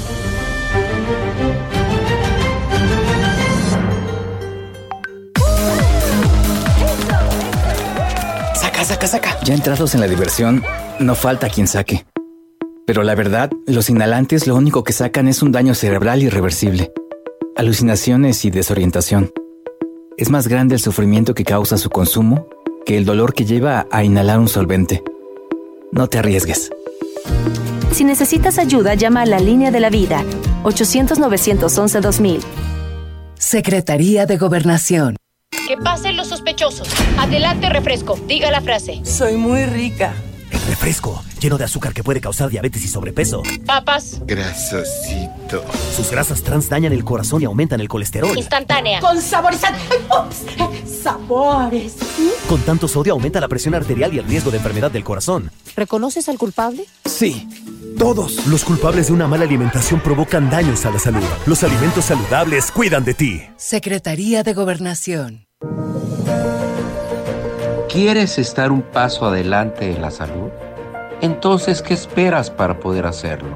saca, 8.89 9.07
saca. 9.07 9.38
Ya 9.43 9.53
entrados 9.53 9.93
en 9.93 10.01
la 10.01 10.07
diversión, 10.07 10.63
no 10.99 11.15
falta 11.15 11.49
quien 11.49 11.67
saque. 11.67 12.05
Pero 12.89 13.03
la 13.03 13.13
verdad, 13.13 13.51
los 13.67 13.87
inhalantes 13.91 14.47
lo 14.47 14.55
único 14.55 14.83
que 14.83 14.93
sacan 14.93 15.27
es 15.27 15.43
un 15.43 15.51
daño 15.51 15.75
cerebral 15.75 16.23
irreversible, 16.23 16.91
alucinaciones 17.55 18.45
y 18.45 18.49
desorientación. 18.49 19.31
Es 20.17 20.31
más 20.31 20.47
grande 20.47 20.73
el 20.73 20.81
sufrimiento 20.81 21.35
que 21.35 21.43
causa 21.43 21.77
su 21.77 21.91
consumo 21.91 22.47
que 22.87 22.97
el 22.97 23.05
dolor 23.05 23.35
que 23.35 23.45
lleva 23.45 23.85
a 23.91 24.03
inhalar 24.03 24.39
un 24.39 24.47
solvente. 24.47 25.03
No 25.91 26.07
te 26.07 26.17
arriesgues. 26.17 26.71
Si 27.91 28.03
necesitas 28.05 28.57
ayuda, 28.57 28.95
llama 28.95 29.21
a 29.21 29.27
la 29.27 29.39
línea 29.39 29.69
de 29.69 29.81
la 29.81 29.91
vida, 29.91 30.23
800-911-2000. 30.63 32.41
Secretaría 33.35 34.25
de 34.25 34.37
Gobernación. 34.37 35.15
Que 35.67 35.77
pasen 35.77 36.17
los 36.17 36.29
sospechosos. 36.29 36.89
Adelante, 37.19 37.69
refresco. 37.69 38.19
Diga 38.27 38.49
la 38.49 38.61
frase. 38.61 39.01
Soy 39.03 39.37
muy 39.37 39.67
rica. 39.67 40.11
El 40.49 40.61
refresco, 40.61 41.23
lleno 41.39 41.57
de 41.57 41.63
azúcar 41.63 41.93
que 41.93 42.03
puede 42.03 42.21
causar 42.21 42.49
diabetes 42.49 42.83
y 42.83 42.87
sobrepeso. 42.87 43.43
Papas. 43.65 44.21
Grasosito. 44.25 45.63
Sus 45.95 46.11
grasas 46.11 46.41
trans 46.43 46.69
dañan 46.69 46.93
el 46.93 47.03
corazón 47.03 47.41
y 47.41 47.45
aumentan 47.45 47.79
el 47.81 47.87
colesterol. 47.87 48.37
Instantánea. 48.37 48.99
Con 48.99 49.21
saborizante. 49.21 49.79
Sabores. 51.01 51.95
Con 52.47 52.61
tanto 52.61 52.87
sodio 52.87 53.13
aumenta 53.13 53.39
la 53.39 53.47
presión 53.47 53.73
arterial 53.73 54.13
y 54.13 54.19
el 54.19 54.25
riesgo 54.25 54.51
de 54.51 54.57
enfermedad 54.57 54.91
del 54.91 55.03
corazón. 55.03 55.51
¿Reconoces 55.75 56.29
al 56.29 56.37
culpable? 56.37 56.85
Sí. 57.05 57.47
Todos 57.97 58.47
los 58.47 58.63
culpables 58.63 59.07
de 59.07 59.13
una 59.13 59.27
mala 59.27 59.45
alimentación 59.45 59.99
provocan 59.99 60.49
daños 60.49 60.85
a 60.85 60.91
la 60.91 60.99
salud. 60.99 61.23
Los 61.45 61.63
alimentos 61.63 62.05
saludables 62.05 62.71
cuidan 62.71 63.03
de 63.03 63.13
ti. 63.13 63.41
Secretaría 63.57 64.43
de 64.43 64.53
Gobernación. 64.53 65.47
¿Quieres 67.91 68.37
estar 68.37 68.71
un 68.71 68.83
paso 68.83 69.25
adelante 69.25 69.91
en 69.91 70.01
la 70.01 70.11
salud? 70.11 70.49
Entonces, 71.22 71.82
¿qué 71.82 71.93
esperas 71.93 72.49
para 72.49 72.80
poder 72.80 73.05
hacerlo? 73.05 73.49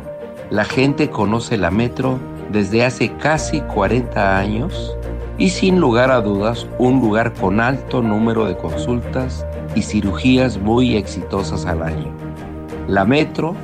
La 0.50 0.66
gente 0.66 1.10
conoce 1.10 1.58
la 1.58 1.72
Metro 1.72 2.20
desde 2.52 2.84
hace 2.84 3.14
casi 3.14 3.62
40 3.62 4.38
años 4.38 4.98
y 5.38 5.50
sin 5.50 5.80
lugar 5.80 6.12
a 6.12 6.20
dudas 6.20 6.68
un 6.78 7.00
lugar 7.00 7.34
con 7.34 7.62
alto 7.62 8.02
número 8.02 8.46
de 8.46 8.58
consultas 8.58 9.46
y 9.76 9.82
cirugías 9.82 10.58
muy 10.58 10.98
exitosas 10.98 11.66
al 11.66 11.84
año. 11.84 12.12
La 12.90 13.06
Metro, 13.06 13.56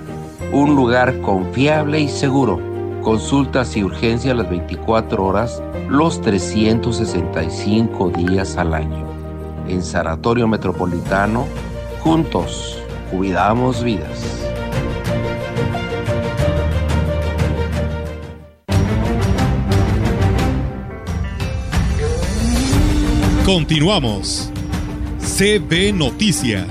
un 0.54 0.76
lugar 0.76 1.20
confiable 1.20 2.00
y 2.00 2.08
seguro. 2.08 2.60
Consultas 3.04 3.76
y 3.76 3.84
urgencias 3.84 4.36
las 4.36 4.50
24 4.50 5.26
horas, 5.26 5.62
los 5.90 6.22
365 6.22 8.12
días 8.12 8.56
al 8.58 8.74
año 8.74 9.10
en 9.68 9.84
Sanatorio 9.84 10.48
Metropolitano, 10.48 11.46
juntos 12.02 12.79
cuidamos 13.12 13.84
vidas. 13.84 14.40
Continuamos. 23.46 24.52
CB 25.20 25.94
Noticias. 25.94 26.68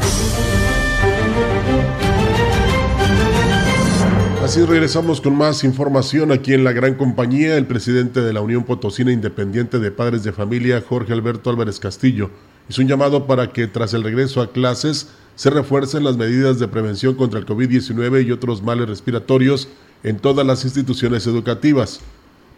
Así 4.45 4.65
regresamos 4.65 5.21
con 5.21 5.37
más 5.37 5.65
información 5.65 6.33
aquí 6.33 6.55
en 6.55 6.65
la 6.65 6.73
gran 6.73 6.95
compañía. 6.95 7.57
El 7.57 7.67
presidente 7.67 8.21
de 8.21 8.33
la 8.33 8.41
Unión 8.41 8.65
Potosina 8.65 9.13
Independiente 9.13 9.79
de 9.79 9.91
Padres 9.91 10.23
de 10.23 10.33
Familia, 10.33 10.83
Jorge 10.87 11.13
Alberto 11.13 11.51
Álvarez 11.51 11.81
Castillo, 11.81 12.31
Hizo 12.69 12.83
un 12.83 12.89
llamado 12.89 13.27
para 13.27 13.53
que 13.53 13.67
tras 13.67 13.95
el 13.95 14.05
regreso 14.05 14.43
a 14.43 14.53
clases 14.53 15.09
se 15.37 15.51
refuercen 15.51 16.05
las 16.05 16.17
medidas 16.17 16.59
de 16.59 16.69
prevención 16.69 17.15
contra 17.15 17.39
el 17.39 17.47
COVID-19 17.47 18.27
y 18.27 18.33
otros 18.33 18.63
males 18.63 18.89
respiratorios 18.89 19.69
en 20.03 20.19
todas 20.19 20.47
las 20.47 20.65
instituciones 20.65 21.27
educativas. 21.27 22.01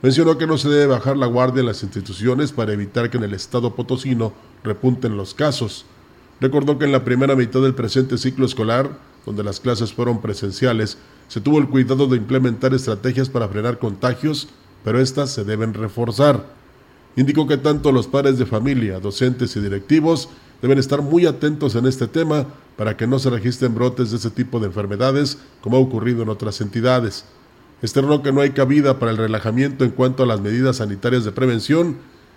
Mencionó 0.02 0.38
que 0.38 0.46
no 0.46 0.56
se 0.56 0.68
debe 0.68 0.86
bajar 0.86 1.16
la 1.16 1.26
guardia 1.26 1.60
en 1.60 1.66
las 1.66 1.82
instituciones 1.82 2.52
para 2.52 2.72
evitar 2.72 3.10
que 3.10 3.18
en 3.18 3.24
el 3.24 3.34
estado 3.34 3.74
potosino 3.76 4.32
repunten 4.64 5.16
los 5.16 5.34
casos. 5.34 5.84
Recordó 6.40 6.78
que 6.78 6.86
en 6.86 6.92
la 6.92 7.04
primera 7.04 7.36
mitad 7.36 7.60
del 7.60 7.74
presente 7.74 8.16
ciclo 8.16 8.46
escolar, 8.46 8.90
donde 9.26 9.44
las 9.44 9.60
clases 9.60 9.92
fueron 9.92 10.22
presenciales, 10.22 10.96
se 11.28 11.42
tuvo 11.42 11.58
el 11.58 11.68
cuidado 11.68 12.06
de 12.06 12.16
implementar 12.16 12.72
estrategias 12.72 13.28
para 13.28 13.48
frenar 13.48 13.78
contagios, 13.78 14.48
pero 14.82 15.00
estas 15.00 15.30
se 15.32 15.44
deben 15.44 15.74
reforzar. 15.74 16.59
Indicó 17.16 17.46
que 17.46 17.56
tanto 17.56 17.92
los 17.92 18.06
padres 18.06 18.38
de 18.38 18.46
familia, 18.46 19.00
docentes 19.00 19.56
y 19.56 19.60
directivos 19.60 20.28
deben 20.62 20.78
estar 20.78 21.02
muy 21.02 21.26
atentos 21.26 21.74
en 21.74 21.86
este 21.86 22.06
tema 22.06 22.46
para 22.76 22.96
que 22.96 23.06
no 23.06 23.18
se 23.18 23.30
registren 23.30 23.74
brotes 23.74 24.10
de 24.10 24.18
ese 24.18 24.30
tipo 24.30 24.60
de 24.60 24.66
enfermedades 24.66 25.38
como 25.60 25.76
ha 25.76 25.80
ocurrido 25.80 26.22
en 26.22 26.28
otras 26.28 26.60
entidades. 26.60 27.24
Externó 27.82 28.22
que 28.22 28.32
no 28.32 28.42
hay 28.42 28.50
cabida 28.50 28.98
para 28.98 29.10
el 29.10 29.16
relajamiento 29.16 29.84
en 29.84 29.90
cuanto 29.90 30.22
a 30.22 30.26
las 30.26 30.40
medidas 30.40 30.76
sanitarias 30.76 31.24
de 31.24 31.32
prevención 31.32 31.96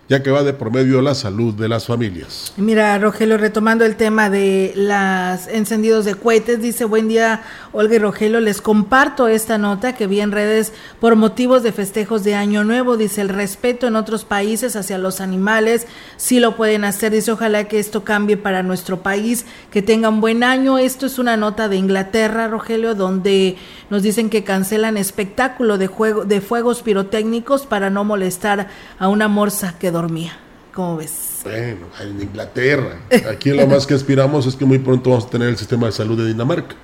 ya 0.10 0.22
que 0.22 0.32
va 0.32 0.44
de 0.44 0.54
promedio 0.54 1.02
la 1.02 1.16
salud 1.16 1.54
de 1.54 1.70
las 1.70 1.86
familias. 1.86 2.54
Mira, 2.58 2.98
Rogelio, 3.00 3.38
retomando 3.38 3.86
el 3.86 3.96
tema 3.96 4.30
de 4.30 4.74
los 4.76 5.48
encendidos 5.48 6.04
de 6.04 6.16
cohetes, 6.16 6.62
dice, 6.62 6.84
buen 6.84 7.08
día, 7.08 7.42
Olga 7.72 7.96
y 7.96 8.00
Rogelio, 8.00 8.42
les 8.42 8.62
comparto 8.62 9.30
esta 9.30 9.58
nota 9.58 9.96
que 9.96 10.08
vi 10.08 10.20
en 10.20 10.34
redes 10.34 10.74
por 11.00 11.16
motivos 11.16 11.64
de 11.64 11.72
festejos 11.72 12.26
de 12.26 12.36
Año 12.36 12.66
Nuevo, 12.66 12.98
dice, 12.98 13.22
el 13.22 13.30
respeto 13.30 13.88
en 13.88 13.96
otros 13.96 14.26
países 14.26 14.76
hacia 14.76 14.98
los 14.98 15.22
animales, 15.22 15.88
sí 16.18 16.42
lo 16.42 16.58
pueden 16.58 16.84
hacer, 16.84 17.14
dice, 17.14 17.32
ojalá 17.32 17.70
que 17.70 17.80
esto 17.80 18.04
cambie 18.04 18.36
para 18.36 18.62
nuestro 18.62 19.02
país, 19.02 19.46
que 19.72 19.82
tenga 19.82 20.10
un 20.10 20.20
buen 20.20 20.44
año, 20.44 20.80
esto 20.80 21.06
es 21.06 21.18
una 21.18 21.38
nota 21.38 21.70
de 21.70 21.78
Inglaterra, 21.78 22.50
Rogelio, 22.50 22.94
donde 22.94 23.56
nos 23.90 24.04
dicen 24.04 24.30
que 24.30 24.44
cancelan 24.44 24.98
espectáculo 24.98 25.78
de, 25.78 25.88
juego, 25.88 26.26
de 26.26 26.42
fuegos 26.42 26.82
pirotécnicos 26.82 27.66
para 27.66 27.90
no 27.90 28.04
molestar 28.04 28.68
a 29.00 29.08
una 29.08 29.30
morsa 29.30 29.76
que 29.80 29.93
dormía. 29.94 30.38
¿Cómo 30.74 30.98
ves? 30.98 31.42
Bueno, 31.44 31.86
en 32.02 32.22
Inglaterra. 32.22 33.00
Aquí 33.32 33.52
lo 33.52 33.68
más 33.68 33.88
que 33.88 33.94
aspiramos 33.94 34.46
es 34.48 34.56
que 34.56 34.66
muy 34.66 34.80
pronto 34.80 35.12
vamos 35.12 35.26
a 35.26 35.30
tener 35.30 35.48
el 35.48 35.58
sistema 35.58 35.86
de 35.86 35.92
salud 35.92 36.18
de 36.18 36.28
Dinamarca. 36.28 36.76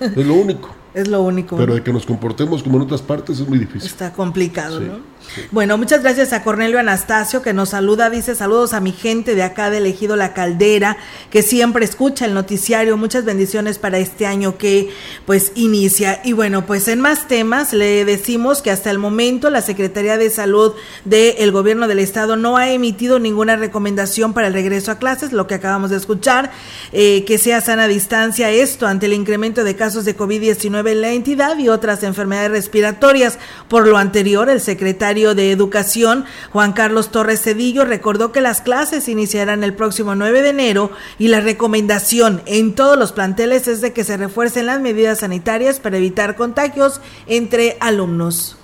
Es 0.00 0.26
lo 0.26 0.34
único. 0.34 0.74
Es 0.94 1.08
lo 1.08 1.22
único. 1.22 1.56
Pero 1.56 1.74
de 1.74 1.82
que 1.82 1.92
nos 1.92 2.06
comportemos 2.06 2.62
como 2.62 2.76
en 2.76 2.82
otras 2.82 3.02
partes 3.02 3.40
es 3.40 3.48
muy 3.48 3.58
difícil. 3.58 3.88
Está 3.90 4.12
complicado, 4.12 4.78
¿no? 4.78 5.14
Bueno, 5.50 5.78
muchas 5.78 6.02
gracias 6.02 6.32
a 6.32 6.44
Cornelio 6.44 6.78
Anastasio 6.78 7.42
que 7.42 7.52
nos 7.52 7.70
saluda, 7.70 8.10
dice 8.10 8.34
saludos 8.34 8.74
a 8.74 8.80
mi 8.80 8.92
gente 8.92 9.34
de 9.34 9.42
acá 9.42 9.70
de 9.70 9.78
Elegido 9.78 10.16
La 10.16 10.34
Caldera, 10.34 10.96
que 11.30 11.42
siempre 11.42 11.84
escucha 11.84 12.26
el 12.26 12.34
noticiario, 12.34 12.96
muchas 12.96 13.24
bendiciones 13.24 13.78
para 13.78 13.98
este 13.98 14.26
año 14.26 14.58
que 14.58 14.90
pues 15.26 15.50
inicia. 15.56 16.20
Y 16.24 16.34
bueno, 16.34 16.66
pues 16.66 16.86
en 16.88 17.00
más 17.00 17.26
temas 17.26 17.72
le 17.72 18.04
decimos 18.04 18.62
que 18.62 18.70
hasta 18.70 18.90
el 18.90 18.98
momento 18.98 19.50
la 19.50 19.62
Secretaría 19.62 20.18
de 20.18 20.30
Salud 20.30 20.74
del 21.04 21.50
Gobierno 21.50 21.88
del 21.88 21.98
Estado 21.98 22.36
no 22.36 22.56
ha 22.56 22.70
emitido 22.70 23.18
ninguna 23.18 23.56
recomendación 23.56 24.34
para 24.34 24.46
el 24.46 24.52
regreso 24.52 24.92
a 24.92 24.98
clases, 24.98 25.32
lo 25.32 25.46
que 25.46 25.54
acabamos 25.54 25.90
de 25.90 25.96
escuchar, 25.96 26.52
eh, 26.92 27.24
que 27.24 27.38
sea 27.38 27.60
sana 27.60 27.88
distancia, 27.88 28.50
esto 28.50 28.86
ante 28.86 29.06
el 29.06 29.14
incremento 29.14 29.64
de 29.64 29.74
casos 29.74 30.04
de 30.04 30.16
COVID-19 30.16 30.83
la 30.92 31.12
entidad 31.12 31.56
y 31.58 31.68
otras 31.68 32.02
enfermedades 32.02 32.50
respiratorias. 32.50 33.38
Por 33.68 33.86
lo 33.86 33.96
anterior, 33.96 34.50
el 34.50 34.60
secretario 34.60 35.34
de 35.34 35.52
Educación, 35.52 36.24
Juan 36.50 36.72
Carlos 36.72 37.10
Torres 37.12 37.42
Cedillo, 37.42 37.84
recordó 37.84 38.32
que 38.32 38.40
las 38.40 38.60
clases 38.60 39.08
iniciarán 39.08 39.62
el 39.62 39.74
próximo 39.74 40.16
9 40.16 40.42
de 40.42 40.48
enero 40.50 40.90
y 41.18 41.28
la 41.28 41.40
recomendación 41.40 42.42
en 42.46 42.74
todos 42.74 42.98
los 42.98 43.12
planteles 43.12 43.68
es 43.68 43.80
de 43.80 43.92
que 43.92 44.02
se 44.02 44.16
refuercen 44.16 44.66
las 44.66 44.80
medidas 44.80 45.20
sanitarias 45.20 45.78
para 45.78 45.96
evitar 45.96 46.34
contagios 46.34 47.00
entre 47.26 47.76
alumnos. 47.80 48.56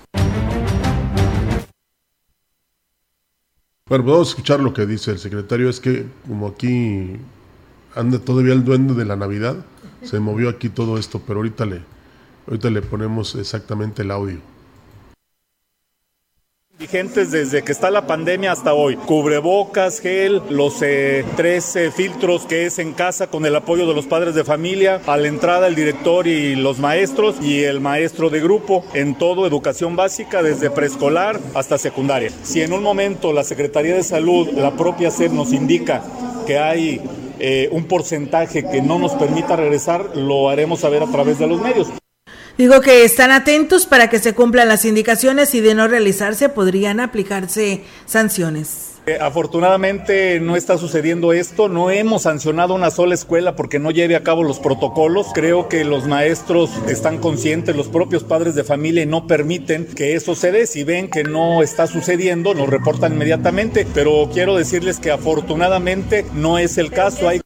Bueno, 3.91 4.05
vamos 4.05 4.29
a 4.29 4.31
escuchar 4.31 4.61
lo 4.61 4.73
que 4.73 4.87
dice 4.87 5.11
el 5.11 5.19
secretario. 5.19 5.69
Es 5.69 5.81
que 5.81 6.07
como 6.29 6.47
aquí 6.47 7.17
anda 7.97 8.21
todavía 8.21 8.53
el 8.53 8.65
duende 8.65 8.95
de 8.95 9.05
la 9.05 9.17
Navidad, 9.17 9.57
se 10.03 10.21
movió 10.21 10.49
aquí 10.49 10.69
todo 10.69 10.97
esto, 10.97 11.21
pero 11.27 11.41
ahorita 11.41 11.67
le, 11.67 11.83
ahorita 12.47 12.71
le 12.71 12.83
ponemos 12.83 13.35
exactamente 13.35 14.03
el 14.03 14.11
audio 14.11 14.41
vigentes 16.81 17.31
desde 17.31 17.63
que 17.63 17.73
está 17.73 17.91
la 17.91 18.07
pandemia 18.07 18.53
hasta 18.53 18.73
hoy. 18.73 18.97
Cubrebocas, 18.97 20.01
gel, 20.01 20.41
los 20.49 20.81
eh, 20.81 21.27
tres 21.37 21.79
filtros 21.95 22.47
que 22.47 22.65
es 22.65 22.79
en 22.79 22.95
casa 22.95 23.27
con 23.27 23.45
el 23.45 23.55
apoyo 23.55 23.87
de 23.87 23.93
los 23.95 24.07
padres 24.07 24.35
de 24.35 24.45
familia, 24.45 24.99
a 25.07 25.19
la 25.19 25.29
entrada 25.29 25.67
el 25.67 25.75
director 25.75 26.27
y 26.27 26.57
los 26.57 26.79
maestros 26.79 27.37
y 27.43 27.65
el 27.65 27.81
maestro 27.81 28.31
de 28.31 28.41
grupo 28.41 28.83
en 28.95 29.15
todo 29.15 29.47
educación 29.47 29.95
básica 29.95 30.43
desde 30.43 30.71
preescolar 30.71 31.39
hasta 31.55 31.77
secundaria. 31.77 32.31
Si 32.45 32.63
en 32.63 32.73
un 32.73 32.83
momento 32.83 33.35
la 33.35 33.45
Secretaría 33.45 33.95
de 33.95 34.03
Salud, 34.03 34.49
la 34.53 34.71
propia 34.71 35.11
SED 35.11 35.33
nos 35.33 35.53
indica 35.53 36.03
que 36.47 36.59
hay 36.59 37.03
eh, 37.41 37.69
un 37.73 37.85
porcentaje 37.85 38.65
que 38.65 38.81
no 38.81 38.99
nos 38.99 39.13
permita 39.13 39.55
regresar, 39.55 40.17
lo 40.17 40.49
haremos 40.49 40.81
saber 40.81 41.03
a 41.03 41.07
través 41.07 41.39
de 41.39 41.47
los 41.47 41.61
medios. 41.61 41.89
Digo 42.61 42.83
que 42.83 43.05
están 43.05 43.31
atentos 43.31 43.87
para 43.87 44.11
que 44.11 44.19
se 44.19 44.35
cumplan 44.35 44.69
las 44.69 44.85
indicaciones 44.85 45.55
y 45.55 45.63
de 45.63 45.75
no 45.75 45.89
realizarse 45.89 46.51
podrían 46.51 47.01
aplicarse 47.01 47.81
sanciones. 48.05 48.97
Eh, 49.07 49.17
afortunadamente 49.19 50.39
no 50.41 50.57
está 50.57 50.77
sucediendo 50.77 51.33
esto, 51.33 51.71
no 51.71 51.91
hemos 51.91 52.25
sancionado 52.25 52.75
una 52.75 52.91
sola 52.91 53.15
escuela 53.15 53.57
porque 53.57 53.79
no 53.79 53.91
lleve 53.91 54.15
a 54.15 54.23
cabo 54.23 54.43
los 54.43 54.61
protocolos. 54.61 55.29
Creo 55.33 55.71
que 55.71 55.85
los 55.85 56.07
maestros 56.07 56.71
están 56.87 57.17
conscientes, 57.17 57.75
los 57.75 57.89
propios 57.89 58.25
padres 58.25 58.55
de 58.55 58.63
familia 58.63 59.07
no 59.07 59.27
permiten 59.27 59.87
que 59.87 60.15
eso 60.15 60.35
se 60.35 60.53
dé. 60.53 60.67
Si 60.67 60.85
ven 60.85 61.09
que 61.09 61.25
no 61.25 61.63
está 61.63 61.87
sucediendo, 61.87 62.53
nos 62.53 62.69
reportan 62.69 63.15
inmediatamente, 63.15 63.87
pero 63.95 64.29
quiero 64.31 64.55
decirles 64.55 65.01
que 65.01 65.11
afortunadamente 65.11 66.27
no 66.35 66.59
es 66.59 66.77
el 66.77 66.91
caso. 66.91 67.27
Hay 67.27 67.41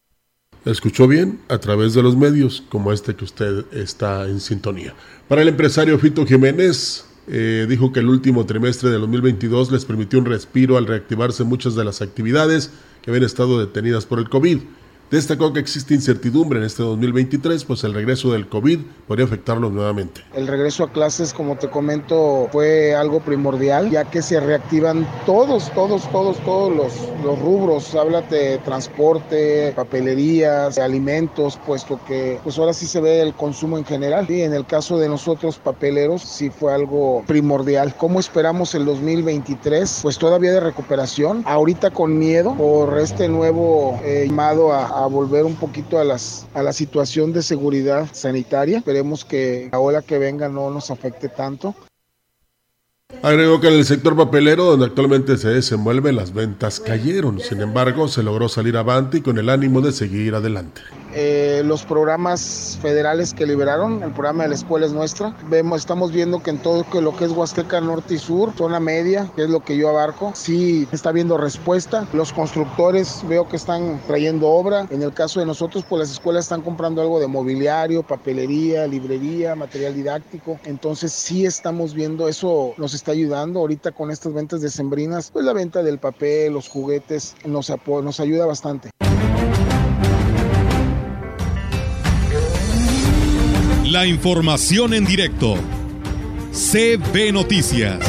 escuchó 0.65 1.07
bien 1.07 1.41
a 1.49 1.59
través 1.59 1.95
de 1.95 2.03
los 2.03 2.17
medios 2.17 2.63
como 2.69 2.93
este 2.93 3.15
que 3.15 3.25
usted 3.25 3.65
está 3.73 4.29
en 4.29 4.41
sintonía. 4.41 4.95
Para 5.29 5.43
el 5.43 5.49
empresario 5.49 5.99
Fito 5.99 6.27
Jiménez, 6.27 7.05
eh, 7.27 7.67
dijo 7.69 7.93
que 7.93 8.01
el 8.01 8.09
último 8.09 8.45
trimestre 8.45 8.91
de 8.91 8.99
2022 8.99 9.73
les 9.73 9.85
permitió 9.85 10.19
un 10.19 10.27
respiro 10.27 10.77
al 10.77 10.87
reactivarse 10.87 11.45
muchas 11.45 11.75
de 11.75 11.85
las 11.85 12.03
actividades 12.03 12.71
que 13.03 13.11
habían 13.11 13.25
estado 13.25 13.59
detenidas 13.59 14.07
por 14.07 14.19
el 14.19 14.29
COVID. 14.29 14.59
Destacó 15.15 15.53
que 15.53 15.61
existe 15.61 15.95
incertidumbre 15.95 16.59
en 16.59 16.65
este 16.65 16.83
2023, 16.83 17.65
pues 17.67 17.85
el 17.85 17.95
regreso 17.95 18.33
del 18.33 18.49
COVID 18.49 18.81
podría 19.07 19.25
afectarlos 19.27 19.71
nuevamente. 19.71 20.23
El 20.35 20.49
regreso 20.49 20.83
a 20.83 20.91
clases, 20.91 21.33
como 21.33 21.57
te 21.57 21.71
comento, 21.71 22.49
fue 22.51 22.97
algo 22.97 23.21
primordial, 23.21 23.93
ya 23.93 24.11
que 24.11 24.21
se 24.21 24.41
reactivan 24.41 25.07
todos, 25.25 25.71
todos, 25.73 26.11
todos, 26.11 26.37
todos 26.39 26.75
los, 26.75 26.93
los 27.25 27.39
rubros. 27.39 27.95
Háblate 27.95 28.59
transporte, 28.65 29.73
papelerías, 29.77 30.79
alimentos, 30.79 31.61
puesto 31.65 32.01
que 32.09 32.41
pues 32.43 32.59
ahora 32.59 32.73
sí 32.73 32.87
se 32.87 33.01
ve 33.01 33.21
el 33.21 33.35
consumo 33.35 33.79
en 33.79 33.85
general. 33.85 34.29
Y 34.29 34.41
en 34.41 34.53
el 34.53 34.67
caso 34.67 34.99
de 34.99 35.09
nosotros, 35.09 35.59
papeleros, 35.59 36.23
sí 36.23 36.51
fue 36.51 36.75
algo 36.75 37.23
primordial. 37.29 37.95
¿Cómo 37.97 38.19
esperamos 38.19 38.75
el 38.75 38.85
2023? 38.85 40.01
Pues 40.03 40.19
todavía 40.19 40.51
de 40.51 40.59
recuperación. 40.59 41.45
Ahorita 41.47 41.93
con 41.93 42.19
miedo 42.19 42.57
por 42.57 42.99
este 42.99 43.29
nuevo 43.29 44.01
eh, 44.03 44.25
llamado 44.27 44.73
a 44.73 45.04
volver 45.07 45.45
un 45.45 45.57
poquito 45.57 45.99
a, 45.99 46.05
las, 46.05 46.47
a 46.55 46.63
la 46.63 46.73
situación 46.73 47.33
de 47.33 47.43
seguridad 47.43 48.09
sanitaria. 48.13 48.79
Esperemos 48.79 49.25
que 49.25 49.69
la 49.73 49.79
ola 49.79 50.03
que 50.03 50.19
venga 50.19 50.49
no 50.49 50.71
nos 50.71 50.91
afecte 50.91 51.29
tanto. 51.29 51.75
Agregó 53.23 53.61
que 53.61 53.69
en 53.69 53.75
el 53.75 53.85
sector 53.85 54.17
papelero, 54.17 54.65
donde 54.65 54.87
actualmente 54.87 55.37
se 55.37 55.49
desenvuelve, 55.49 56.13
las 56.13 56.35
ventas 56.35 56.81
cayeron. 56.81 57.41
Sin 57.41 57.61
embargo, 57.61 58.09
se 58.09 58.23
logró 58.23 58.49
salir 58.49 58.77
avante 58.77 59.19
y 59.19 59.21
con 59.21 59.39
el 59.39 59.49
ánimo 59.49 59.81
de 59.81 59.93
seguir 59.93 60.35
adelante. 60.35 60.83
Eh, 61.17 61.63
los 61.65 61.85
programas 61.85 62.77
federales 62.83 63.35
que 63.35 63.47
liberaron, 63.47 64.03
el 64.03 64.11
programa 64.11 64.43
de 64.43 64.49
la 64.49 64.57
escuela 64.57 64.85
es 64.85 64.93
nuestra. 64.93 65.33
Vemos, 65.49 65.79
estamos 65.79 66.11
viendo 66.11 66.43
que 66.43 66.51
en 66.51 66.59
todo 66.59 66.85
lo 67.01 67.17
que 67.17 67.25
es 67.25 67.31
Huasteca 67.31 67.81
Norte 67.81 68.15
y 68.15 68.19
Sur, 68.19 68.53
zona 68.57 68.81
media, 68.81 69.31
que 69.37 69.45
es 69.45 69.49
lo 69.51 69.61
que 69.61 69.77
yo 69.77 69.91
abarco, 69.91 70.33
sí 70.35 70.89
está 70.91 71.13
viendo 71.13 71.39
respuesta. 71.39 72.09
Los 72.13 72.33
constructores 72.33 73.23
veo 73.29 73.49
que 73.49 73.55
están 73.55 74.01
trayendo 74.09 74.49
obra. 74.49 74.89
En 74.91 75.03
el 75.03 75.15
caso 75.15 75.39
de 75.39 75.47
nosotros, 75.47 75.85
pues 75.89 76.01
las 76.01 76.11
escuelas 76.11 76.47
están 76.47 76.63
comprando 76.63 77.01
algo 77.01 77.21
de 77.21 77.29
mobiliario, 77.29 78.03
papelería, 78.03 78.89
librería, 78.89 79.55
material 79.55 79.95
didáctico. 79.95 80.59
Entonces 80.65 81.13
sí 81.13 81.47
estamos 81.47 81.95
viendo, 81.95 82.29
eso 82.29 82.75
nos 82.77 82.93
está 82.93 83.13
ayudando 83.13 83.61
ahorita 83.61 83.93
con 83.93 84.11
estas 84.11 84.35
ventas 84.35 84.63
de 84.63 84.69
sembrinas, 84.69 85.31
pues 85.31 85.45
la 85.45 85.53
venta 85.53 85.85
del 85.85 85.99
papel, 85.99 86.55
los 86.55 86.69
juguetes, 86.69 87.37
nos, 87.45 87.73
nos 87.87 88.19
ayuda 88.19 88.47
bastante. 88.47 88.91
La 93.95 94.07
información 94.07 94.93
en 94.93 95.05
directo. 95.05 95.55
CB 96.51 97.33
Noticias. 97.33 98.01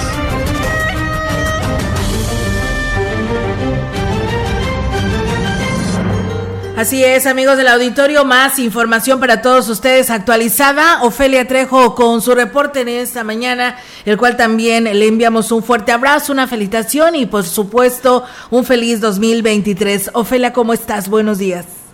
Así 6.76 7.04
es, 7.04 7.28
amigos 7.28 7.58
del 7.58 7.68
auditorio, 7.68 8.26
más 8.26 8.58
información 8.58 9.20
para 9.20 9.44
todos 9.44 9.70
ustedes 9.70 10.10
actualizada. 10.10 11.04
Ofelia 11.04 11.48
Trejo 11.48 11.94
con 11.94 12.20
su 12.24 12.34
reporte 12.34 12.82
en 12.82 12.90
esta 12.90 13.24
mañana, 13.24 13.78
el 14.06 14.18
cual 14.18 14.38
también 14.38 14.86
le 14.86 15.08
enviamos 15.08 15.52
un 15.52 15.62
fuerte 15.62 15.92
abrazo, 15.92 16.34
una 16.34 16.48
felicitación 16.48 17.14
y 17.14 17.28
por 17.28 17.44
supuesto 17.44 18.24
un 18.50 18.66
feliz 18.66 19.02
2023. 19.02 20.10
Ofelia, 20.16 20.52
¿cómo 20.52 20.74
estás? 20.74 21.10
Buenos 21.10 21.38
días. 21.38 21.85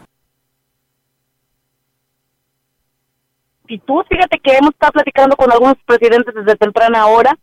Fíjate 3.79 4.39
que 4.39 4.57
hemos 4.57 4.71
estado 4.71 4.91
platicando 4.93 5.35
con 5.35 5.51
algunos 5.51 5.75
presidentes 5.85 6.33
desde 6.33 6.55
temprana 6.55 7.07
hora. 7.07 7.37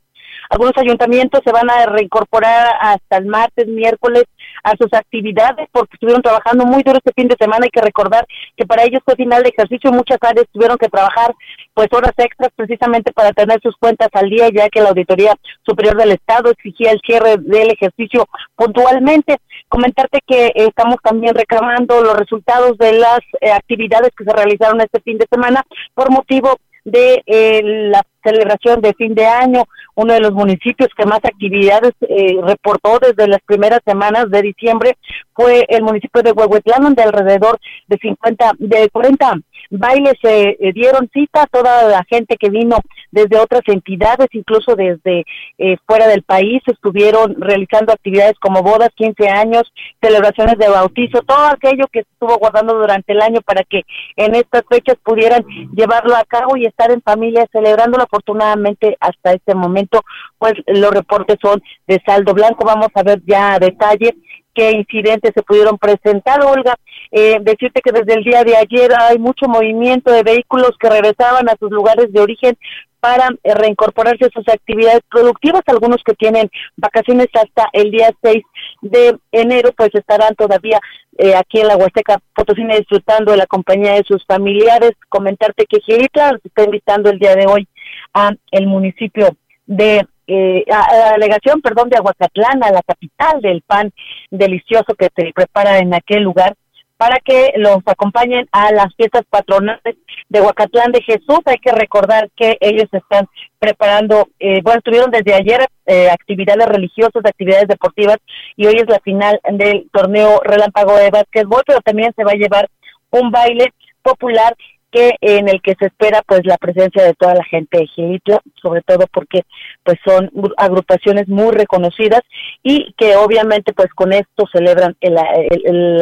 Algunos 0.50 0.72
ayuntamientos 0.76 1.40
se 1.44 1.52
van 1.52 1.68
a 1.70 1.86
reincorporar 1.86 2.74
hasta 2.80 3.18
el 3.18 3.26
martes, 3.26 3.66
miércoles 3.66 4.24
a 4.62 4.70
sus 4.78 4.92
actividades 4.92 5.68
porque 5.72 5.94
estuvieron 5.94 6.22
trabajando 6.22 6.64
muy 6.64 6.82
duro 6.82 6.98
este 6.98 7.12
fin 7.14 7.28
de 7.28 7.36
semana. 7.38 7.64
Hay 7.64 7.70
que 7.70 7.82
recordar 7.82 8.26
que 8.56 8.66
para 8.66 8.84
ellos 8.84 9.02
fue 9.04 9.16
final 9.16 9.42
de 9.42 9.50
ejercicio. 9.50 9.90
Muchas 9.92 10.18
áreas 10.22 10.46
tuvieron 10.52 10.78
que 10.78 10.88
trabajar 10.88 11.34
pues 11.74 11.88
horas 11.92 12.12
extras 12.16 12.50
precisamente 12.56 13.12
para 13.12 13.32
tener 13.32 13.60
sus 13.62 13.76
cuentas 13.76 14.08
al 14.12 14.30
día, 14.30 14.48
ya 14.54 14.68
que 14.68 14.80
la 14.80 14.88
Auditoría 14.88 15.34
Superior 15.66 15.96
del 15.96 16.12
Estado 16.12 16.50
exigía 16.50 16.92
el 16.92 17.00
cierre 17.04 17.36
del 17.38 17.70
ejercicio 17.70 18.26
puntualmente. 18.56 19.36
Comentarte 19.68 20.20
que 20.26 20.52
estamos 20.54 20.96
también 21.02 21.34
reclamando 21.34 22.02
los 22.02 22.16
resultados 22.16 22.78
de 22.78 22.92
las 22.92 23.20
eh, 23.40 23.50
actividades 23.52 24.10
que 24.16 24.24
se 24.24 24.32
realizaron 24.32 24.80
este 24.80 25.00
fin 25.00 25.18
de 25.18 25.26
semana 25.30 25.62
por 25.94 26.10
motivo 26.10 26.56
de 26.84 27.22
eh, 27.26 27.60
la 27.90 28.02
celebración 28.22 28.80
de 28.80 28.94
fin 28.94 29.14
de 29.14 29.26
año, 29.26 29.64
uno 29.94 30.14
de 30.14 30.20
los 30.20 30.32
municipios 30.32 30.88
que 30.96 31.06
más 31.06 31.20
actividades 31.24 31.92
eh, 32.00 32.38
reportó 32.42 32.98
desde 32.98 33.28
las 33.28 33.40
primeras 33.44 33.80
semanas 33.84 34.30
de 34.30 34.42
diciembre 34.42 34.96
fue 35.34 35.66
el 35.68 35.82
municipio 35.82 36.22
de 36.22 36.32
Huehuetlán, 36.32 36.82
donde 36.82 37.02
alrededor 37.02 37.58
de 37.88 37.98
50, 37.98 38.52
de 38.58 38.88
40 38.90 39.34
bailes 39.70 40.14
se 40.22 40.50
eh, 40.50 40.72
dieron 40.72 41.08
cita 41.12 41.42
a 41.42 41.46
toda 41.46 41.88
la 41.88 42.04
gente 42.08 42.36
que 42.36 42.50
vino 42.50 42.78
desde 43.10 43.38
otras 43.38 43.62
entidades, 43.66 44.28
incluso 44.32 44.74
desde 44.74 45.24
eh, 45.58 45.76
fuera 45.86 46.06
del 46.08 46.22
país, 46.22 46.62
estuvieron 46.66 47.36
realizando 47.40 47.92
actividades 47.92 48.38
como 48.40 48.62
bodas, 48.62 48.90
15 48.94 49.28
años, 49.28 49.62
celebraciones 50.00 50.58
de 50.58 50.68
bautizo, 50.68 51.22
todo 51.22 51.46
aquello 51.46 51.86
que 51.92 52.00
estuvo 52.00 52.36
guardando 52.38 52.74
durante 52.74 53.12
el 53.12 53.20
año 53.20 53.40
para 53.42 53.62
que 53.64 53.82
en 54.16 54.34
estas 54.34 54.62
fechas 54.68 54.96
pudieran 55.02 55.44
llevarlo 55.74 56.16
a 56.16 56.24
cabo 56.24 56.56
y 56.56 56.66
estar 56.66 56.90
en 56.90 57.02
familia 57.02 57.46
celebrándolo. 57.52 58.04
Afortunadamente, 58.04 58.96
hasta 59.00 59.32
este 59.32 59.54
momento, 59.54 60.02
pues 60.38 60.54
los 60.66 60.90
reportes 60.90 61.36
son 61.40 61.62
de 61.86 62.00
saldo 62.04 62.34
blanco. 62.34 62.64
Vamos 62.64 62.88
a 62.94 63.02
ver 63.02 63.22
ya 63.26 63.54
a 63.54 63.58
detalle 63.58 64.14
qué 64.58 64.72
incidentes 64.72 65.30
se 65.34 65.42
pudieron 65.42 65.78
presentar, 65.78 66.44
Olga. 66.44 66.74
Eh, 67.12 67.38
decirte 67.40 67.80
que 67.80 67.92
desde 67.92 68.14
el 68.14 68.24
día 68.24 68.42
de 68.42 68.56
ayer 68.56 68.90
hay 68.98 69.18
mucho 69.18 69.46
movimiento 69.46 70.10
de 70.10 70.24
vehículos 70.24 70.72
que 70.80 70.90
regresaban 70.90 71.48
a 71.48 71.56
sus 71.58 71.70
lugares 71.70 72.12
de 72.12 72.20
origen 72.20 72.58
para 72.98 73.28
eh, 73.44 73.54
reincorporarse 73.54 74.24
a 74.24 74.30
sus 74.30 74.48
actividades 74.48 75.02
productivas. 75.08 75.62
Algunos 75.66 76.02
que 76.04 76.14
tienen 76.14 76.50
vacaciones 76.76 77.28
hasta 77.34 77.68
el 77.72 77.92
día 77.92 78.10
6 78.20 78.42
de 78.82 79.16
enero, 79.30 79.70
pues 79.76 79.90
estarán 79.94 80.34
todavía 80.34 80.80
eh, 81.18 81.36
aquí 81.36 81.60
en 81.60 81.68
la 81.68 81.76
Huasteca 81.76 82.18
Potosina 82.34 82.74
disfrutando 82.74 83.30
de 83.30 83.38
la 83.38 83.46
compañía 83.46 83.92
de 83.92 84.04
sus 84.06 84.26
familiares. 84.26 84.92
Comentarte 85.08 85.66
que 85.66 85.80
Gilitla 85.80 86.36
está 86.42 86.64
invitando 86.64 87.10
el 87.10 87.20
día 87.20 87.36
de 87.36 87.46
hoy 87.46 87.68
a 88.12 88.32
el 88.50 88.66
municipio 88.66 89.36
de 89.66 90.04
eh, 90.28 90.64
a, 90.70 90.94
la 90.94 91.12
delegación, 91.12 91.60
perdón, 91.62 91.88
de 91.88 91.96
Aguacatlán, 91.96 92.62
a 92.62 92.70
la 92.70 92.82
capital 92.82 93.40
del 93.40 93.62
pan 93.62 93.90
delicioso 94.30 94.94
que 94.94 95.08
se 95.16 95.32
prepara 95.34 95.78
en 95.78 95.94
aquel 95.94 96.22
lugar, 96.22 96.54
para 96.98 97.18
que 97.20 97.52
los 97.56 97.78
acompañen 97.86 98.46
a 98.52 98.72
las 98.72 98.94
fiestas 98.96 99.22
patronales 99.30 99.96
de 100.28 100.40
Huacatlán 100.40 100.92
de 100.92 101.00
Jesús. 101.02 101.38
Hay 101.46 101.58
que 101.58 101.72
recordar 101.72 102.28
que 102.36 102.58
ellos 102.60 102.88
están 102.92 103.26
preparando, 103.58 104.28
eh, 104.38 104.60
bueno, 104.62 104.78
estuvieron 104.78 105.10
desde 105.10 105.32
ayer 105.32 105.64
eh, 105.86 106.10
actividades 106.10 106.68
religiosas, 106.68 107.24
actividades 107.24 107.68
deportivas, 107.68 108.18
y 108.56 108.66
hoy 108.66 108.74
es 108.74 108.88
la 108.88 108.98
final 108.98 109.40
del 109.50 109.88
torneo 109.92 110.40
relámpago 110.44 110.96
de 110.96 111.10
básquetbol, 111.10 111.62
pero 111.66 111.80
también 111.80 112.12
se 112.16 112.24
va 112.24 112.32
a 112.32 112.34
llevar 112.34 112.68
un 113.10 113.30
baile 113.30 113.72
popular 114.02 114.54
que 114.98 115.14
en 115.20 115.48
el 115.48 115.62
que 115.62 115.76
se 115.78 115.86
espera 115.86 116.22
pues 116.26 116.40
la 116.44 116.56
presencia 116.56 117.04
de 117.04 117.14
toda 117.14 117.34
la 117.34 117.44
gente 117.44 117.78
de 117.78 117.86
Gilitla, 117.86 118.40
sobre 118.60 118.82
todo 118.82 119.06
porque 119.12 119.42
pues 119.84 119.96
son 120.04 120.28
agrupaciones 120.56 121.28
muy 121.28 121.52
reconocidas 121.52 122.22
y 122.64 122.92
que 122.98 123.14
obviamente 123.14 123.72
pues 123.72 123.88
con 123.94 124.12
esto 124.12 124.44
celebran 124.52 124.96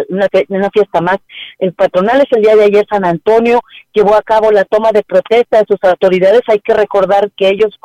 una, 0.09 0.71
fiesta 0.73 1.01
más. 1.03 1.19
El 1.59 1.75
patronal 1.75 2.23
es 2.23 2.37
el 2.37 2.43
día 2.43 2.57
de 2.57 2.65
ayer 2.65 2.87
San 2.91 3.05
Antonio 3.05 3.61
llevó 3.93 4.15
a 4.15 4.23
cabo 4.23 4.51
la 4.51 4.65
toma 4.65 4.93
de 4.93 5.03
protesta 5.03 5.59
de 5.59 5.67
sus 5.69 5.83
autoridades, 5.83 6.43
hay 6.47 6.61
que 6.61 6.75
recordar 6.75 7.31
que 7.37 7.49
ellos 7.49 7.79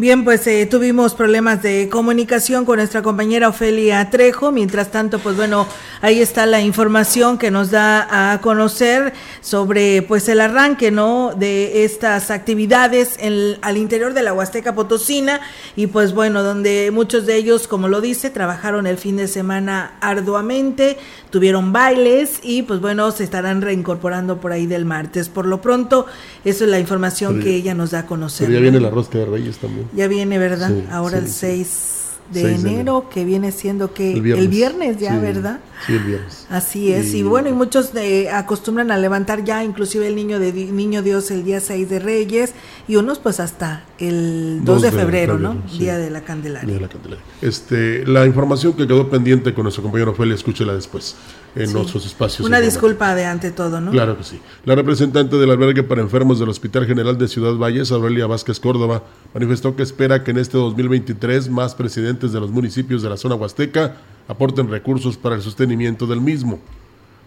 Bien, 0.00 0.22
pues 0.22 0.46
eh, 0.46 0.64
tuvimos 0.66 1.14
problemas 1.14 1.60
de 1.60 1.88
comunicación 1.88 2.64
con 2.64 2.76
nuestra 2.76 3.02
compañera 3.02 3.48
Ofelia 3.48 4.08
Trejo. 4.10 4.52
Mientras 4.52 4.92
tanto, 4.92 5.18
pues 5.18 5.34
bueno, 5.34 5.66
ahí 6.02 6.20
está 6.20 6.46
la 6.46 6.60
información 6.60 7.36
que 7.36 7.50
nos 7.50 7.72
da 7.72 8.32
a 8.32 8.40
conocer 8.40 9.12
sobre 9.40 10.02
pues 10.02 10.28
el 10.28 10.40
arranque, 10.40 10.92
¿no? 10.92 11.32
De 11.36 11.82
estas 11.82 12.30
actividades 12.30 13.16
en, 13.18 13.56
al 13.60 13.76
interior 13.76 14.14
de 14.14 14.22
la 14.22 14.32
Huasteca 14.32 14.72
Potosina 14.72 15.40
y 15.74 15.88
pues 15.88 16.14
bueno, 16.14 16.44
donde 16.44 16.92
muchos 16.92 17.26
de 17.26 17.34
ellos, 17.34 17.66
como 17.66 17.88
lo 17.88 18.00
dice, 18.00 18.30
trabajaron 18.30 18.86
el 18.86 18.98
fin 18.98 19.16
de 19.16 19.26
semana 19.26 19.94
arduamente, 20.00 20.96
tuvieron 21.30 21.72
bailes 21.72 22.38
y 22.44 22.62
pues 22.62 22.80
bueno, 22.80 23.10
se 23.10 23.24
estarán 23.24 23.62
reincorporando 23.62 24.40
por 24.40 24.52
ahí 24.52 24.66
del 24.66 24.84
martes. 24.84 25.28
Por 25.28 25.46
lo 25.46 25.60
pronto, 25.60 26.06
eso 26.44 26.62
es 26.66 26.70
la 26.70 26.78
información 26.78 27.40
que 27.40 27.56
ella 27.56 27.74
nos 27.74 27.90
da 27.90 27.98
a 27.98 28.06
conocer. 28.06 28.46
Pero 28.46 28.60
ya 28.60 28.62
viene 28.62 28.78
la 28.78 28.90
rosca 28.90 29.18
de 29.18 29.26
Reyes 29.26 29.58
también. 29.58 29.87
Ya 29.94 30.08
viene, 30.08 30.38
¿verdad? 30.38 30.72
Ahora 30.90 31.18
el 31.18 31.28
6 31.28 31.98
de, 32.32 32.54
enero, 32.54 33.08
que 33.10 33.24
viene 33.24 33.52
siendo 33.52 33.94
que 33.94 34.12
el 34.12 34.48
viernes, 34.48 34.98
ya, 34.98 35.18
¿verdad? 35.18 35.60
Sí, 35.86 35.94
el 35.94 36.04
viernes. 36.04 36.46
Así 36.50 36.92
es. 36.92 37.14
Y, 37.14 37.22
bueno, 37.22 37.48
y 37.48 37.52
muchos 37.52 37.92
de, 37.92 38.30
acostumbran 38.30 38.90
a 38.90 38.98
levantar 38.98 39.44
ya 39.44 39.64
inclusive 39.64 40.06
el 40.06 40.16
niño 40.16 40.38
de 40.38 40.52
niño 40.52 41.02
Dios 41.02 41.30
el 41.30 41.44
día 41.44 41.60
6 41.60 41.88
de 41.88 41.98
Reyes 41.98 42.52
y 42.86 42.96
unos 42.96 43.18
pues 43.18 43.40
hasta 43.40 43.84
el 43.98 44.60
2, 44.62 44.82
de, 44.82 44.92
febrero, 44.92 45.38
¿no? 45.38 45.56
Día 45.78 45.96
de 45.96 46.10
la 46.10 46.22
Candelaria. 46.22 46.66
Día 46.66 46.76
de 46.76 46.82
la 46.82 46.88
Candelaria. 46.88 47.24
Este, 47.40 48.06
la 48.06 48.26
información 48.26 48.74
que 48.74 48.86
quedó 48.86 49.08
pendiente 49.08 49.54
con 49.54 49.62
nuestro 49.62 49.82
compañero 49.82 50.10
Ophelia, 50.10 50.34
escúchela 50.34 50.74
después 50.74 51.16
en 51.54 51.72
nuestros 51.72 52.06
espacios. 52.06 52.46
Una 52.46 52.60
disculpa 52.60 53.14
de 53.14 53.24
ante 53.24 53.50
todo, 53.50 53.80
¿no? 53.80 53.90
Claro 53.90 54.16
que 54.16 54.24
sí. 54.24 54.40
La 54.64 54.74
representante 54.74 55.36
del 55.36 55.50
albergue 55.50 55.82
para 55.82 56.00
enfermos 56.00 56.38
del 56.38 56.48
Hospital 56.48 56.86
General 56.86 57.16
de 57.16 57.28
Ciudad 57.28 57.54
Valles, 57.54 57.90
Aurelia 57.90 58.26
Vázquez 58.26 58.60
Córdoba, 58.60 59.02
manifestó 59.34 59.74
que 59.76 59.82
espera 59.82 60.24
que 60.24 60.30
en 60.30 60.38
este 60.38 60.58
2023 60.58 61.48
más 61.48 61.74
presidentes 61.74 62.32
de 62.32 62.40
los 62.40 62.50
municipios 62.50 63.02
de 63.02 63.10
la 63.10 63.16
zona 63.16 63.34
huasteca 63.34 63.96
aporten 64.28 64.70
recursos 64.70 65.16
para 65.16 65.36
el 65.36 65.42
sostenimiento 65.42 66.06
del 66.06 66.20
mismo. 66.20 66.60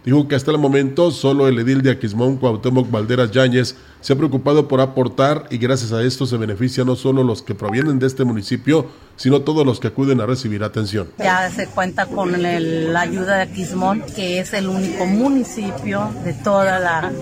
Dijo 0.04 0.26
que 0.26 0.34
hasta 0.34 0.50
el 0.50 0.58
momento 0.58 1.10
solo 1.12 1.46
el 1.46 1.58
edil 1.58 1.82
de 1.82 1.90
Aquismón, 1.90 2.36
Cuauhtémoc 2.36 2.90
Valderas 2.90 3.30
Yáñez, 3.30 3.76
se 4.02 4.12
ha 4.12 4.16
preocupado 4.16 4.68
por 4.68 4.80
aportar 4.80 5.46
y 5.50 5.58
gracias 5.58 5.92
a 5.92 6.02
esto 6.02 6.26
se 6.26 6.36
benefician 6.36 6.86
no 6.86 6.96
solo 6.96 7.22
los 7.22 7.40
que 7.40 7.54
provienen 7.54 7.98
de 7.98 8.08
este 8.08 8.24
municipio, 8.24 8.86
sino 9.16 9.42
todos 9.42 9.64
los 9.64 9.78
que 9.78 9.88
acuden 9.88 10.20
a 10.20 10.26
recibir 10.26 10.64
atención. 10.64 11.08
Ya 11.18 11.48
se 11.50 11.68
cuenta 11.68 12.06
con 12.06 12.42
la 12.42 13.00
ayuda 13.00 13.36
de 13.36 13.42
Aquismón, 13.42 14.02
que 14.14 14.40
es 14.40 14.52
el 14.52 14.68
único 14.68 15.06
municipio 15.06 16.10
de 16.24 16.32
toda 16.32 16.80
la 16.80 17.12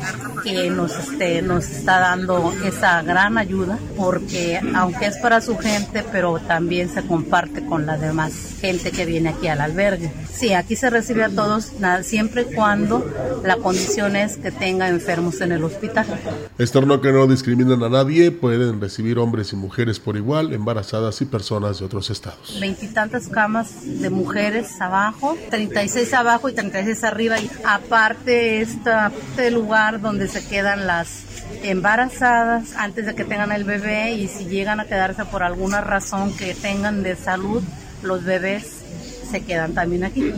que 0.43 0.71
nos, 0.71 0.97
este, 0.97 1.43
nos 1.43 1.69
está 1.69 2.01
dando 2.01 2.53
esa 2.65 3.03
gran 3.03 3.37
ayuda, 3.37 3.79
porque 3.97 4.61
aunque 4.75 5.07
es 5.07 5.19
para 5.19 5.43
su 5.43 5.59
gente, 5.59 6.03
pero 6.11 6.39
también 6.39 6.89
se 6.89 7.03
comparte 7.03 7.65
con 7.67 7.85
la 7.85 7.99
demás 7.99 8.33
gente 8.61 8.91
que 8.91 9.05
viene 9.05 9.31
aquí 9.31 9.49
al 9.49 9.61
albergue. 9.61 10.11
Sí, 10.33 10.55
aquí 10.55 10.77
se 10.77 10.89
recibe 10.91 11.25
a 11.25 11.29
todos, 11.29 11.73
siempre 12.03 12.47
y 12.51 12.55
cuando 12.55 13.05
la 13.45 13.57
condición 13.57 14.17
es 14.17 14.37
que 14.37 14.51
tenga 14.51 14.89
enfermos 14.89 15.41
en 15.41 15.53
el 15.53 15.65
hospital. 15.65 16.07
Externo 16.71 17.01
que 17.01 17.11
no 17.11 17.27
discriminan 17.27 17.83
a 17.83 17.89
nadie, 17.89 18.31
pueden 18.31 18.81
recibir 18.81 19.19
hombres 19.19 19.53
y 19.53 19.57
mujeres 19.57 19.99
por 19.99 20.17
igual, 20.17 20.53
embarazadas 20.53 21.21
y 21.21 21.25
personas 21.25 21.81
de 21.81 21.85
otros 21.85 22.11
estados. 22.11 22.59
Veintitantas 22.61 23.27
camas 23.27 24.01
de 24.01 24.09
mujeres 24.09 24.81
abajo, 24.81 25.37
36 25.51 26.15
abajo 26.15 26.49
y 26.49 26.53
36 26.53 27.03
arriba. 27.03 27.41
Y 27.41 27.51
aparte 27.65 28.61
este 28.61 29.51
lugar 29.51 30.01
donde 30.01 30.29
se 30.29 30.47
quedan 30.47 30.87
las 30.87 31.25
embarazadas 31.65 32.77
antes 32.77 33.05
de 33.05 33.17
que 33.17 33.25
tengan 33.25 33.51
el 33.51 33.65
bebé 33.65 34.13
y 34.13 34.29
si 34.29 34.45
llegan 34.45 34.79
a 34.79 34.85
quedarse 34.85 35.25
por 35.25 35.43
alguna 35.43 35.81
razón 35.81 36.33
que 36.37 36.55
tengan 36.55 37.03
de 37.03 37.17
salud, 37.17 37.65
los 38.05 38.23
bebés 38.23 38.77
se 39.29 39.43
quedan 39.43 39.75
también 39.75 40.05
aquí. 40.05 40.33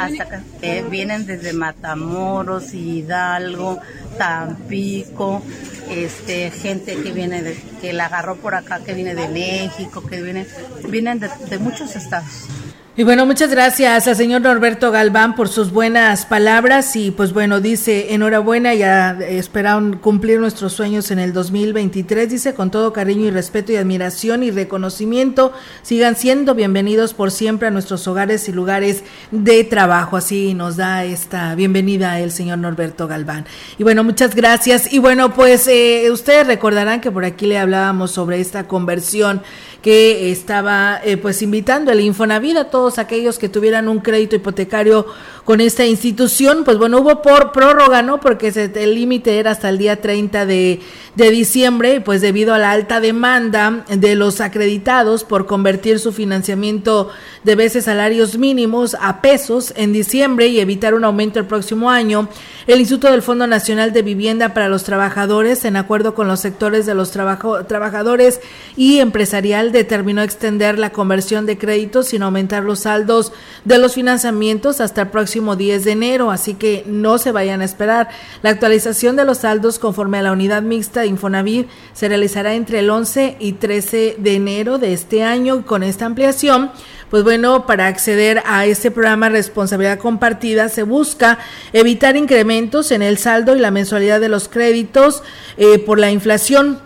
Hasta 0.00 0.22
acá. 0.22 0.42
vienen 0.90 1.26
desde 1.26 1.52
Matamoros, 1.52 2.74
Hidalgo, 2.74 3.80
Tampico, 4.18 5.42
este, 5.90 6.50
gente 6.50 6.96
que 6.96 7.12
viene 7.12 7.42
de, 7.42 7.56
que 7.80 7.92
la 7.92 8.06
agarró 8.06 8.36
por 8.36 8.54
acá, 8.54 8.80
que 8.84 8.94
viene 8.94 9.14
de 9.14 9.28
México, 9.28 10.02
que 10.06 10.22
viene, 10.22 10.46
vienen 10.88 11.18
de, 11.18 11.28
de 11.48 11.58
muchos 11.58 11.96
estados. 11.96 12.46
Y 12.94 13.04
bueno, 13.04 13.24
muchas 13.24 13.50
gracias 13.50 14.06
al 14.06 14.16
señor 14.16 14.42
Norberto 14.42 14.90
Galván 14.90 15.34
por 15.34 15.48
sus 15.48 15.72
buenas 15.72 16.26
palabras 16.26 16.94
y 16.94 17.10
pues 17.10 17.32
bueno, 17.32 17.58
dice 17.58 18.12
enhorabuena, 18.12 18.74
ya 18.74 19.12
esperaron 19.12 19.96
cumplir 19.96 20.38
nuestros 20.38 20.74
sueños 20.74 21.10
en 21.10 21.18
el 21.18 21.32
2023, 21.32 22.28
dice 22.28 22.52
con 22.52 22.70
todo 22.70 22.92
cariño 22.92 23.28
y 23.28 23.30
respeto 23.30 23.72
y 23.72 23.76
admiración 23.76 24.42
y 24.42 24.50
reconocimiento, 24.50 25.54
sigan 25.80 26.16
siendo 26.16 26.54
bienvenidos 26.54 27.14
por 27.14 27.30
siempre 27.30 27.68
a 27.68 27.70
nuestros 27.70 28.06
hogares 28.08 28.46
y 28.50 28.52
lugares 28.52 29.04
de 29.30 29.64
trabajo, 29.64 30.18
así 30.18 30.52
nos 30.52 30.76
da 30.76 31.06
esta 31.06 31.54
bienvenida 31.54 32.20
el 32.20 32.30
señor 32.30 32.58
Norberto 32.58 33.08
Galván. 33.08 33.46
Y 33.78 33.84
bueno, 33.84 34.04
muchas 34.04 34.34
gracias 34.34 34.92
y 34.92 34.98
bueno, 34.98 35.32
pues 35.32 35.66
eh, 35.66 36.10
ustedes 36.10 36.46
recordarán 36.46 37.00
que 37.00 37.10
por 37.10 37.24
aquí 37.24 37.46
le 37.46 37.56
hablábamos 37.56 38.10
sobre 38.10 38.38
esta 38.38 38.68
conversión 38.68 39.40
que 39.80 40.30
estaba 40.30 41.00
eh, 41.04 41.16
pues 41.16 41.42
invitando 41.42 41.90
el 41.90 42.00
Infonavit 42.00 42.56
a 42.56 42.70
todos 42.70 42.81
aquellos 42.98 43.38
que 43.38 43.48
tuvieran 43.48 43.88
un 43.88 44.00
crédito 44.00 44.36
hipotecario 44.36 45.06
con 45.44 45.60
esta 45.60 45.84
institución. 45.84 46.62
Pues 46.64 46.78
bueno, 46.78 47.00
hubo 47.00 47.22
por 47.22 47.52
prórroga, 47.52 48.02
¿no? 48.02 48.20
Porque 48.20 48.48
el 48.74 48.94
límite 48.94 49.38
era 49.38 49.50
hasta 49.50 49.68
el 49.68 49.78
día 49.78 50.00
30 50.00 50.46
de, 50.46 50.80
de 51.14 51.30
diciembre, 51.30 52.00
pues 52.00 52.20
debido 52.20 52.54
a 52.54 52.58
la 52.58 52.70
alta 52.70 53.00
demanda 53.00 53.84
de 53.88 54.14
los 54.14 54.40
acreditados 54.40 55.24
por 55.24 55.46
convertir 55.46 55.98
su 55.98 56.12
financiamiento 56.12 57.10
de 57.44 57.56
veces 57.56 57.84
salarios 57.84 58.38
mínimos 58.38 58.96
a 59.00 59.20
pesos 59.20 59.72
en 59.76 59.92
diciembre 59.92 60.46
y 60.46 60.60
evitar 60.60 60.94
un 60.94 61.04
aumento 61.04 61.40
el 61.40 61.46
próximo 61.46 61.90
año, 61.90 62.28
el 62.66 62.80
Instituto 62.80 63.10
del 63.10 63.22
Fondo 63.22 63.46
Nacional 63.46 63.92
de 63.92 64.02
Vivienda 64.02 64.54
para 64.54 64.68
los 64.68 64.84
Trabajadores, 64.84 65.64
en 65.64 65.76
acuerdo 65.76 66.14
con 66.14 66.28
los 66.28 66.40
sectores 66.40 66.86
de 66.86 66.94
los 66.94 67.10
trabajadores 67.10 68.40
y 68.76 69.00
empresarial, 69.00 69.72
determinó 69.72 70.22
extender 70.22 70.78
la 70.78 70.90
conversión 70.90 71.46
de 71.46 71.58
créditos 71.58 72.08
sin 72.08 72.22
aumentar 72.22 72.62
los 72.62 72.80
saldos 72.80 73.32
de 73.64 73.78
los 73.78 73.94
financiamientos 73.94 74.80
hasta 74.80 75.02
el 75.02 75.08
próximo 75.08 75.31
10 75.40 75.84
de 75.84 75.92
enero, 75.92 76.30
así 76.30 76.54
que 76.54 76.84
no 76.86 77.18
se 77.18 77.32
vayan 77.32 77.60
a 77.60 77.64
esperar. 77.64 78.08
La 78.42 78.50
actualización 78.50 79.16
de 79.16 79.24
los 79.24 79.38
saldos 79.38 79.78
conforme 79.78 80.18
a 80.18 80.22
la 80.22 80.32
unidad 80.32 80.62
mixta 80.62 81.00
de 81.00 81.08
Infonavit 81.08 81.68
se 81.92 82.08
realizará 82.08 82.54
entre 82.54 82.80
el 82.80 82.90
11 82.90 83.36
y 83.38 83.52
13 83.52 84.16
de 84.18 84.34
enero 84.34 84.78
de 84.78 84.92
este 84.92 85.22
año 85.22 85.64
con 85.64 85.82
esta 85.82 86.06
ampliación 86.06 86.70
pues 87.12 87.24
bueno, 87.24 87.66
para 87.66 87.88
acceder 87.88 88.42
a 88.46 88.64
este 88.64 88.90
programa 88.90 89.28
responsabilidad 89.28 89.98
compartida 89.98 90.70
se 90.70 90.82
busca 90.82 91.38
evitar 91.74 92.16
incrementos 92.16 92.90
en 92.90 93.02
el 93.02 93.18
saldo 93.18 93.54
y 93.54 93.58
la 93.58 93.70
mensualidad 93.70 94.18
de 94.18 94.30
los 94.30 94.48
créditos 94.48 95.22
eh, 95.58 95.78
por 95.78 95.98
la 95.98 96.10
inflación 96.10 96.80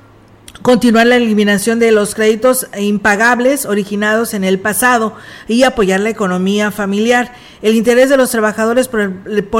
continuar 0.62 1.07
la 1.07 1.14
eliminación 1.14 1.78
de 1.78 1.92
los 1.92 2.16
créditos 2.16 2.66
impagables 2.76 3.66
originados 3.66 4.34
en 4.34 4.42
el 4.42 4.59
pasado 4.59 5.14
y 5.47 5.62
apoyar 5.62 6.01
la 6.01 6.11
economía 6.11 6.72
familiar. 6.72 7.32
El 7.62 7.74
interés 7.74 8.11
de 8.11 8.18
los 8.18 8.30
trabajadores 8.30 8.86
por 8.86 9.00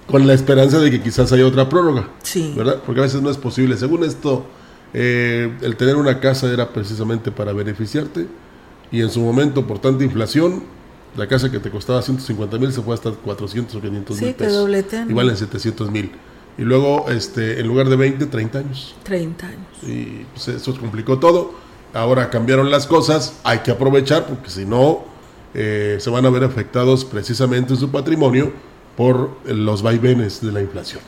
con 0.07 0.27
la 0.27 0.35
esperanza 0.35 0.79
de 0.79 0.91
que 0.91 1.03
quizás 1.03 1.33
haya 1.33 1.47
otra 1.47 1.69
prórroga. 1.69 2.09
Sí. 2.23 2.53
¿Verdad? 2.57 2.83
Porque 2.85 3.01
a 3.01 3.05
veces 3.05 3.23
no 3.23 3.31
es 3.31 3.39
posible. 3.39 3.77
Según 3.77 4.05
esto, 4.05 4.47
eh, 4.93 5.57
el 5.63 5.77
tener 5.77 5.97
una 5.97 6.21
casa 6.21 6.53
era 6.53 6.73
precisamente 6.73 7.31
para 7.31 7.53
beneficiarte 7.53 8.27
y 8.91 9.01
en 9.01 9.11
su 9.11 9.21
momento 9.21 9.67
por 9.67 9.79
tanta 9.79 10.05
inflación, 10.05 10.63
la 11.17 11.27
casa 11.27 11.51
que 11.51 11.59
te 11.59 11.71
costaba 11.71 12.03
150 12.03 12.59
mil 12.59 12.73
se 12.73 12.83
fue 12.83 12.95
hasta 12.95 13.11
400 13.11 13.75
o 13.75 13.81
500 13.81 14.21
mil 14.21 14.35
pesos. 14.35 14.71
Y 15.09 15.13
valen 15.13 15.37
700 15.37 15.91
mil. 15.91 16.13
Y 16.57 16.63
luego, 16.63 17.07
este, 17.09 17.61
en 17.61 17.67
lugar 17.67 17.89
de 17.89 17.97
20, 17.97 18.27
30 18.27 18.59
años. 18.59 18.95
30 19.03 19.47
años. 19.47 19.67
Y 19.83 20.25
pues, 20.33 20.49
eso 20.49 20.79
complicó 20.79 21.19
todo. 21.19 21.55
Ahora 21.93 22.31
cambiaron 22.31 22.71
las 22.71 22.87
cosas, 22.87 23.35
hay 23.45 23.59
que 23.61 23.71
aprovechar 23.71 24.27
porque 24.27 24.51
si 24.51 24.65
no, 24.65 25.05
eh, 25.55 25.99
se 26.01 26.11
van 26.11 26.27
a 26.27 26.31
ver 26.31 26.43
afectados 26.43 27.05
precisamente 27.05 27.77
su 27.77 27.91
patrimonio 27.91 28.53
por 28.97 29.37
los 29.47 29.83
vaivenes 29.83 30.41
de 30.41 30.51
la 30.51 30.61
inflación. 30.61 31.01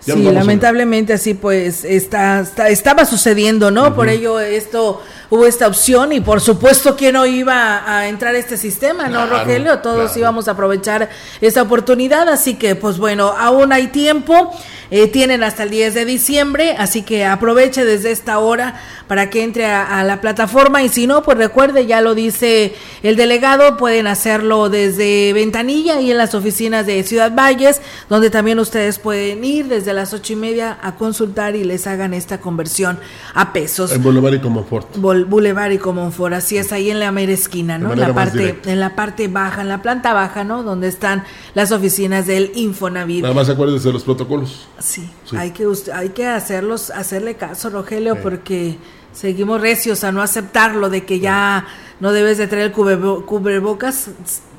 sí, 0.00 0.12
lamentablemente 0.22 1.14
así 1.14 1.32
pues 1.32 1.84
está, 1.84 2.44
estaba 2.68 3.06
sucediendo, 3.06 3.70
¿no? 3.70 3.94
Por 3.94 4.10
ello 4.10 4.38
esto 4.38 5.00
hubo 5.30 5.46
esta 5.46 5.66
opción 5.66 6.12
y 6.12 6.20
por 6.20 6.42
supuesto 6.42 6.96
que 6.96 7.12
no 7.12 7.24
iba 7.24 7.90
a 7.90 8.06
entrar 8.08 8.34
este 8.34 8.58
sistema, 8.58 9.08
¿no, 9.08 9.26
Rogelio? 9.26 9.78
Todos 9.78 10.14
íbamos 10.16 10.48
a 10.48 10.50
aprovechar 10.50 11.08
esta 11.40 11.62
oportunidad, 11.62 12.28
así 12.28 12.54
que 12.54 12.74
pues 12.74 12.98
bueno, 12.98 13.28
aún 13.28 13.72
hay 13.72 13.88
tiempo, 13.88 14.54
eh, 14.90 15.08
tienen 15.08 15.42
hasta 15.42 15.64
el 15.64 15.70
10 15.70 15.94
de 15.94 16.04
diciembre, 16.04 16.76
así 16.78 17.02
que 17.02 17.24
aproveche 17.24 17.84
desde 17.84 18.10
esta 18.10 18.38
hora 18.38 18.80
para 19.08 19.30
que 19.30 19.42
entre 19.42 19.66
a, 19.66 20.02
la 20.04 20.20
plataforma 20.20 20.82
y 20.82 20.88
si 20.88 21.06
no, 21.06 21.22
pues 21.22 21.38
recuerde, 21.38 21.86
ya 21.86 22.00
lo 22.00 22.14
dice 22.14 22.74
el 23.02 23.16
delegado, 23.16 23.76
pueden 23.76 24.06
hacerlo 24.06 24.68
desde 24.68 25.32
Ventanilla 25.32 26.00
y 26.00 26.10
en 26.10 26.18
las 26.18 26.34
oficinas 26.34 26.86
de 26.86 27.02
Ciudad 27.02 27.32
Valles, 27.34 27.80
donde 28.08 28.30
también 28.30 28.58
ustedes 28.58 28.98
pueden 28.98 29.44
ir 29.44 29.66
desde 29.66 29.92
las 29.92 30.12
ocho 30.12 30.32
y 30.32 30.36
media 30.36 30.78
a 30.82 30.96
consultar 30.96 31.56
y 31.56 31.64
les 31.64 31.86
hagan 31.86 32.14
esta 32.14 32.40
conversión 32.40 32.98
a 33.34 33.52
pesos. 33.52 33.92
En 33.92 34.02
Boulevard 34.02 34.34
y 34.34 34.40
Comfort. 34.40 34.96
Boulevard 34.96 35.72
y 35.72 35.78
Comonfort, 35.78 36.34
así 36.34 36.56
es 36.56 36.72
ahí 36.72 36.90
en 36.90 37.00
la 37.00 37.12
mera 37.12 37.32
esquina, 37.32 37.78
¿no? 37.78 37.92
En 37.92 38.00
la 38.00 38.14
parte, 38.14 38.60
en 38.64 38.80
la 38.80 38.96
parte 38.96 39.28
baja, 39.28 39.62
en 39.62 39.68
la 39.68 39.82
planta 39.82 40.12
baja, 40.12 40.44
¿no? 40.44 40.62
Donde 40.62 40.88
están 40.88 41.24
las 41.54 41.72
oficinas 41.72 42.26
del 42.26 42.52
Infonavit. 42.54 43.22
Nada 43.22 43.34
más 43.34 43.48
acuérdense 43.48 43.88
de 43.88 43.92
los 43.92 44.04
protocolos. 44.04 44.66
Sí, 44.78 45.10
hay 45.36 45.52
que 45.52 45.66
hay 45.94 46.10
que 46.10 46.26
hacerlos, 46.26 46.90
hacerle 46.90 47.36
caso, 47.36 47.70
Rogelio, 47.70 48.20
porque 48.20 48.76
seguimos 49.12 49.60
recios 49.60 50.04
a 50.04 50.12
no 50.12 50.20
aceptarlo 50.20 50.90
de 50.90 51.04
que 51.04 51.18
ya 51.18 51.66
no 52.00 52.12
debes 52.12 52.36
de 52.36 52.46
traer 52.46 52.66
el 52.66 52.72
cubrebocas, 52.72 54.10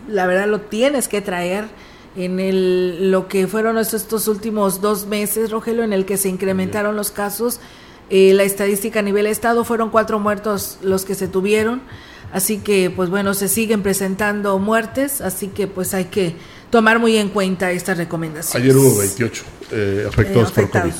la 0.07 0.25
verdad 0.25 0.47
lo 0.47 0.61
tienes 0.61 1.07
que 1.07 1.21
traer 1.21 1.65
en 2.15 2.39
el 2.39 3.11
lo 3.11 3.27
que 3.27 3.47
fueron 3.47 3.77
estos, 3.77 4.01
estos 4.01 4.27
últimos 4.27 4.81
dos 4.81 5.05
meses, 5.05 5.51
Rogelio, 5.51 5.83
en 5.83 5.93
el 5.93 6.05
que 6.05 6.17
se 6.17 6.29
incrementaron 6.29 6.95
los 6.95 7.11
casos. 7.11 7.59
Eh, 8.09 8.33
la 8.33 8.43
estadística 8.43 8.99
a 8.99 9.03
nivel 9.03 9.27
estado 9.27 9.63
fueron 9.65 9.91
cuatro 9.91 10.17
muertos 10.17 10.79
los 10.81 11.05
que 11.05 11.13
se 11.13 11.27
tuvieron, 11.27 11.81
así 12.33 12.57
que 12.57 12.89
pues 12.89 13.09
bueno, 13.11 13.35
se 13.35 13.47
siguen 13.49 13.83
presentando 13.83 14.57
muertes, 14.57 15.21
así 15.21 15.49
que 15.49 15.67
pues 15.67 15.93
hay 15.93 16.05
que 16.05 16.35
tomar 16.71 16.99
muy 16.99 17.17
en 17.17 17.29
cuenta 17.29 17.71
estas 17.71 17.97
recomendaciones. 17.97 18.63
Ayer 18.63 18.75
hubo 18.75 18.97
28 18.97 19.43
eh, 19.71 20.05
afectados, 20.07 20.51
por 20.51 20.69
COVID. 20.69 20.91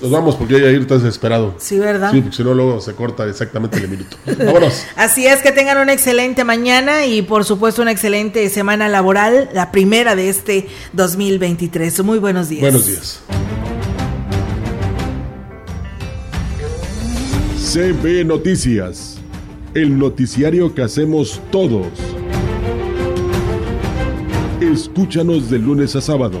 Nos 0.00 0.10
vamos 0.10 0.36
porque 0.36 0.60
ya 0.60 0.70
ir 0.70 0.80
estás 0.80 1.02
desesperado. 1.02 1.54
Sí, 1.58 1.78
¿verdad? 1.78 2.10
Sí, 2.12 2.20
porque 2.20 2.36
si 2.36 2.44
no 2.44 2.54
luego 2.54 2.80
se 2.80 2.94
corta 2.94 3.26
exactamente 3.26 3.78
el 3.78 3.88
minuto. 3.88 4.16
Vámonos. 4.38 4.84
Así 4.96 5.26
es, 5.26 5.42
que 5.42 5.52
tengan 5.52 5.78
una 5.78 5.92
excelente 5.92 6.44
mañana 6.44 7.06
y 7.06 7.22
por 7.22 7.44
supuesto 7.44 7.82
una 7.82 7.92
excelente 7.92 8.48
semana 8.48 8.88
laboral, 8.88 9.50
la 9.52 9.70
primera 9.70 10.16
de 10.16 10.28
este 10.28 10.68
2023. 10.94 12.02
Muy 12.04 12.18
buenos 12.18 12.48
días. 12.48 12.62
Buenos 12.62 12.86
días. 12.86 13.20
CB 17.72 18.24
Noticias, 18.24 19.18
el 19.74 19.96
noticiario 19.96 20.74
que 20.74 20.82
hacemos 20.82 21.40
todos. 21.52 21.86
Escúchanos 24.60 25.50
de 25.50 25.58
lunes 25.58 25.94
a 25.94 26.00
sábado, 26.00 26.40